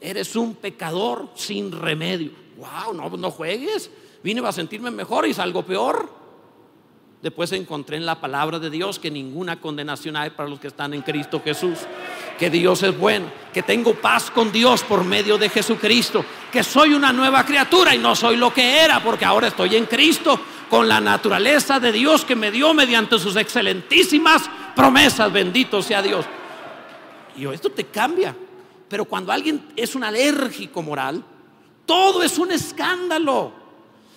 Eres 0.00 0.36
un 0.36 0.54
pecador 0.54 1.30
sin 1.34 1.72
remedio. 1.72 2.32
Wow, 2.56 2.94
no, 2.94 3.08
no 3.16 3.30
juegues. 3.30 3.90
Vine 4.22 4.46
a 4.46 4.52
sentirme 4.52 4.90
mejor 4.90 5.26
y 5.26 5.34
salgo 5.34 5.64
peor. 5.64 6.23
Después 7.24 7.50
encontré 7.52 7.96
en 7.96 8.04
la 8.04 8.20
palabra 8.20 8.58
de 8.58 8.68
Dios 8.68 8.98
que 8.98 9.10
ninguna 9.10 9.58
condenación 9.58 10.14
hay 10.14 10.28
para 10.28 10.46
los 10.46 10.60
que 10.60 10.66
están 10.66 10.92
en 10.92 11.00
Cristo 11.00 11.40
Jesús. 11.42 11.78
Que 12.38 12.50
Dios 12.50 12.82
es 12.82 12.98
bueno, 12.98 13.28
que 13.50 13.62
tengo 13.62 13.94
paz 13.94 14.30
con 14.30 14.52
Dios 14.52 14.82
por 14.82 15.04
medio 15.04 15.38
de 15.38 15.48
Jesucristo, 15.48 16.22
que 16.52 16.62
soy 16.62 16.92
una 16.92 17.14
nueva 17.14 17.46
criatura 17.46 17.94
y 17.94 17.98
no 17.98 18.14
soy 18.14 18.36
lo 18.36 18.52
que 18.52 18.76
era 18.76 19.02
porque 19.02 19.24
ahora 19.24 19.48
estoy 19.48 19.74
en 19.74 19.86
Cristo 19.86 20.38
con 20.68 20.86
la 20.86 21.00
naturaleza 21.00 21.80
de 21.80 21.92
Dios 21.92 22.26
que 22.26 22.36
me 22.36 22.50
dio 22.50 22.74
mediante 22.74 23.18
sus 23.18 23.36
excelentísimas 23.36 24.42
promesas. 24.76 25.32
Bendito 25.32 25.80
sea 25.80 26.02
Dios. 26.02 26.26
Y 27.38 27.46
esto 27.46 27.70
te 27.70 27.84
cambia. 27.84 28.36
Pero 28.86 29.06
cuando 29.06 29.32
alguien 29.32 29.68
es 29.76 29.94
un 29.94 30.04
alérgico 30.04 30.82
moral, 30.82 31.24
todo 31.86 32.22
es 32.22 32.36
un 32.36 32.52
escándalo. 32.52 33.50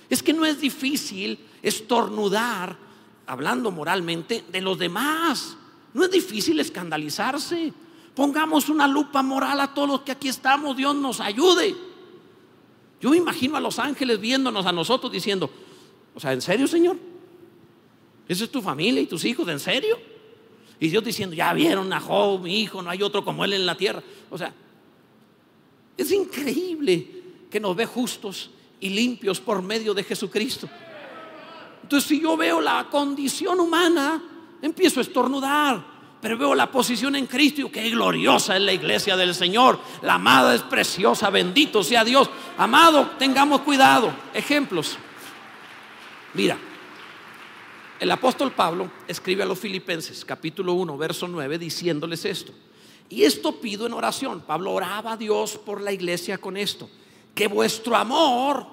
Es 0.10 0.22
que 0.22 0.34
no 0.34 0.46
es 0.46 0.60
difícil 0.60 1.40
estornudar 1.62 2.87
hablando 3.28 3.72
moralmente, 3.72 4.44
de 4.50 4.62
los 4.62 4.80
demás. 4.80 5.58
No 5.94 6.06
es 6.06 6.12
difícil 6.12 6.60
escandalizarse. 6.60 7.74
Pongamos 8.16 8.70
una 8.70 8.88
lupa 8.88 9.22
moral 9.22 9.60
a 9.60 9.74
todos 9.74 9.88
los 9.88 10.02
que 10.02 10.14
aquí 10.14 10.28
estamos. 10.28 10.76
Dios 10.76 10.96
nos 10.96 11.20
ayude. 11.20 11.76
Yo 13.00 13.12
me 13.12 13.18
imagino 13.18 13.56
a 13.58 13.60
los 13.60 13.78
ángeles 13.78 14.20
viéndonos 14.20 14.66
a 14.66 14.72
nosotros 14.72 15.12
diciendo, 15.12 15.50
o 16.16 16.20
sea, 16.20 16.34
¿en 16.34 16.42
serio, 16.42 16.68
Señor? 16.68 16.98
¿Esa 18.28 18.46
es 18.46 18.52
tu 18.52 18.62
familia 18.62 19.02
y 19.02 19.06
tus 19.06 19.24
hijos? 19.24 19.48
¿En 19.48 19.60
serio? 19.60 19.98
Y 20.80 20.90
Dios 20.90 21.04
diciendo, 21.04 21.36
ya 21.36 21.54
vieron 21.54 21.92
a 21.94 22.00
Job, 22.00 22.42
mi 22.42 22.62
hijo, 22.62 22.82
no 22.82 22.90
hay 22.90 23.04
otro 23.04 23.24
como 23.24 23.46
él 23.46 23.54
en 23.54 23.66
la 23.66 23.78
tierra. 23.78 24.02
O 24.30 24.38
sea, 24.38 24.54
es 25.96 26.12
increíble 26.12 27.08
que 27.50 27.60
nos 27.60 27.76
ve 27.76 27.86
justos 27.86 28.52
y 28.80 28.90
limpios 28.90 29.40
por 29.40 29.62
medio 29.62 29.94
de 29.94 30.04
Jesucristo. 30.04 30.70
Entonces, 31.84 32.08
si 32.08 32.22
yo 32.22 32.36
veo 32.36 32.60
la 32.60 32.88
condición 32.90 33.60
humana, 33.60 34.22
empiezo 34.62 35.00
a 35.00 35.04
estornudar. 35.04 35.98
Pero 36.20 36.38
veo 36.38 36.56
la 36.56 36.72
posición 36.72 37.16
en 37.16 37.28
Cristo 37.28 37.62
y 37.62 37.70
qué 37.70 37.90
gloriosa 37.92 38.56
es 38.56 38.62
la 38.64 38.74
iglesia 38.74 39.16
del 39.16 39.36
Señor. 39.36 39.80
La 40.02 40.16
amada 40.16 40.56
es 40.56 40.64
preciosa, 40.64 41.30
bendito 41.30 41.84
sea 41.84 42.04
Dios. 42.04 42.30
Amado, 42.58 43.12
tengamos 43.20 43.62
cuidado. 43.62 44.12
Ejemplos. 44.34 44.98
Mira, 46.34 46.58
El 48.00 48.12
apóstol 48.12 48.52
Pablo 48.52 48.92
escribe 49.08 49.42
a 49.42 49.46
los 49.46 49.58
filipenses, 49.58 50.24
capítulo 50.24 50.74
1, 50.74 50.98
verso 50.98 51.28
9, 51.28 51.58
diciéndoles 51.58 52.26
esto. 52.26 52.54
Y 53.10 53.24
esto 53.24 53.60
pido 53.60 53.88
en 53.88 53.94
oración. 53.94 54.42
Pablo 54.42 54.74
oraba 54.74 55.14
a 55.14 55.18
Dios 55.18 55.58
por 55.58 55.82
la 55.82 55.92
iglesia 55.92 56.38
con 56.38 56.58
esto. 56.58 56.90
Que 57.34 57.48
vuestro 57.48 57.96
amor 57.96 58.68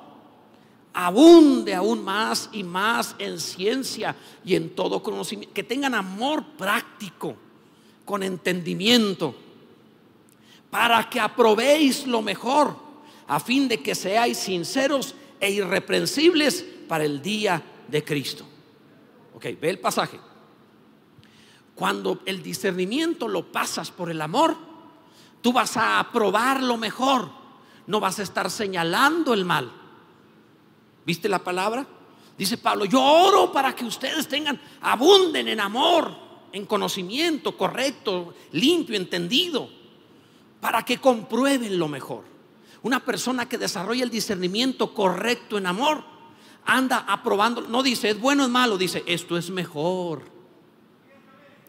abunde 0.95 1.75
aún 1.75 2.05
más 2.05 2.49
y 2.53 2.63
más 2.63 3.17
en 3.19 3.41
ciencia 3.41 4.17
y 4.45 4.55
en 4.55 4.71
todo 4.71 5.03
conocimiento. 5.03 5.53
Que 5.53 5.65
tengan 5.65 5.95
amor 5.95 6.45
práctico, 6.57 7.37
con 8.05 8.23
entendimiento, 8.23 9.35
para 10.71 11.09
que 11.11 11.21
aprobéis 11.21 12.07
lo 12.07 12.23
mejor, 12.23 12.77
a 13.27 13.41
fin 13.41 13.69
de 13.69 13.83
que 13.83 13.95
seáis 13.95 14.39
sinceros 14.39 15.15
e 15.41 15.51
irreprensibles 15.51 16.65
para 16.89 17.05
el 17.05 17.21
día 17.21 17.63
de 17.89 18.05
Cristo. 18.05 18.47
Ok, 19.35 19.47
ve 19.61 19.71
el 19.71 19.81
pasaje. 19.81 20.21
Cuando 21.75 22.21
el 22.25 22.43
discernimiento 22.43 23.27
lo 23.27 23.51
pasas 23.51 23.91
por 23.91 24.11
el 24.11 24.21
amor, 24.21 24.57
tú 25.41 25.53
vas 25.53 25.77
a 25.77 25.99
aprobar 25.99 26.63
lo 26.63 26.77
mejor, 26.77 27.31
no 27.87 27.99
vas 27.99 28.21
a 28.21 28.23
estar 28.23 28.51
señalando 28.51 29.35
el 29.35 29.45
mal. 29.45 29.84
¿Viste 31.05 31.29
la 31.29 31.39
palabra? 31.39 31.87
Dice 32.37 32.59
Pablo, 32.59 32.85
yo 32.85 33.03
oro 33.03 33.53
para 33.53 33.75
que 33.75 33.85
ustedes 33.85 34.27
tengan, 34.27 34.61
abunden 34.81 35.49
en 35.49 35.61
amor, 35.61 36.13
en 36.53 36.67
conocimiento 36.67 37.57
correcto, 37.57 38.35
limpio, 38.53 38.97
entendido, 38.97 39.69
para 40.61 40.85
que 40.85 40.99
comprueben 40.99 41.79
lo 41.79 41.89
mejor. 41.89 42.25
Una 42.83 43.05
persona 43.05 43.49
que 43.49 43.59
desarrolla 43.59 44.03
el 44.03 44.11
discernimiento 44.11 44.93
correcto 44.93 45.59
en 45.59 45.67
amor, 45.67 46.05
anda 46.65 46.99
aprobando, 47.07 47.63
no 47.63 47.83
dice 47.83 48.11
es 48.11 48.21
bueno 48.21 48.45
es 48.45 48.51
malo, 48.51 48.77
dice 48.77 49.05
esto 49.07 49.37
es 49.37 49.51
mejor. 49.51 50.23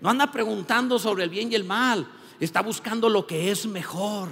No 0.02 0.10
anda 0.10 0.32
preguntando 0.32 1.00
sobre 1.00 1.24
el 1.24 1.30
bien 1.30 1.52
y 1.52 1.56
el 1.56 1.64
mal. 1.64 2.08
Está 2.40 2.62
buscando 2.62 3.10
lo 3.10 3.26
que 3.26 3.50
es 3.50 3.66
mejor. 3.66 4.30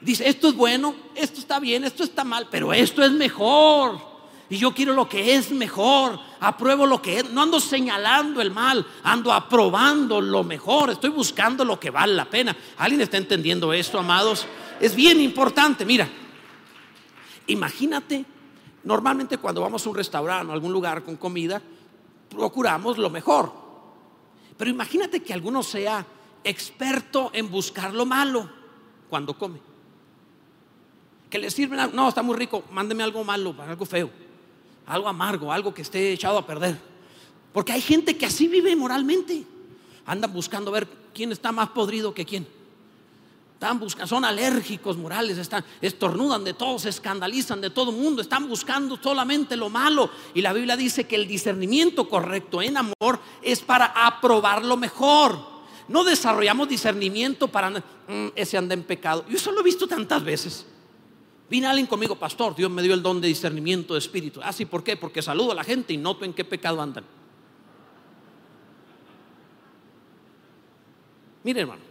Dice, 0.00 0.28
esto 0.28 0.48
es 0.48 0.54
bueno, 0.56 0.94
esto 1.14 1.38
está 1.38 1.60
bien, 1.60 1.84
esto 1.84 2.02
está 2.02 2.24
mal, 2.24 2.48
pero 2.50 2.72
esto 2.72 3.04
es 3.04 3.12
mejor. 3.12 4.11
Y 4.52 4.58
yo 4.58 4.74
quiero 4.74 4.92
lo 4.92 5.08
que 5.08 5.34
es 5.34 5.50
mejor. 5.50 6.20
Apruebo 6.38 6.84
lo 6.84 7.00
que 7.00 7.20
es. 7.20 7.30
No 7.30 7.40
ando 7.40 7.58
señalando 7.58 8.42
el 8.42 8.50
mal, 8.50 8.86
ando 9.02 9.32
aprobando 9.32 10.20
lo 10.20 10.44
mejor. 10.44 10.90
Estoy 10.90 11.08
buscando 11.08 11.64
lo 11.64 11.80
que 11.80 11.88
vale 11.88 12.12
la 12.12 12.26
pena. 12.26 12.54
¿Alguien 12.76 13.00
está 13.00 13.16
entendiendo 13.16 13.72
esto, 13.72 13.98
amados? 13.98 14.46
Es 14.78 14.94
bien 14.94 15.22
importante. 15.22 15.86
Mira, 15.86 16.06
imagínate, 17.46 18.26
normalmente 18.84 19.38
cuando 19.38 19.62
vamos 19.62 19.86
a 19.86 19.88
un 19.88 19.96
restaurante 19.96 20.50
o 20.50 20.52
algún 20.52 20.70
lugar 20.70 21.02
con 21.02 21.16
comida, 21.16 21.62
procuramos 22.28 22.98
lo 22.98 23.08
mejor. 23.08 23.50
Pero 24.58 24.70
imagínate 24.70 25.22
que 25.22 25.32
alguno 25.32 25.62
sea 25.62 26.04
experto 26.44 27.30
en 27.32 27.50
buscar 27.50 27.94
lo 27.94 28.04
malo 28.04 28.50
cuando 29.08 29.32
come. 29.32 29.62
Que 31.30 31.38
le 31.38 31.50
sirven, 31.50 31.90
no, 31.94 32.10
está 32.10 32.20
muy 32.22 32.36
rico, 32.36 32.64
mándeme 32.70 33.02
algo 33.02 33.24
malo, 33.24 33.56
algo 33.66 33.86
feo, 33.86 34.10
algo 34.86 35.08
amargo, 35.08 35.52
algo 35.52 35.72
que 35.72 35.82
esté 35.82 36.12
echado 36.12 36.38
a 36.38 36.46
perder. 36.46 36.78
Porque 37.52 37.72
hay 37.72 37.80
gente 37.80 38.16
que 38.16 38.26
así 38.26 38.48
vive 38.48 38.74
moralmente. 38.76 39.44
Andan 40.06 40.32
buscando 40.32 40.70
ver 40.70 40.88
quién 41.14 41.32
está 41.32 41.52
más 41.52 41.68
podrido 41.70 42.14
que 42.14 42.24
quién. 42.24 42.46
Están 43.54 43.78
buscando, 43.78 44.08
son 44.08 44.24
alérgicos 44.24 44.96
morales, 44.96 45.38
están, 45.38 45.64
estornudan 45.80 46.42
de 46.42 46.52
todo, 46.52 46.80
se 46.80 46.88
escandalizan 46.88 47.60
de 47.60 47.70
todo 47.70 47.92
mundo, 47.92 48.20
están 48.20 48.48
buscando 48.48 48.98
solamente 49.00 49.56
lo 49.56 49.70
malo. 49.70 50.10
Y 50.34 50.40
la 50.40 50.52
Biblia 50.52 50.76
dice 50.76 51.04
que 51.04 51.14
el 51.14 51.28
discernimiento 51.28 52.08
correcto 52.08 52.60
en 52.60 52.76
amor 52.76 53.20
es 53.40 53.60
para 53.60 53.86
aprobar 53.86 54.64
lo 54.64 54.76
mejor. 54.76 55.38
No 55.86 56.02
desarrollamos 56.02 56.68
discernimiento 56.68 57.46
para 57.46 57.70
mm, 57.70 58.28
ese 58.34 58.58
anda 58.58 58.74
en 58.74 58.82
pecado. 58.82 59.24
Yo 59.28 59.36
eso 59.36 59.52
lo 59.52 59.60
he 59.60 59.64
visto 59.64 59.86
tantas 59.86 60.24
veces. 60.24 60.66
Vine 61.48 61.66
alguien 61.66 61.86
conmigo, 61.86 62.16
pastor, 62.16 62.54
Dios 62.54 62.70
me 62.70 62.82
dio 62.82 62.94
el 62.94 63.02
don 63.02 63.20
de 63.20 63.28
discernimiento 63.28 63.94
de 63.94 63.98
espíritu. 63.98 64.40
Ah, 64.42 64.52
sí, 64.52 64.64
¿por 64.64 64.82
qué? 64.82 64.96
Porque 64.96 65.20
saludo 65.20 65.52
a 65.52 65.54
la 65.54 65.64
gente 65.64 65.92
y 65.92 65.96
noto 65.96 66.24
en 66.24 66.32
qué 66.32 66.44
pecado 66.44 66.80
andan. 66.80 67.04
Mire, 71.44 71.60
hermano, 71.60 71.82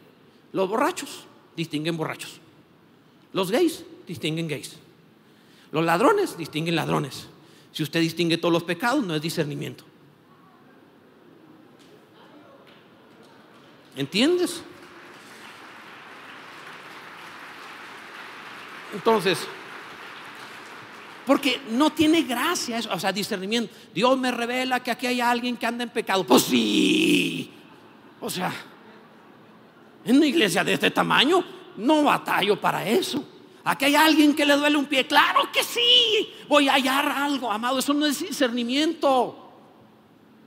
los 0.53 0.69
borrachos 0.69 1.25
distinguen 1.55 1.97
borrachos. 1.97 2.39
Los 3.33 3.51
gays 3.51 3.85
distinguen 4.07 4.47
gays. 4.47 4.77
Los 5.71 5.85
ladrones 5.85 6.37
distinguen 6.37 6.75
ladrones. 6.75 7.27
Si 7.71 7.83
usted 7.83 8.01
distingue 8.01 8.37
todos 8.37 8.51
los 8.51 8.63
pecados, 8.63 9.03
no 9.05 9.15
es 9.15 9.21
discernimiento. 9.21 9.83
¿Entiendes? 13.95 14.63
Entonces, 18.93 19.47
porque 21.25 21.61
no 21.69 21.91
tiene 21.91 22.23
gracia 22.23 22.77
eso, 22.77 22.89
o 22.91 22.99
sea, 22.99 23.11
discernimiento. 23.11 23.73
Dios 23.93 24.17
me 24.17 24.31
revela 24.31 24.81
que 24.81 24.91
aquí 24.91 25.07
hay 25.07 25.21
alguien 25.21 25.55
que 25.55 25.65
anda 25.65 25.83
en 25.83 25.89
pecado. 25.89 26.25
Pues 26.25 26.43
sí. 26.43 27.51
O 28.19 28.29
sea, 28.29 28.51
en 30.03 30.17
una 30.17 30.25
iglesia 30.25 30.63
de 30.63 30.73
este 30.73 30.91
tamaño 30.91 31.43
no 31.77 32.03
batallo 32.03 32.59
para 32.59 32.87
eso. 32.87 33.23
Aquí 33.63 33.85
hay 33.85 33.95
alguien 33.95 34.35
que 34.35 34.45
le 34.45 34.55
duele 34.55 34.77
un 34.77 34.85
pie. 34.85 35.05
Claro 35.05 35.51
que 35.51 35.63
sí. 35.63 36.33
Voy 36.47 36.67
a 36.67 36.73
hallar 36.73 37.07
algo, 37.07 37.51
amado. 37.51 37.79
Eso 37.79 37.93
no 37.93 38.05
es 38.05 38.19
discernimiento. 38.19 39.40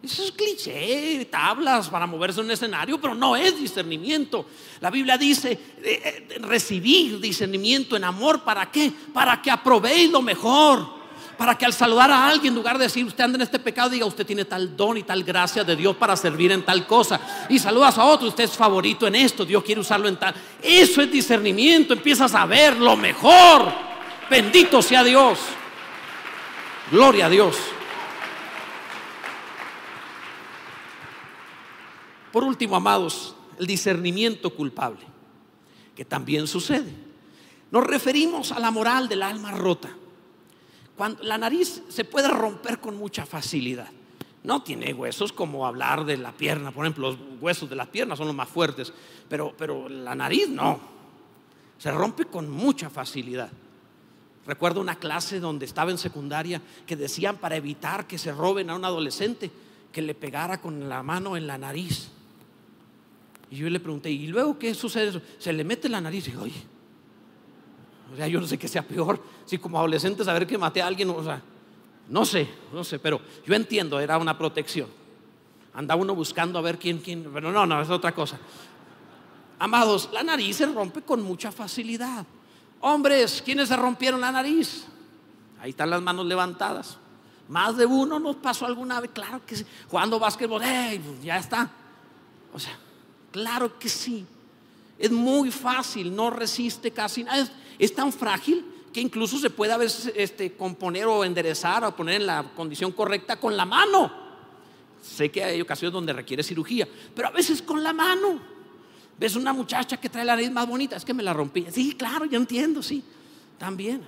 Eso 0.04 0.22
es 0.22 0.32
cliché, 0.32 1.26
tablas 1.30 1.88
para 1.88 2.06
moverse 2.06 2.40
en 2.40 2.46
un 2.46 2.52
escenario, 2.52 3.00
pero 3.00 3.14
no 3.14 3.34
es 3.36 3.58
discernimiento. 3.58 4.46
La 4.80 4.90
Biblia 4.90 5.16
dice, 5.16 5.52
eh, 5.52 6.28
eh, 6.28 6.38
recibir 6.40 7.18
discernimiento 7.20 7.96
en 7.96 8.04
amor, 8.04 8.42
¿para 8.42 8.70
qué? 8.70 8.92
Para 9.12 9.40
que 9.40 9.50
aprobéis 9.50 10.10
lo 10.10 10.20
mejor 10.20 11.04
para 11.36 11.58
que 11.58 11.64
al 11.64 11.72
saludar 11.72 12.10
a 12.10 12.28
alguien, 12.28 12.52
en 12.52 12.54
lugar 12.54 12.78
de 12.78 12.84
decir 12.84 13.04
usted 13.04 13.24
anda 13.24 13.36
en 13.36 13.42
este 13.42 13.58
pecado, 13.58 13.90
diga 13.90 14.06
usted 14.06 14.24
tiene 14.24 14.44
tal 14.44 14.76
don 14.76 14.96
y 14.96 15.02
tal 15.02 15.24
gracia 15.24 15.64
de 15.64 15.74
Dios 15.74 15.96
para 15.96 16.16
servir 16.16 16.52
en 16.52 16.64
tal 16.64 16.86
cosa. 16.86 17.20
Y 17.48 17.58
saludas 17.58 17.98
a 17.98 18.04
otro, 18.04 18.28
usted 18.28 18.44
es 18.44 18.52
favorito 18.52 19.06
en 19.06 19.16
esto, 19.16 19.44
Dios 19.44 19.64
quiere 19.64 19.80
usarlo 19.80 20.08
en 20.08 20.16
tal. 20.16 20.34
Eso 20.62 21.02
es 21.02 21.10
discernimiento, 21.10 21.92
empiezas 21.92 22.34
a 22.34 22.46
ver 22.46 22.76
lo 22.76 22.96
mejor. 22.96 23.72
Bendito 24.30 24.80
sea 24.80 25.02
Dios. 25.02 25.40
Gloria 26.90 27.26
a 27.26 27.30
Dios. 27.30 27.56
Por 32.34 32.42
último, 32.42 32.74
amados, 32.74 33.36
el 33.60 33.66
discernimiento 33.68 34.50
culpable, 34.50 35.06
que 35.94 36.04
también 36.04 36.48
sucede. 36.48 36.92
Nos 37.70 37.84
referimos 37.84 38.50
a 38.50 38.58
la 38.58 38.72
moral 38.72 39.08
del 39.08 39.22
alma 39.22 39.52
rota 39.52 39.88
cuando 40.96 41.22
la 41.22 41.38
nariz 41.38 41.84
se 41.88 42.04
puede 42.04 42.26
romper 42.26 42.80
con 42.80 42.96
mucha 42.96 43.24
facilidad. 43.24 43.88
No 44.42 44.64
tiene 44.64 44.92
huesos 44.92 45.32
como 45.32 45.64
hablar 45.64 46.04
de 46.04 46.16
la 46.16 46.32
pierna, 46.32 46.72
por 46.72 46.84
ejemplo, 46.84 47.12
los 47.12 47.18
huesos 47.40 47.70
de 47.70 47.76
la 47.76 47.86
pierna 47.86 48.16
son 48.16 48.26
los 48.26 48.34
más 48.34 48.48
fuertes, 48.48 48.92
pero, 49.28 49.54
pero 49.56 49.88
la 49.88 50.16
nariz 50.16 50.48
no. 50.48 50.80
Se 51.78 51.92
rompe 51.92 52.24
con 52.24 52.50
mucha 52.50 52.90
facilidad. 52.90 53.52
Recuerdo 54.44 54.80
una 54.80 54.96
clase 54.96 55.38
donde 55.38 55.66
estaba 55.66 55.92
en 55.92 55.98
secundaria 55.98 56.60
que 56.84 56.96
decían 56.96 57.36
para 57.36 57.54
evitar 57.54 58.08
que 58.08 58.18
se 58.18 58.32
roben 58.32 58.70
a 58.70 58.74
un 58.74 58.84
adolescente 58.84 59.52
que 59.92 60.02
le 60.02 60.16
pegara 60.16 60.60
con 60.60 60.88
la 60.88 61.04
mano 61.04 61.36
en 61.36 61.46
la 61.46 61.58
nariz. 61.58 62.10
Y 63.50 63.56
yo 63.56 63.70
le 63.70 63.80
pregunté, 63.80 64.10
¿y 64.10 64.26
luego 64.26 64.58
qué 64.58 64.74
sucede? 64.74 65.20
Se 65.38 65.52
le 65.52 65.64
mete 65.64 65.88
la 65.88 66.00
nariz 66.00 66.26
y 66.28 66.30
digo, 66.30 66.42
oye, 66.44 66.62
o 68.12 68.16
sea, 68.16 68.28
yo 68.28 68.40
no 68.40 68.46
sé 68.46 68.58
qué 68.58 68.68
sea 68.68 68.82
peor, 68.82 69.22
si 69.44 69.58
como 69.58 69.78
adolescente 69.78 70.24
saber 70.24 70.46
que 70.46 70.56
maté 70.56 70.82
a 70.82 70.86
alguien, 70.86 71.10
o 71.10 71.22
sea, 71.22 71.42
no 72.08 72.24
sé, 72.24 72.48
no 72.72 72.84
sé, 72.84 72.98
pero 72.98 73.20
yo 73.46 73.54
entiendo, 73.54 73.98
era 73.98 74.18
una 74.18 74.36
protección. 74.36 74.88
Andaba 75.72 76.00
uno 76.00 76.14
buscando 76.14 76.58
a 76.58 76.62
ver 76.62 76.78
quién, 76.78 76.98
quién, 76.98 77.28
pero 77.32 77.50
no, 77.50 77.66
no, 77.66 77.80
es 77.80 77.90
otra 77.90 78.14
cosa. 78.14 78.38
Amados, 79.58 80.10
la 80.12 80.22
nariz 80.22 80.56
se 80.56 80.66
rompe 80.66 81.02
con 81.02 81.22
mucha 81.22 81.50
facilidad. 81.50 82.24
Hombres, 82.80 83.42
¿quiénes 83.44 83.68
se 83.68 83.76
rompieron 83.76 84.20
la 84.20 84.30
nariz? 84.30 84.84
Ahí 85.60 85.70
están 85.70 85.90
las 85.90 86.02
manos 86.02 86.26
levantadas. 86.26 86.98
Más 87.48 87.76
de 87.76 87.86
uno 87.86 88.18
nos 88.18 88.36
pasó 88.36 88.66
alguna 88.66 89.00
vez, 89.00 89.10
claro 89.12 89.44
que 89.44 89.56
sí. 89.56 89.66
Jugando 89.88 90.18
básquetbol, 90.18 90.62
ya 91.22 91.38
está. 91.38 91.70
O 92.52 92.58
sea, 92.58 92.78
claro 93.34 93.80
que 93.80 93.88
sí. 93.88 94.24
Es 94.96 95.10
muy 95.10 95.50
fácil, 95.50 96.14
no 96.14 96.30
resiste 96.30 96.92
casi 96.92 97.24
nada 97.24 97.50
es 97.80 97.92
tan 97.92 98.12
frágil 98.12 98.64
que 98.92 99.00
incluso 99.00 99.40
se 99.40 99.50
puede 99.50 99.72
a 99.72 99.76
veces 99.76 100.12
este, 100.14 100.52
componer 100.52 101.06
o 101.06 101.24
enderezar 101.24 101.82
o 101.82 101.96
poner 101.96 102.20
en 102.20 102.26
la 102.26 102.44
condición 102.54 102.92
correcta 102.92 103.40
con 103.40 103.56
la 103.56 103.64
mano. 103.64 104.12
Sé 105.02 105.32
que 105.32 105.42
hay 105.42 105.60
ocasiones 105.60 105.92
donde 105.92 106.12
requiere 106.12 106.44
cirugía, 106.44 106.86
pero 107.12 107.26
a 107.26 107.32
veces 107.32 107.60
con 107.60 107.82
la 107.82 107.92
mano. 107.92 108.40
Ves 109.18 109.34
una 109.34 109.52
muchacha 109.52 109.96
que 109.96 110.08
trae 110.08 110.24
la 110.24 110.36
nariz 110.36 110.52
más 110.52 110.68
bonita, 110.68 110.94
es 110.94 111.04
que 111.04 111.12
me 111.12 111.24
la 111.24 111.32
rompí. 111.32 111.66
Sí, 111.72 111.96
claro, 111.96 112.24
yo 112.26 112.38
entiendo, 112.38 112.84
sí, 112.84 113.02
también. 113.58 114.02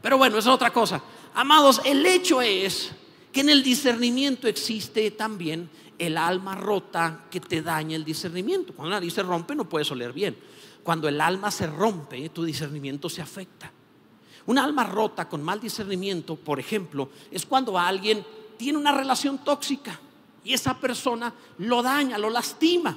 Pero 0.00 0.18
bueno, 0.18 0.38
es 0.38 0.46
otra 0.46 0.72
cosa. 0.72 1.02
Amados, 1.34 1.80
el 1.84 2.06
hecho 2.06 2.40
es 2.40 2.92
que 3.32 3.40
en 3.40 3.48
el 3.48 3.64
discernimiento 3.64 4.46
existe 4.46 5.10
también 5.10 5.68
el 6.00 6.16
alma 6.16 6.54
rota 6.54 7.26
que 7.30 7.40
te 7.40 7.60
daña 7.60 7.94
el 7.94 8.04
discernimiento. 8.04 8.72
Cuando 8.72 8.90
la 8.90 8.96
nariz 8.96 9.12
se 9.12 9.22
rompe 9.22 9.54
no 9.54 9.68
puedes 9.68 9.90
oler 9.90 10.14
bien. 10.14 10.36
Cuando 10.82 11.08
el 11.08 11.20
alma 11.20 11.50
se 11.50 11.66
rompe, 11.66 12.26
tu 12.30 12.42
discernimiento 12.42 13.10
se 13.10 13.20
afecta. 13.20 13.70
Un 14.46 14.58
alma 14.58 14.84
rota 14.84 15.28
con 15.28 15.42
mal 15.42 15.60
discernimiento, 15.60 16.36
por 16.36 16.58
ejemplo, 16.58 17.10
es 17.30 17.44
cuando 17.44 17.78
alguien 17.78 18.24
tiene 18.56 18.78
una 18.78 18.92
relación 18.92 19.44
tóxica 19.44 20.00
y 20.42 20.54
esa 20.54 20.74
persona 20.80 21.34
lo 21.58 21.82
daña, 21.82 22.16
lo 22.16 22.30
lastima. 22.30 22.96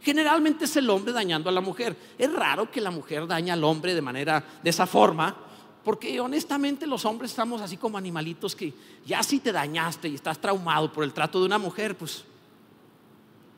Generalmente 0.00 0.66
es 0.66 0.76
el 0.76 0.88
hombre 0.88 1.12
dañando 1.12 1.48
a 1.50 1.52
la 1.52 1.60
mujer. 1.60 1.96
Es 2.16 2.32
raro 2.32 2.70
que 2.70 2.80
la 2.80 2.92
mujer 2.92 3.26
dañe 3.26 3.50
al 3.50 3.64
hombre 3.64 3.92
de 3.92 4.02
manera 4.02 4.44
de 4.62 4.70
esa 4.70 4.86
forma, 4.86 5.36
porque 5.82 6.20
honestamente 6.20 6.86
los 6.86 7.04
hombres 7.04 7.32
estamos 7.32 7.60
así 7.60 7.76
como 7.76 7.98
animalitos 7.98 8.54
que 8.54 8.72
ya 9.04 9.24
si 9.24 9.40
te 9.40 9.50
dañaste 9.50 10.08
y 10.08 10.14
estás 10.14 10.40
traumado 10.40 10.92
por 10.92 11.02
el 11.02 11.12
trato 11.12 11.40
de 11.40 11.46
una 11.46 11.58
mujer, 11.58 11.98
pues 11.98 12.24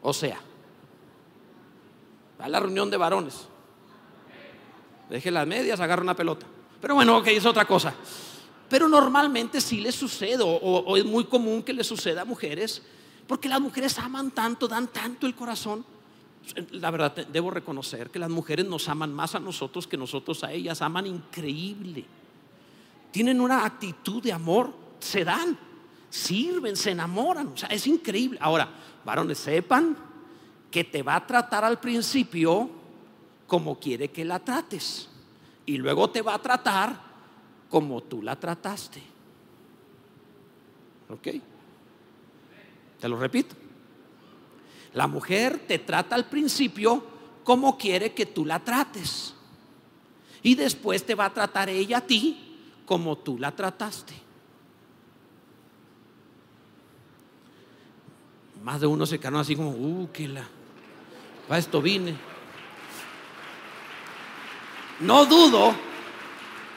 o 0.08 0.12
sea, 0.12 0.40
a 2.38 2.48
la 2.48 2.60
reunión 2.60 2.90
de 2.90 2.96
varones. 2.96 3.46
Deje 5.10 5.30
las 5.30 5.46
medias, 5.46 5.80
agarra 5.80 6.02
una 6.02 6.14
pelota. 6.14 6.46
Pero 6.80 6.94
bueno, 6.94 7.18
ok, 7.18 7.26
es 7.28 7.46
otra 7.46 7.64
cosa. 7.64 7.94
Pero 8.68 8.88
normalmente 8.88 9.60
sí 9.60 9.80
le 9.80 9.92
sucede, 9.92 10.42
o, 10.42 10.96
es 10.96 11.04
muy 11.04 11.24
común 11.24 11.62
que 11.62 11.72
le 11.72 11.82
suceda 11.82 12.22
a 12.22 12.24
mujeres, 12.24 12.82
porque 13.26 13.48
las 13.48 13.60
mujeres 13.60 13.98
aman 13.98 14.30
tanto, 14.30 14.68
dan 14.68 14.88
tanto 14.88 15.26
el 15.26 15.34
corazón. 15.34 15.84
La 16.72 16.90
verdad, 16.90 17.14
debo 17.14 17.50
reconocer 17.50 18.10
que 18.10 18.18
las 18.18 18.30
mujeres 18.30 18.66
nos 18.66 18.88
aman 18.88 19.12
más 19.12 19.34
a 19.34 19.40
nosotros 19.40 19.86
que 19.86 19.96
nosotros 19.96 20.44
a 20.44 20.52
ellas. 20.52 20.80
Aman 20.82 21.06
increíble. 21.06 22.04
Tienen 23.10 23.40
una 23.40 23.64
actitud 23.64 24.22
de 24.22 24.32
amor, 24.32 24.72
se 25.00 25.24
dan, 25.24 25.58
sirven, 26.10 26.76
se 26.76 26.90
enamoran. 26.90 27.48
O 27.48 27.56
sea, 27.56 27.68
es 27.68 27.86
increíble. 27.86 28.38
Ahora, 28.40 28.68
varones, 29.04 29.38
sepan 29.38 29.96
que 30.70 30.84
te 30.84 31.02
va 31.02 31.16
a 31.16 31.26
tratar 31.26 31.64
al 31.64 31.80
principio 31.80 32.70
como 33.46 33.78
quiere 33.78 34.10
que 34.10 34.24
la 34.24 34.38
trates. 34.38 35.08
Y 35.66 35.78
luego 35.78 36.10
te 36.10 36.22
va 36.22 36.34
a 36.34 36.42
tratar 36.42 37.00
como 37.68 38.02
tú 38.02 38.22
la 38.22 38.36
trataste. 38.36 39.02
¿Ok? 41.08 41.28
Te 43.00 43.08
lo 43.08 43.18
repito. 43.18 43.54
La 44.94 45.06
mujer 45.06 45.60
te 45.66 45.78
trata 45.78 46.14
al 46.14 46.26
principio 46.26 47.04
como 47.44 47.78
quiere 47.78 48.12
que 48.12 48.26
tú 48.26 48.44
la 48.44 48.58
trates. 48.58 49.34
Y 50.42 50.54
después 50.54 51.04
te 51.04 51.14
va 51.14 51.26
a 51.26 51.34
tratar 51.34 51.68
ella 51.68 51.98
a 51.98 52.06
ti 52.06 52.56
como 52.84 53.18
tú 53.18 53.38
la 53.38 53.54
trataste. 53.54 54.14
Más 58.62 58.80
de 58.80 58.86
uno 58.86 59.06
se 59.06 59.18
quedaron 59.18 59.40
así 59.40 59.54
como, 59.54 59.70
uh, 59.70 60.10
que 60.12 60.28
la. 60.28 60.44
Para 61.46 61.58
esto 61.58 61.80
vine. 61.80 62.16
No 65.00 65.24
dudo 65.26 65.74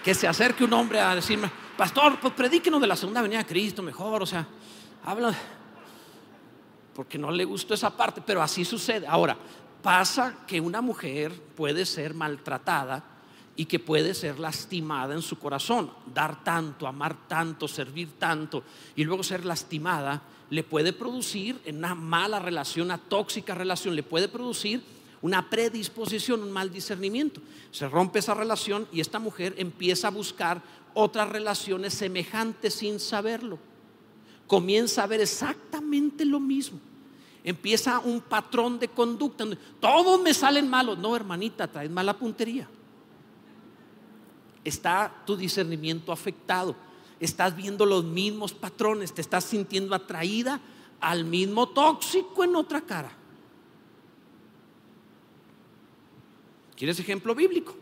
que 0.03 0.13
se 0.13 0.27
acerque 0.27 0.63
un 0.63 0.73
hombre 0.73 0.99
a 0.99 1.15
decirme, 1.15 1.51
pastor, 1.77 2.19
pues 2.19 2.33
predíquenos 2.33 2.79
de 2.79 2.87
la 2.87 2.95
segunda 2.95 3.21
venida 3.21 3.39
de 3.39 3.45
Cristo 3.45 3.81
mejor, 3.81 4.21
o 4.21 4.25
sea, 4.25 4.47
habla, 5.03 5.33
porque 6.93 7.17
no 7.17 7.31
le 7.31 7.45
gustó 7.45 7.73
esa 7.73 7.95
parte, 7.95 8.21
pero 8.25 8.41
así 8.41 8.63
sucede. 8.63 9.07
Ahora, 9.07 9.37
pasa 9.81 10.37
que 10.45 10.61
una 10.61 10.81
mujer 10.81 11.33
puede 11.55 11.85
ser 11.85 12.13
maltratada 12.13 13.03
y 13.55 13.65
que 13.65 13.79
puede 13.79 14.13
ser 14.13 14.39
lastimada 14.39 15.13
en 15.13 15.21
su 15.21 15.37
corazón, 15.37 15.91
dar 16.13 16.43
tanto, 16.43 16.87
amar 16.87 17.27
tanto, 17.27 17.67
servir 17.67 18.17
tanto 18.17 18.63
y 18.95 19.03
luego 19.03 19.23
ser 19.23 19.45
lastimada 19.45 20.21
le 20.51 20.63
puede 20.63 20.91
producir 20.91 21.59
en 21.63 21.77
una 21.77 21.95
mala 21.95 22.37
relación, 22.37 22.87
una 22.87 22.97
tóxica 22.97 23.55
relación, 23.55 23.95
le 23.95 24.03
puede 24.03 24.27
producir 24.27 24.83
una 25.21 25.49
predisposición, 25.49 26.43
un 26.43 26.51
mal 26.51 26.69
discernimiento. 26.69 27.41
Se 27.71 27.87
rompe 27.87 28.19
esa 28.19 28.33
relación 28.33 28.85
y 28.91 28.99
esta 28.99 29.17
mujer 29.17 29.55
empieza 29.57 30.07
a 30.09 30.11
buscar 30.11 30.61
otras 30.93 31.29
relaciones 31.29 31.93
semejantes 31.93 32.73
sin 32.73 32.99
saberlo. 32.99 33.59
Comienza 34.45 35.03
a 35.03 35.07
ver 35.07 35.21
exactamente 35.21 36.25
lo 36.25 36.41
mismo. 36.41 36.79
Empieza 37.45 37.99
un 37.99 38.19
patrón 38.19 38.77
de 38.77 38.89
conducta. 38.89 39.45
Todos 39.79 40.21
me 40.21 40.33
salen 40.33 40.67
malos. 40.67 40.97
No, 40.97 41.15
hermanita, 41.15 41.65
traes 41.65 41.89
mala 41.89 42.17
puntería. 42.17 42.67
Está 44.65 45.23
tu 45.25 45.37
discernimiento 45.37 46.11
afectado 46.11 46.75
estás 47.25 47.55
viendo 47.55 47.85
los 47.85 48.03
mismos 48.03 48.53
patrones, 48.53 49.13
te 49.13 49.21
estás 49.21 49.45
sintiendo 49.45 49.95
atraída 49.95 50.59
al 50.99 51.23
mismo 51.23 51.69
tóxico 51.69 52.43
en 52.43 52.55
otra 52.55 52.81
cara. 52.81 53.11
¿Quieres 56.75 56.99
ejemplo 56.99 57.35
bíblico? 57.35 57.75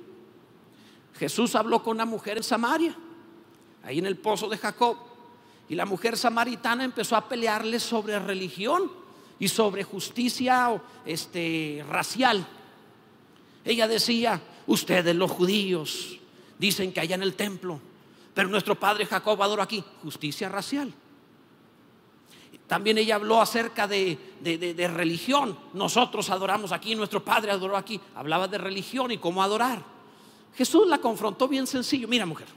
Jesús 1.17 1.55
habló 1.55 1.81
con 1.81 1.95
una 1.95 2.05
mujer 2.05 2.37
en 2.37 2.43
Samaria, 2.43 2.95
ahí 3.83 3.99
en 3.99 4.05
el 4.05 4.17
pozo 4.17 4.49
de 4.49 4.57
Jacob, 4.57 4.97
y 5.69 5.75
la 5.75 5.85
mujer 5.85 6.17
samaritana 6.17 6.83
empezó 6.83 7.15
a 7.15 7.29
pelearle 7.29 7.79
sobre 7.79 8.19
religión 8.19 8.91
y 9.37 9.47
sobre 9.47 9.83
justicia 9.83 10.81
este, 11.05 11.85
racial. 11.87 12.45
Ella 13.63 13.87
decía, 13.87 14.41
ustedes 14.67 15.15
los 15.15 15.31
judíos 15.31 16.17
dicen 16.57 16.91
que 16.91 16.99
allá 16.99 17.15
en 17.15 17.23
el 17.23 17.35
templo 17.35 17.79
pero 18.39 18.47
nuestro 18.47 18.75
padre 18.75 19.05
Jacob 19.05 19.43
adoró 19.43 19.61
aquí 19.61 19.83
justicia 20.01 20.47
racial. 20.47 20.93
También 22.67 22.97
ella 22.97 23.15
habló 23.15 23.41
acerca 23.41 23.85
de, 23.85 24.17
religión. 24.95 25.59
Nosotros 25.73 26.29
adoramos 26.29 26.71
aquí, 26.71 26.95
nuestro 26.95 27.21
padre 27.21 27.51
adoró 27.51 27.75
aquí. 27.75 27.99
Hablaba 28.15 28.47
de 28.47 28.57
religión 28.57 29.11
y 29.11 29.17
cómo 29.17 29.43
adorar. 29.43 29.83
Jesús 30.55 30.87
la 30.87 30.99
confrontó 30.99 31.49
bien 31.49 31.67
sencillo. 31.67 32.07
Mira, 32.07 32.25
mujer, 32.25 32.47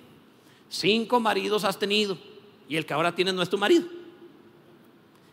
cinco 0.68 1.18
maridos 1.18 1.64
has 1.64 1.76
tenido 1.76 2.16
y 2.68 2.76
el 2.76 2.86
que 2.86 2.94
ahora 2.94 3.12
tienes 3.12 3.34
no 3.34 3.42
es 3.42 3.50
tu 3.50 3.58
marido. 3.58 3.84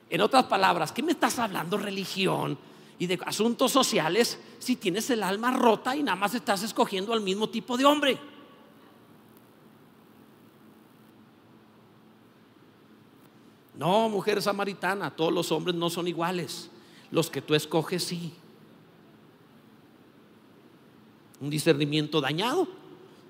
En 0.09 0.19
otras 0.19 0.45
palabras, 0.45 0.91
¿qué 0.91 1.03
me 1.03 1.11
estás 1.11 1.37
hablando 1.37 1.77
religión 1.77 2.57
y 2.97 3.05
de 3.05 3.19
asuntos 3.23 3.71
sociales 3.71 4.39
si 4.57 4.77
tienes 4.77 5.11
el 5.11 5.21
alma 5.21 5.51
rota 5.51 5.95
y 5.95 6.01
nada 6.01 6.15
más 6.15 6.33
estás 6.33 6.63
escogiendo 6.63 7.13
al 7.13 7.21
mismo 7.21 7.49
tipo 7.49 7.77
de 7.77 7.85
hombre? 7.85 8.38
No, 13.79 14.09
mujer 14.09 14.41
samaritana, 14.41 15.09
todos 15.09 15.31
los 15.31 15.53
hombres 15.53 15.73
no 15.73 15.89
son 15.89 16.05
iguales. 16.05 16.69
Los 17.11 17.29
que 17.29 17.41
tú 17.41 17.55
escoges 17.55 18.03
sí. 18.03 18.33
Un 21.39 21.49
discernimiento 21.49 22.19
dañado 22.19 22.67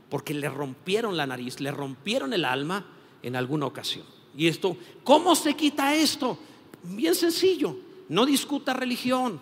porque 0.10 0.34
le 0.34 0.50
rompieron 0.50 1.16
la 1.16 1.28
nariz, 1.28 1.60
le 1.60 1.70
rompieron 1.70 2.34
el 2.34 2.46
alma 2.46 2.84
en 3.22 3.36
alguna 3.36 3.68
ocasión. 3.68 4.06
Y 4.36 4.48
esto, 4.48 4.76
¿cómo 5.04 5.36
se 5.36 5.54
quita 5.54 5.94
esto? 5.94 6.40
Bien 6.82 7.14
sencillo, 7.14 7.78
no 8.10 8.26
discutas 8.26 8.76
religión, 8.76 9.40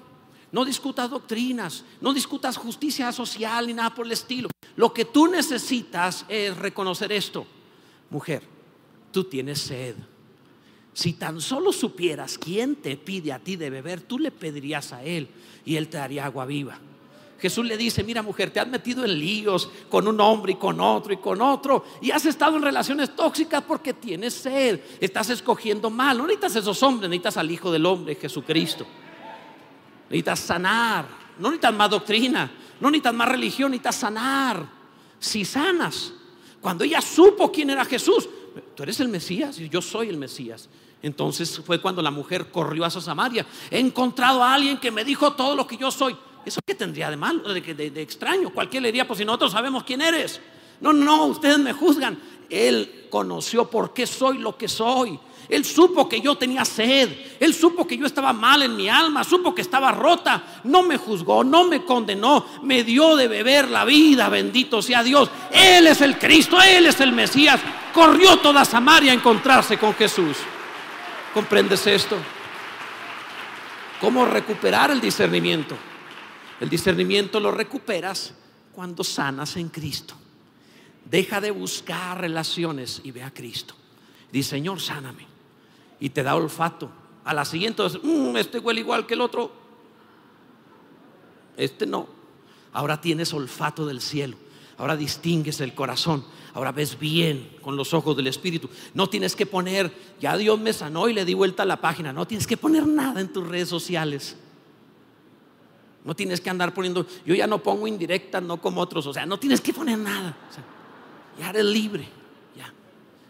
no 0.51 0.65
discutas 0.65 1.09
doctrinas, 1.09 1.85
no 2.01 2.11
discutas 2.11 2.57
justicia 2.57 3.13
social 3.13 3.67
ni 3.67 3.73
nada 3.73 3.95
por 3.95 4.05
el 4.05 4.11
estilo. 4.11 4.49
Lo 4.75 4.93
que 4.93 5.05
tú 5.05 5.27
necesitas 5.27 6.25
es 6.27 6.57
reconocer 6.57 7.13
esto. 7.13 7.47
Mujer, 8.09 8.43
tú 9.13 9.23
tienes 9.23 9.59
sed. 9.59 9.95
Si 10.97 11.13
tan 11.13 11.39
solo 11.41 11.71
supieras 11.71 12.39
quién 12.39 12.77
te 12.77 12.97
pide 12.97 13.31
a 13.31 13.37
ti 13.37 13.55
de 13.55 13.69
beber, 13.69 14.01
tú 14.01 14.17
le 14.17 14.31
pedirías 14.31 14.93
a 14.93 15.03
él 15.03 15.27
y 15.63 15.75
él 15.75 15.89
te 15.89 15.97
daría 15.97 16.25
agua 16.25 16.47
viva. 16.47 16.79
Jesús 17.39 17.63
le 17.67 17.77
dice, 17.77 18.03
mira 18.03 18.23
mujer, 18.23 18.49
te 18.49 18.59
has 18.59 18.67
metido 18.67 19.05
en 19.05 19.19
líos 19.19 19.69
con 19.89 20.07
un 20.07 20.19
hombre 20.19 20.53
y 20.53 20.55
con 20.55 20.81
otro 20.81 21.13
y 21.13 21.17
con 21.17 21.39
otro 21.39 21.85
y 22.01 22.09
has 22.09 22.25
estado 22.25 22.57
en 22.57 22.63
relaciones 22.63 23.15
tóxicas 23.15 23.61
porque 23.61 23.93
tienes 23.93 24.33
sed, 24.33 24.79
estás 24.99 25.29
escogiendo 25.29 25.91
mal. 25.91 26.17
No 26.17 26.23
necesitas 26.23 26.55
esos 26.55 26.81
hombres, 26.81 27.11
necesitas 27.11 27.37
al 27.37 27.51
Hijo 27.51 27.71
del 27.71 27.85
Hombre, 27.85 28.15
Jesucristo. 28.15 28.87
Necesitas 30.09 30.39
sanar, 30.39 31.07
no 31.37 31.49
necesitas 31.49 31.75
más 31.75 31.91
doctrina, 31.91 32.51
no 32.81 32.89
necesitas 32.89 33.13
más 33.13 33.29
religión, 33.29 33.69
necesitas 33.69 33.97
sanar. 33.97 34.67
Si 35.19 35.45
sanas, 35.45 36.11
cuando 36.59 36.83
ella 36.83 37.01
supo 37.01 37.51
quién 37.51 37.69
era 37.69 37.85
Jesús, 37.85 38.27
tú 38.73 38.81
eres 38.81 38.99
el 38.99 39.09
Mesías 39.09 39.59
y 39.59 39.69
yo 39.69 39.79
soy 39.79 40.09
el 40.09 40.17
Mesías. 40.17 40.67
Entonces 41.01 41.61
fue 41.65 41.79
cuando 41.79 42.01
la 42.01 42.11
mujer 42.11 42.49
corrió 42.49 42.85
a 42.85 42.89
Samaria. 42.89 43.45
He 43.69 43.79
encontrado 43.79 44.43
a 44.43 44.53
alguien 44.53 44.77
que 44.77 44.91
me 44.91 45.03
dijo 45.03 45.33
todo 45.33 45.55
lo 45.55 45.67
que 45.67 45.77
yo 45.77 45.91
soy. 45.91 46.15
¿Eso 46.45 46.59
qué 46.65 46.75
tendría 46.75 47.09
de 47.09 47.17
malo, 47.17 47.53
de, 47.53 47.61
de, 47.61 48.01
extraño? 48.01 48.51
Cualquiera 48.51 48.83
le 48.83 48.87
diría, 48.89 49.05
pues 49.05 49.19
si 49.19 49.25
nosotros 49.25 49.51
sabemos 49.51 49.83
quién 49.83 50.01
eres. 50.01 50.39
No, 50.79 50.93
no, 50.93 51.25
ustedes 51.25 51.59
me 51.59 51.73
juzgan. 51.73 52.17
Él 52.49 53.07
conoció 53.09 53.69
por 53.69 53.93
qué 53.93 54.07
soy 54.07 54.37
lo 54.37 54.57
que 54.57 54.67
soy. 54.67 55.19
Él 55.49 55.63
supo 55.65 56.09
que 56.09 56.19
yo 56.19 56.35
tenía 56.35 56.65
sed. 56.65 57.09
Él 57.39 57.53
supo 57.53 57.87
que 57.87 57.97
yo 57.97 58.05
estaba 58.05 58.33
mal 58.33 58.63
en 58.63 58.75
mi 58.75 58.89
alma. 58.89 59.23
Supo 59.23 59.53
que 59.53 59.61
estaba 59.61 59.91
rota. 59.91 60.61
No 60.63 60.83
me 60.83 60.97
juzgó, 60.97 61.43
no 61.43 61.65
me 61.65 61.83
condenó. 61.83 62.45
Me 62.63 62.83
dio 62.83 63.15
de 63.15 63.27
beber 63.27 63.69
la 63.69 63.85
vida. 63.85 64.29
Bendito 64.29 64.81
sea 64.81 65.03
Dios. 65.03 65.29
Él 65.51 65.87
es 65.87 66.01
el 66.01 66.17
Cristo. 66.17 66.61
Él 66.61 66.87
es 66.87 66.99
el 66.99 67.11
Mesías. 67.11 67.59
Corrió 67.93 68.37
toda 68.39 68.65
Samaria 68.65 69.11
a 69.11 69.15
encontrarse 69.15 69.77
con 69.77 69.93
Jesús. 69.93 70.37
¿Comprendes 71.33 71.85
esto? 71.87 72.17
¿Cómo 73.99 74.25
recuperar 74.25 74.91
el 74.91 75.01
discernimiento? 75.01 75.75
El 76.59 76.69
discernimiento 76.69 77.39
lo 77.39 77.51
recuperas 77.51 78.33
cuando 78.73 79.03
sanas 79.03 79.55
en 79.57 79.69
Cristo. 79.69 80.15
Deja 81.05 81.39
de 81.41 81.51
buscar 81.51 82.19
relaciones 82.19 83.01
y 83.03 83.11
ve 83.11 83.23
a 83.23 83.33
Cristo. 83.33 83.75
Dice, 84.31 84.51
Señor, 84.51 84.79
sáname. 84.79 85.25
Y 85.99 86.09
te 86.09 86.23
da 86.23 86.35
olfato. 86.35 86.91
A 87.23 87.33
la 87.33 87.45
siguiente, 87.45 87.83
mm, 87.83 88.37
este 88.37 88.59
huele 88.59 88.81
igual 88.81 89.05
que 89.05 89.13
el 89.13 89.21
otro. 89.21 89.51
Este 91.55 91.85
no. 91.85 92.07
Ahora 92.73 93.01
tienes 93.01 93.33
olfato 93.33 93.85
del 93.85 94.01
cielo. 94.01 94.37
Ahora 94.77 94.95
distingues 94.95 95.59
el 95.61 95.73
corazón. 95.73 96.23
Ahora 96.53 96.71
ves 96.71 96.97
bien 96.99 97.49
con 97.61 97.75
los 97.75 97.93
ojos 97.93 98.15
del 98.15 98.27
Espíritu. 98.27 98.69
No 98.93 99.07
tienes 99.07 99.35
que 99.35 99.45
poner, 99.45 99.91
ya 100.19 100.37
Dios 100.37 100.59
me 100.59 100.73
sanó 100.73 101.09
y 101.09 101.13
le 101.13 101.25
di 101.25 101.33
vuelta 101.33 101.63
a 101.63 101.65
la 101.65 101.81
página. 101.81 102.13
No 102.13 102.27
tienes 102.27 102.47
que 102.47 102.57
poner 102.57 102.85
nada 102.87 103.21
en 103.21 103.31
tus 103.31 103.47
redes 103.47 103.69
sociales. 103.69 104.35
No 106.03 106.15
tienes 106.15 106.39
que 106.39 106.49
andar 106.49 106.73
poniendo, 106.73 107.05
yo 107.25 107.35
ya 107.35 107.47
no 107.47 107.61
pongo 107.61 107.87
indirectas, 107.87 108.41
no 108.41 108.61
como 108.61 108.81
otros. 108.81 109.05
O 109.07 109.13
sea, 109.13 109.25
no 109.25 109.37
tienes 109.37 109.61
que 109.61 109.73
poner 109.73 109.97
nada. 109.97 110.35
ya 111.39 111.49
eres 111.49 111.65
libre. 111.65 112.07
Ya, 112.55 112.73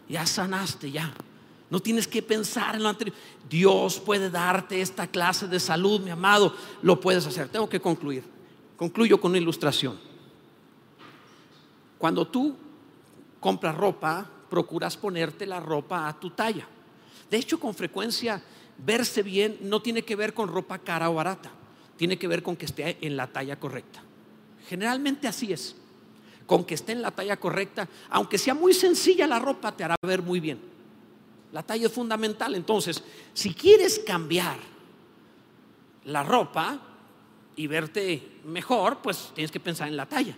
ya 0.08 0.26
sanaste, 0.26 0.90
ya. 0.90 1.12
No 1.70 1.80
tienes 1.80 2.06
que 2.08 2.22
pensar 2.22 2.76
en 2.76 2.82
lo 2.82 2.88
anterior. 2.88 3.16
Dios 3.48 3.98
puede 4.00 4.30
darte 4.30 4.80
esta 4.80 5.06
clase 5.06 5.48
de 5.48 5.60
salud, 5.60 6.00
mi 6.00 6.10
amado. 6.10 6.54
Lo 6.82 7.00
puedes 7.00 7.26
hacer. 7.26 7.48
Tengo 7.48 7.68
que 7.68 7.80
concluir. 7.80 8.24
Concluyo 8.76 9.20
con 9.20 9.32
una 9.32 9.38
ilustración. 9.38 10.07
Cuando 11.98 12.26
tú 12.28 12.56
compras 13.40 13.76
ropa, 13.76 14.28
procuras 14.48 14.96
ponerte 14.96 15.46
la 15.46 15.60
ropa 15.60 16.08
a 16.08 16.18
tu 16.18 16.30
talla. 16.30 16.66
De 17.30 17.36
hecho, 17.36 17.60
con 17.60 17.74
frecuencia, 17.74 18.42
verse 18.78 19.22
bien 19.22 19.58
no 19.62 19.82
tiene 19.82 20.02
que 20.02 20.16
ver 20.16 20.32
con 20.32 20.48
ropa 20.48 20.78
cara 20.78 21.10
o 21.10 21.14
barata, 21.14 21.50
tiene 21.96 22.18
que 22.18 22.28
ver 22.28 22.42
con 22.42 22.56
que 22.56 22.66
esté 22.66 22.96
en 23.00 23.16
la 23.16 23.26
talla 23.26 23.58
correcta. 23.58 24.02
Generalmente 24.68 25.28
así 25.28 25.52
es. 25.52 25.76
Con 26.46 26.64
que 26.64 26.74
esté 26.74 26.92
en 26.92 27.02
la 27.02 27.10
talla 27.10 27.36
correcta, 27.36 27.88
aunque 28.08 28.38
sea 28.38 28.54
muy 28.54 28.72
sencilla 28.72 29.26
la 29.26 29.38
ropa, 29.38 29.76
te 29.76 29.84
hará 29.84 29.96
ver 30.02 30.22
muy 30.22 30.40
bien. 30.40 30.58
La 31.52 31.62
talla 31.62 31.86
es 31.86 31.92
fundamental. 31.92 32.54
Entonces, 32.54 33.02
si 33.34 33.52
quieres 33.52 33.98
cambiar 33.98 34.56
la 36.04 36.22
ropa 36.22 36.80
y 37.56 37.66
verte 37.66 38.40
mejor, 38.44 38.98
pues 39.02 39.30
tienes 39.34 39.50
que 39.50 39.60
pensar 39.60 39.88
en 39.88 39.96
la 39.96 40.06
talla. 40.06 40.36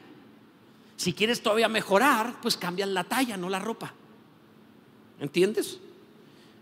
Si 1.00 1.14
quieres 1.14 1.42
todavía 1.42 1.66
mejorar, 1.70 2.42
pues 2.42 2.58
cambian 2.58 2.92
la 2.92 3.04
talla, 3.04 3.38
no 3.38 3.48
la 3.48 3.58
ropa. 3.58 3.94
¿Entiendes? 5.18 5.78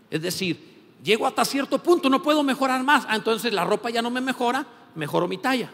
Es 0.09 0.21
decir, 0.21 0.95
llego 1.03 1.27
hasta 1.27 1.43
cierto 1.43 1.83
punto, 1.83 2.09
no 2.09 2.23
puedo 2.23 2.41
mejorar 2.41 2.81
más. 2.85 3.03
Ah, 3.09 3.17
entonces 3.17 3.51
la 3.51 3.65
ropa 3.65 3.89
ya 3.89 4.01
no 4.01 4.09
me 4.09 4.21
mejora, 4.21 4.65
mejoro 4.95 5.27
mi 5.27 5.39
talla. 5.39 5.69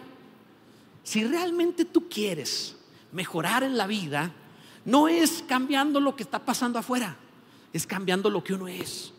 Si 1.03 1.23
realmente 1.23 1.85
tú 1.85 2.09
quieres 2.09 2.75
mejorar 3.11 3.61
en 3.61 3.77
la 3.77 3.85
vida, 3.85 4.33
no 4.83 5.07
es 5.07 5.43
cambiando 5.47 5.99
lo 5.99 6.15
que 6.15 6.23
está 6.23 6.39
pasando 6.39 6.79
afuera, 6.79 7.15
es 7.71 7.85
cambiando 7.85 8.31
lo 8.31 8.43
que 8.43 8.55
uno 8.55 8.67
es. 8.67 9.13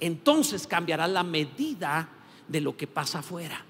Entonces 0.00 0.66
cambiará 0.66 1.06
la 1.06 1.22
medida 1.22 2.08
de 2.48 2.60
lo 2.60 2.76
que 2.76 2.88
pasa 2.88 3.20
afuera. 3.20 3.64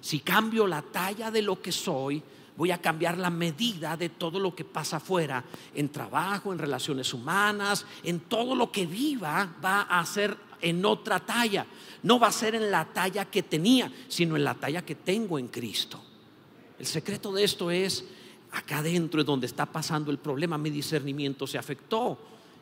Si 0.00 0.18
cambio 0.18 0.66
la 0.66 0.82
talla 0.82 1.30
de 1.30 1.42
lo 1.42 1.62
que 1.62 1.70
soy, 1.70 2.20
voy 2.58 2.72
a 2.72 2.82
cambiar 2.82 3.16
la 3.16 3.30
medida 3.30 3.96
de 3.96 4.08
todo 4.08 4.40
lo 4.40 4.52
que 4.52 4.64
pasa 4.64 4.96
afuera, 4.96 5.44
en 5.76 5.90
trabajo, 5.90 6.52
en 6.52 6.58
relaciones 6.58 7.14
humanas, 7.14 7.86
en 8.02 8.18
todo 8.18 8.56
lo 8.56 8.72
que 8.72 8.84
viva, 8.84 9.54
va 9.64 9.82
a 9.82 10.04
ser 10.04 10.36
en 10.60 10.84
otra 10.84 11.20
talla. 11.20 11.64
No 12.02 12.18
va 12.18 12.26
a 12.26 12.32
ser 12.32 12.56
en 12.56 12.68
la 12.68 12.84
talla 12.84 13.26
que 13.26 13.44
tenía, 13.44 13.92
sino 14.08 14.34
en 14.34 14.42
la 14.42 14.54
talla 14.54 14.84
que 14.84 14.96
tengo 14.96 15.38
en 15.38 15.46
Cristo. 15.46 16.02
El 16.80 16.86
secreto 16.86 17.32
de 17.32 17.44
esto 17.44 17.70
es, 17.70 18.04
acá 18.50 18.78
adentro 18.78 19.20
es 19.20 19.26
donde 19.26 19.46
está 19.46 19.64
pasando 19.64 20.10
el 20.10 20.18
problema, 20.18 20.58
mi 20.58 20.70
discernimiento 20.70 21.46
se 21.46 21.58
afectó 21.58 22.18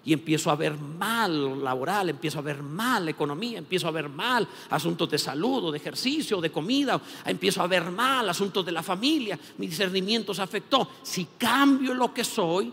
y 0.06 0.12
empiezo 0.12 0.52
a 0.52 0.56
ver 0.56 0.78
mal 0.78 1.62
laboral, 1.62 2.08
empiezo 2.08 2.38
a 2.38 2.42
ver 2.42 2.62
mal 2.62 3.08
economía, 3.08 3.58
empiezo 3.58 3.88
a 3.88 3.90
ver 3.90 4.08
mal 4.08 4.46
asuntos 4.70 5.10
de 5.10 5.18
salud 5.18 5.64
o 5.64 5.72
de 5.72 5.78
ejercicio 5.78 6.38
o 6.38 6.40
de 6.40 6.52
comida, 6.52 7.00
empiezo 7.24 7.60
a 7.60 7.66
ver 7.66 7.90
mal 7.90 8.28
asuntos 8.28 8.64
de 8.64 8.70
la 8.70 8.84
familia, 8.84 9.36
mi 9.58 9.66
discernimiento 9.66 10.32
se 10.32 10.42
afectó. 10.42 10.88
Si 11.02 11.26
cambio 11.36 11.92
lo 11.92 12.14
que 12.14 12.22
soy, 12.22 12.72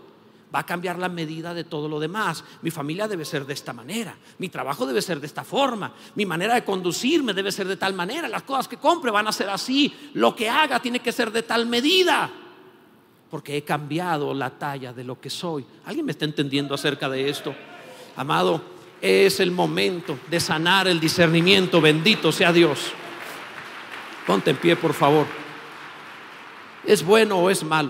va 0.54 0.60
a 0.60 0.66
cambiar 0.66 1.00
la 1.00 1.10
medida 1.10 1.56
de 1.56 1.64
todo 1.64 1.90
lo 1.90 2.00
demás. 2.00 2.44
Mi 2.62 2.70
familia 2.70 3.08
debe 3.08 3.26
ser 3.26 3.48
de 3.48 3.54
esta 3.54 3.74
manera, 3.74 4.16
mi 4.38 4.50
trabajo 4.50 4.86
debe 4.86 5.02
ser 5.02 5.20
de 5.20 5.26
esta 5.26 5.44
forma, 5.44 5.92
mi 6.14 6.28
manera 6.28 6.54
de 6.54 6.64
conducirme 6.64 7.34
debe 7.34 7.52
ser 7.52 7.68
de 7.68 7.78
tal 7.78 7.96
manera, 7.96 8.28
las 8.28 8.44
cosas 8.44 8.68
que 8.68 8.78
compre 8.78 9.10
van 9.10 9.28
a 9.28 9.32
ser 9.32 9.50
así, 9.50 9.92
lo 10.14 10.36
que 10.36 10.52
haga 10.52 10.80
tiene 10.80 11.00
que 11.00 11.12
ser 11.12 11.32
de 11.32 11.42
tal 11.42 11.66
medida 11.66 12.43
porque 13.34 13.58
he 13.58 13.64
cambiado 13.64 14.32
la 14.32 14.52
talla 14.52 14.94
de 14.94 15.04
lo 15.04 15.20
que 15.20 15.32
soy. 15.32 15.66
¿Alguien 15.86 16.06
me 16.06 16.12
está 16.12 16.24
entendiendo 16.24 16.76
acerca 16.76 17.10
de 17.10 17.28
esto? 17.28 17.56
Amado, 18.16 18.62
es 19.02 19.40
el 19.40 19.50
momento 19.50 20.20
de 20.30 20.40
sanar 20.40 20.88
el 20.88 21.00
discernimiento. 21.00 21.82
Bendito 21.82 22.32
sea 22.32 22.54
Dios. 22.54 22.92
Ponte 24.28 24.52
en 24.52 24.58
pie, 24.58 24.76
por 24.76 24.94
favor. 24.94 25.26
¿Es 26.86 27.04
bueno 27.04 27.40
o 27.40 27.50
es 27.50 27.64
malo? 27.64 27.90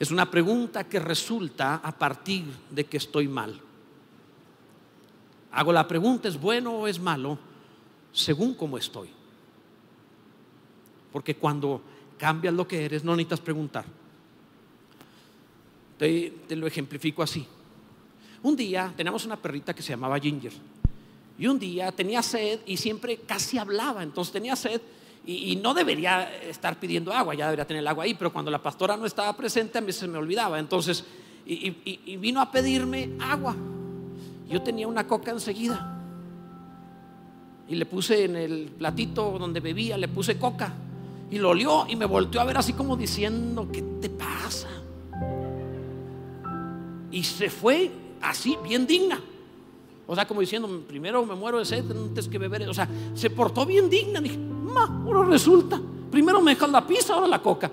Es 0.00 0.10
una 0.10 0.28
pregunta 0.28 0.82
que 0.88 0.98
resulta 0.98 1.76
a 1.76 1.96
partir 1.96 2.46
de 2.68 2.86
que 2.86 2.96
estoy 2.96 3.28
mal. 3.28 3.60
Hago 5.52 5.72
la 5.72 5.86
pregunta, 5.86 6.26
¿es 6.26 6.40
bueno 6.40 6.72
o 6.78 6.88
es 6.88 6.98
malo? 6.98 7.38
Según 8.10 8.54
cómo 8.54 8.76
estoy. 8.76 9.08
Porque 11.12 11.36
cuando 11.36 11.80
cambias 12.18 12.52
lo 12.52 12.66
que 12.66 12.84
eres, 12.84 13.04
no 13.04 13.12
necesitas 13.12 13.40
preguntar. 13.40 13.99
Te, 16.00 16.32
lo 16.56 16.66
ejemplifico 16.66 17.22
así. 17.22 17.46
Un 18.42 18.56
día 18.56 18.90
teníamos 18.96 19.26
una 19.26 19.36
perrita 19.36 19.74
que 19.74 19.82
se 19.82 19.90
llamaba 19.90 20.18
Ginger. 20.18 20.52
Y 21.38 21.46
un 21.46 21.58
día 21.58 21.92
tenía 21.92 22.22
sed 22.22 22.60
y 22.64 22.78
siempre 22.78 23.18
casi 23.18 23.58
hablaba. 23.58 24.02
Entonces 24.02 24.32
tenía 24.32 24.56
sed 24.56 24.80
y, 25.26 25.56
no 25.56 25.74
debería 25.74 26.34
estar 26.40 26.80
pidiendo 26.80 27.12
agua, 27.12 27.34
ya 27.34 27.44
debería 27.44 27.66
tener 27.66 27.82
el 27.82 27.86
agua 27.86 28.04
ahí. 28.04 28.14
Pero 28.14 28.32
cuando 28.32 28.50
la 28.50 28.62
pastora 28.62 28.96
no 28.96 29.04
estaba 29.04 29.36
presente, 29.36 29.76
a 29.76 29.82
mí 29.82 29.92
se 29.92 30.08
me 30.08 30.16
olvidaba. 30.16 30.58
Entonces, 30.58 31.04
y, 31.44 32.16
vino 32.16 32.40
a 32.40 32.50
pedirme 32.50 33.10
agua. 33.20 33.54
Yo 34.48 34.62
tenía 34.62 34.88
una 34.88 35.06
coca 35.06 35.32
enseguida. 35.32 35.98
Y 37.68 37.74
le 37.74 37.84
puse 37.84 38.24
en 38.24 38.36
el 38.36 38.70
platito 38.78 39.36
donde 39.38 39.60
bebía, 39.60 39.98
le 39.98 40.08
puse 40.08 40.38
coca. 40.38 40.72
Y 41.30 41.36
lo 41.36 41.50
olió 41.50 41.84
y 41.86 41.94
me 41.94 42.06
volteó 42.06 42.40
a 42.40 42.44
ver 42.44 42.56
así 42.56 42.72
como 42.72 42.96
diciendo, 42.96 43.68
¿qué 43.70 43.82
te 44.00 44.08
pasa? 44.08 44.80
Y 47.10 47.22
se 47.24 47.50
fue 47.50 47.90
así, 48.20 48.56
bien 48.62 48.86
digna. 48.86 49.20
O 50.06 50.14
sea, 50.14 50.26
como 50.26 50.40
diciendo, 50.40 50.68
primero 50.88 51.24
me 51.24 51.34
muero 51.34 51.58
de 51.58 51.64
sed 51.64 51.90
antes 51.90 52.28
que 52.28 52.38
beber. 52.38 52.68
O 52.68 52.74
sea, 52.74 52.88
se 53.14 53.30
portó 53.30 53.64
bien 53.66 53.88
digna. 53.88 54.20
Dije, 54.20 54.38
ma, 54.38 55.02
ahora 55.04 55.24
resulta. 55.24 55.80
Primero 56.10 56.40
me 56.40 56.54
dejas 56.54 56.70
la 56.70 56.86
pizza, 56.86 57.14
ahora 57.14 57.28
la 57.28 57.40
coca. 57.40 57.70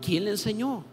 ¿Quién 0.00 0.24
le 0.24 0.30
enseñó? 0.32 0.84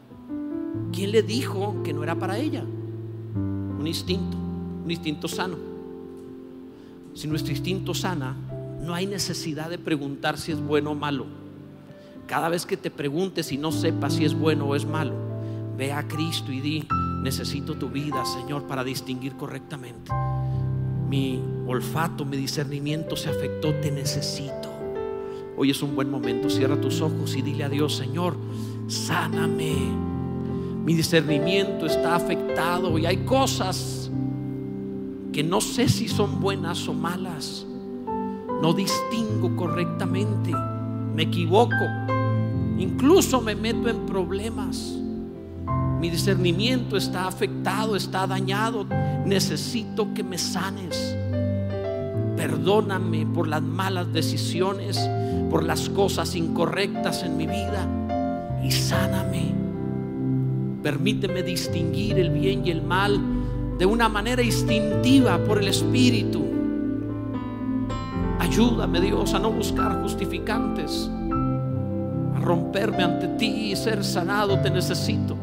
¿Quién 0.92 1.12
le 1.12 1.22
dijo 1.22 1.76
que 1.84 1.94
no 1.94 2.04
era 2.04 2.16
para 2.16 2.38
ella? 2.38 2.64
Un 2.64 3.86
instinto, 3.86 4.38
un 4.84 4.90
instinto 4.90 5.28
sano. 5.28 5.58
Si 7.14 7.28
nuestro 7.28 7.52
instinto 7.52 7.94
sana, 7.94 8.36
no 8.82 8.94
hay 8.94 9.06
necesidad 9.06 9.70
de 9.70 9.78
preguntar 9.78 10.38
si 10.38 10.52
es 10.52 10.62
bueno 10.62 10.92
o 10.92 10.96
malo 10.96 11.41
cada 12.32 12.48
vez 12.48 12.66
que 12.66 12.78
te 12.78 12.90
preguntes 12.90 13.52
y 13.52 13.58
no 13.58 13.74
sepas 13.74 14.14
si 14.14 14.24
es 14.24 14.34
bueno 14.34 14.68
o 14.68 14.76
es 14.78 14.86
malo, 14.86 15.12
ve 15.76 15.92
a 15.92 16.08
Cristo 16.08 16.54
y 16.54 16.62
di, 16.62 16.88
necesito 17.24 17.76
tu 17.76 17.90
vida, 17.90 18.24
Señor, 18.24 18.68
para 18.68 18.86
distinguir 18.86 19.36
correctamente. 19.36 20.14
Mi 21.10 21.44
olfato, 21.68 22.24
mi 22.24 22.38
discernimiento 22.38 23.18
se 23.18 23.30
afectó, 23.30 23.74
te 23.82 23.92
necesito. 23.92 24.70
Hoy 25.58 25.72
es 25.72 25.84
un 25.84 25.94
buen 25.94 26.10
momento, 26.10 26.50
cierra 26.50 26.80
tus 26.80 27.02
ojos 27.02 27.36
y 27.36 27.42
dile 27.42 27.66
a 27.66 27.70
Dios, 27.70 27.98
Señor, 27.98 28.38
sáname. 28.88 29.76
Mi 30.86 30.94
discernimiento 30.94 31.86
está 31.86 32.16
afectado 32.16 32.98
y 32.98 33.08
hay 33.08 33.26
cosas 33.26 34.10
que 35.34 35.44
no 35.44 35.60
sé 35.60 35.90
si 35.90 36.08
son 36.08 36.40
buenas 36.40 36.88
o 36.88 36.94
malas. 36.94 37.68
No 38.62 38.72
distingo 38.74 39.54
correctamente. 39.58 40.54
Me 41.14 41.24
equivoco 41.24 41.76
Incluso 42.78 43.42
me 43.42 43.56
meto 43.56 43.90
en 43.90 44.06
problemas. 44.06 44.98
Mi 46.00 46.10
discernimiento 46.10 46.98
está 46.98 47.28
afectado, 47.28 47.96
está 47.96 48.26
dañado. 48.26 48.86
Necesito 49.26 50.14
que 50.14 50.24
me 50.24 50.38
sanes. 50.38 51.16
Perdóname 52.36 53.28
por 53.28 53.48
las 53.48 53.62
malas 53.62 54.12
decisiones, 54.12 55.00
por 55.50 55.64
las 55.64 55.90
cosas 55.90 56.36
incorrectas 56.36 57.24
en 57.24 57.38
mi 57.38 57.46
vida 57.46 57.88
y 58.64 58.72
sáname. 58.72 59.54
Permíteme 60.82 61.44
distinguir 61.44 62.18
el 62.18 62.32
bien 62.32 62.66
y 62.66 62.72
el 62.72 62.82
mal 62.82 63.20
de 63.78 63.86
una 63.86 64.10
manera 64.10 64.42
instintiva 64.42 65.38
por 65.44 65.60
el 65.60 65.68
Espíritu. 65.68 66.44
Ayúdame 68.40 69.02
Dios 69.02 69.34
a 69.36 69.40
no 69.40 69.52
buscar 69.52 70.02
justificantes, 70.02 71.10
romperme 72.52 73.02
ante 73.02 73.28
ti 73.40 73.72
y 73.72 73.76
ser 73.78 74.04
sanado. 74.04 74.60
Te 74.60 74.70
necesito. 74.70 75.38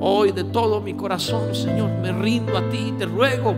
Hoy 0.00 0.32
de 0.32 0.44
todo 0.44 0.80
mi 0.80 0.94
corazón, 0.94 1.54
Señor, 1.54 1.90
me 2.00 2.12
rindo 2.12 2.56
a 2.56 2.62
ti 2.70 2.94
te 2.98 3.04
ruego 3.04 3.54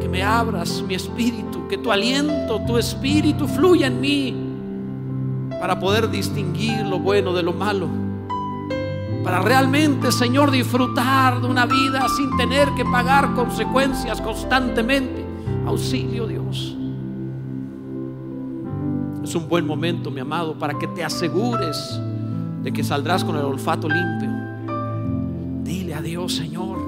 que 0.00 0.08
me 0.08 0.22
abras 0.22 0.82
mi 0.82 0.94
espíritu, 0.94 1.66
que 1.68 1.78
tu 1.78 1.90
aliento, 1.90 2.60
tu 2.66 2.76
espíritu 2.76 3.46
fluya 3.46 3.86
en 3.86 4.00
mí 4.00 4.36
para 5.60 5.78
poder 5.78 6.10
distinguir 6.10 6.84
lo 6.84 6.98
bueno 6.98 7.32
de 7.32 7.42
lo 7.42 7.52
malo. 7.52 7.88
Para 9.24 9.40
realmente, 9.40 10.12
Señor, 10.12 10.50
disfrutar 10.50 11.40
de 11.40 11.46
una 11.46 11.64
vida 11.64 12.06
sin 12.16 12.36
tener 12.36 12.68
que 12.76 12.84
pagar 12.84 13.34
consecuencias 13.34 14.20
constantemente. 14.20 15.24
Auxilio, 15.66 16.26
Dios. 16.26 16.77
Es 19.28 19.34
un 19.34 19.46
buen 19.46 19.66
momento, 19.66 20.10
mi 20.10 20.20
amado, 20.20 20.54
para 20.54 20.78
que 20.78 20.86
te 20.86 21.04
asegures 21.04 22.00
de 22.62 22.72
que 22.72 22.82
saldrás 22.82 23.22
con 23.22 23.36
el 23.36 23.44
olfato 23.44 23.86
limpio 23.86 24.30
Dile 25.64 25.92
a 25.92 26.00
Dios, 26.00 26.34
Señor, 26.34 26.78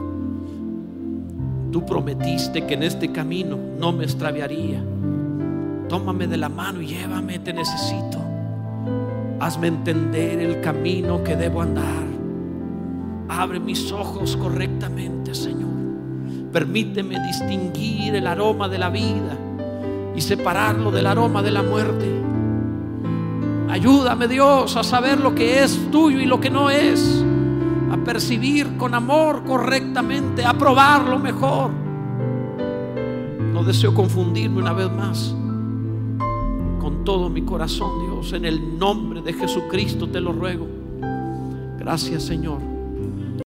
tú 1.70 1.84
prometiste 1.84 2.64
que 2.64 2.72
en 2.72 2.82
este 2.82 3.12
camino 3.12 3.58
no 3.78 3.92
me 3.92 4.04
extraviaría. 4.04 4.82
Tómame 5.90 6.26
de 6.28 6.38
la 6.38 6.48
mano 6.48 6.80
y 6.80 6.86
llévame, 6.86 7.40
te 7.40 7.52
necesito. 7.52 8.16
Hazme 9.38 9.66
entender 9.66 10.40
el 10.40 10.62
camino 10.62 11.22
que 11.22 11.36
debo 11.36 11.60
andar. 11.60 12.06
Abre 13.28 13.60
mis 13.60 13.92
ojos 13.92 14.34
correctamente, 14.38 15.34
Señor. 15.34 15.68
Permíteme 16.50 17.20
distinguir 17.20 18.14
el 18.14 18.26
aroma 18.26 18.66
de 18.66 18.78
la 18.78 18.88
vida 18.88 19.36
y 20.16 20.22
separarlo 20.22 20.90
del 20.90 21.06
aroma 21.06 21.42
de 21.42 21.50
la 21.50 21.62
muerte. 21.62 22.19
Ayúdame 23.70 24.26
Dios 24.26 24.76
a 24.76 24.82
saber 24.82 25.20
lo 25.20 25.34
que 25.34 25.62
es 25.62 25.90
tuyo 25.92 26.20
y 26.20 26.26
lo 26.26 26.40
que 26.40 26.50
no 26.50 26.70
es 26.70 27.24
a 27.92 27.96
percibir 27.98 28.76
con 28.76 28.94
amor 28.94 29.44
correctamente, 29.44 30.44
a 30.44 30.54
probar 30.54 31.08
lo 31.08 31.18
mejor. 31.18 31.70
No 33.52 33.62
deseo 33.62 33.94
confundirme 33.94 34.60
una 34.60 34.72
vez 34.72 34.90
más. 34.90 35.34
Con 36.80 37.04
todo 37.04 37.28
mi 37.28 37.42
corazón, 37.42 38.06
Dios, 38.06 38.32
en 38.32 38.44
el 38.44 38.78
nombre 38.78 39.22
de 39.22 39.32
Jesucristo 39.32 40.08
te 40.08 40.20
lo 40.20 40.32
ruego. 40.32 40.66
Gracias, 41.78 42.24
Señor. 42.24 42.69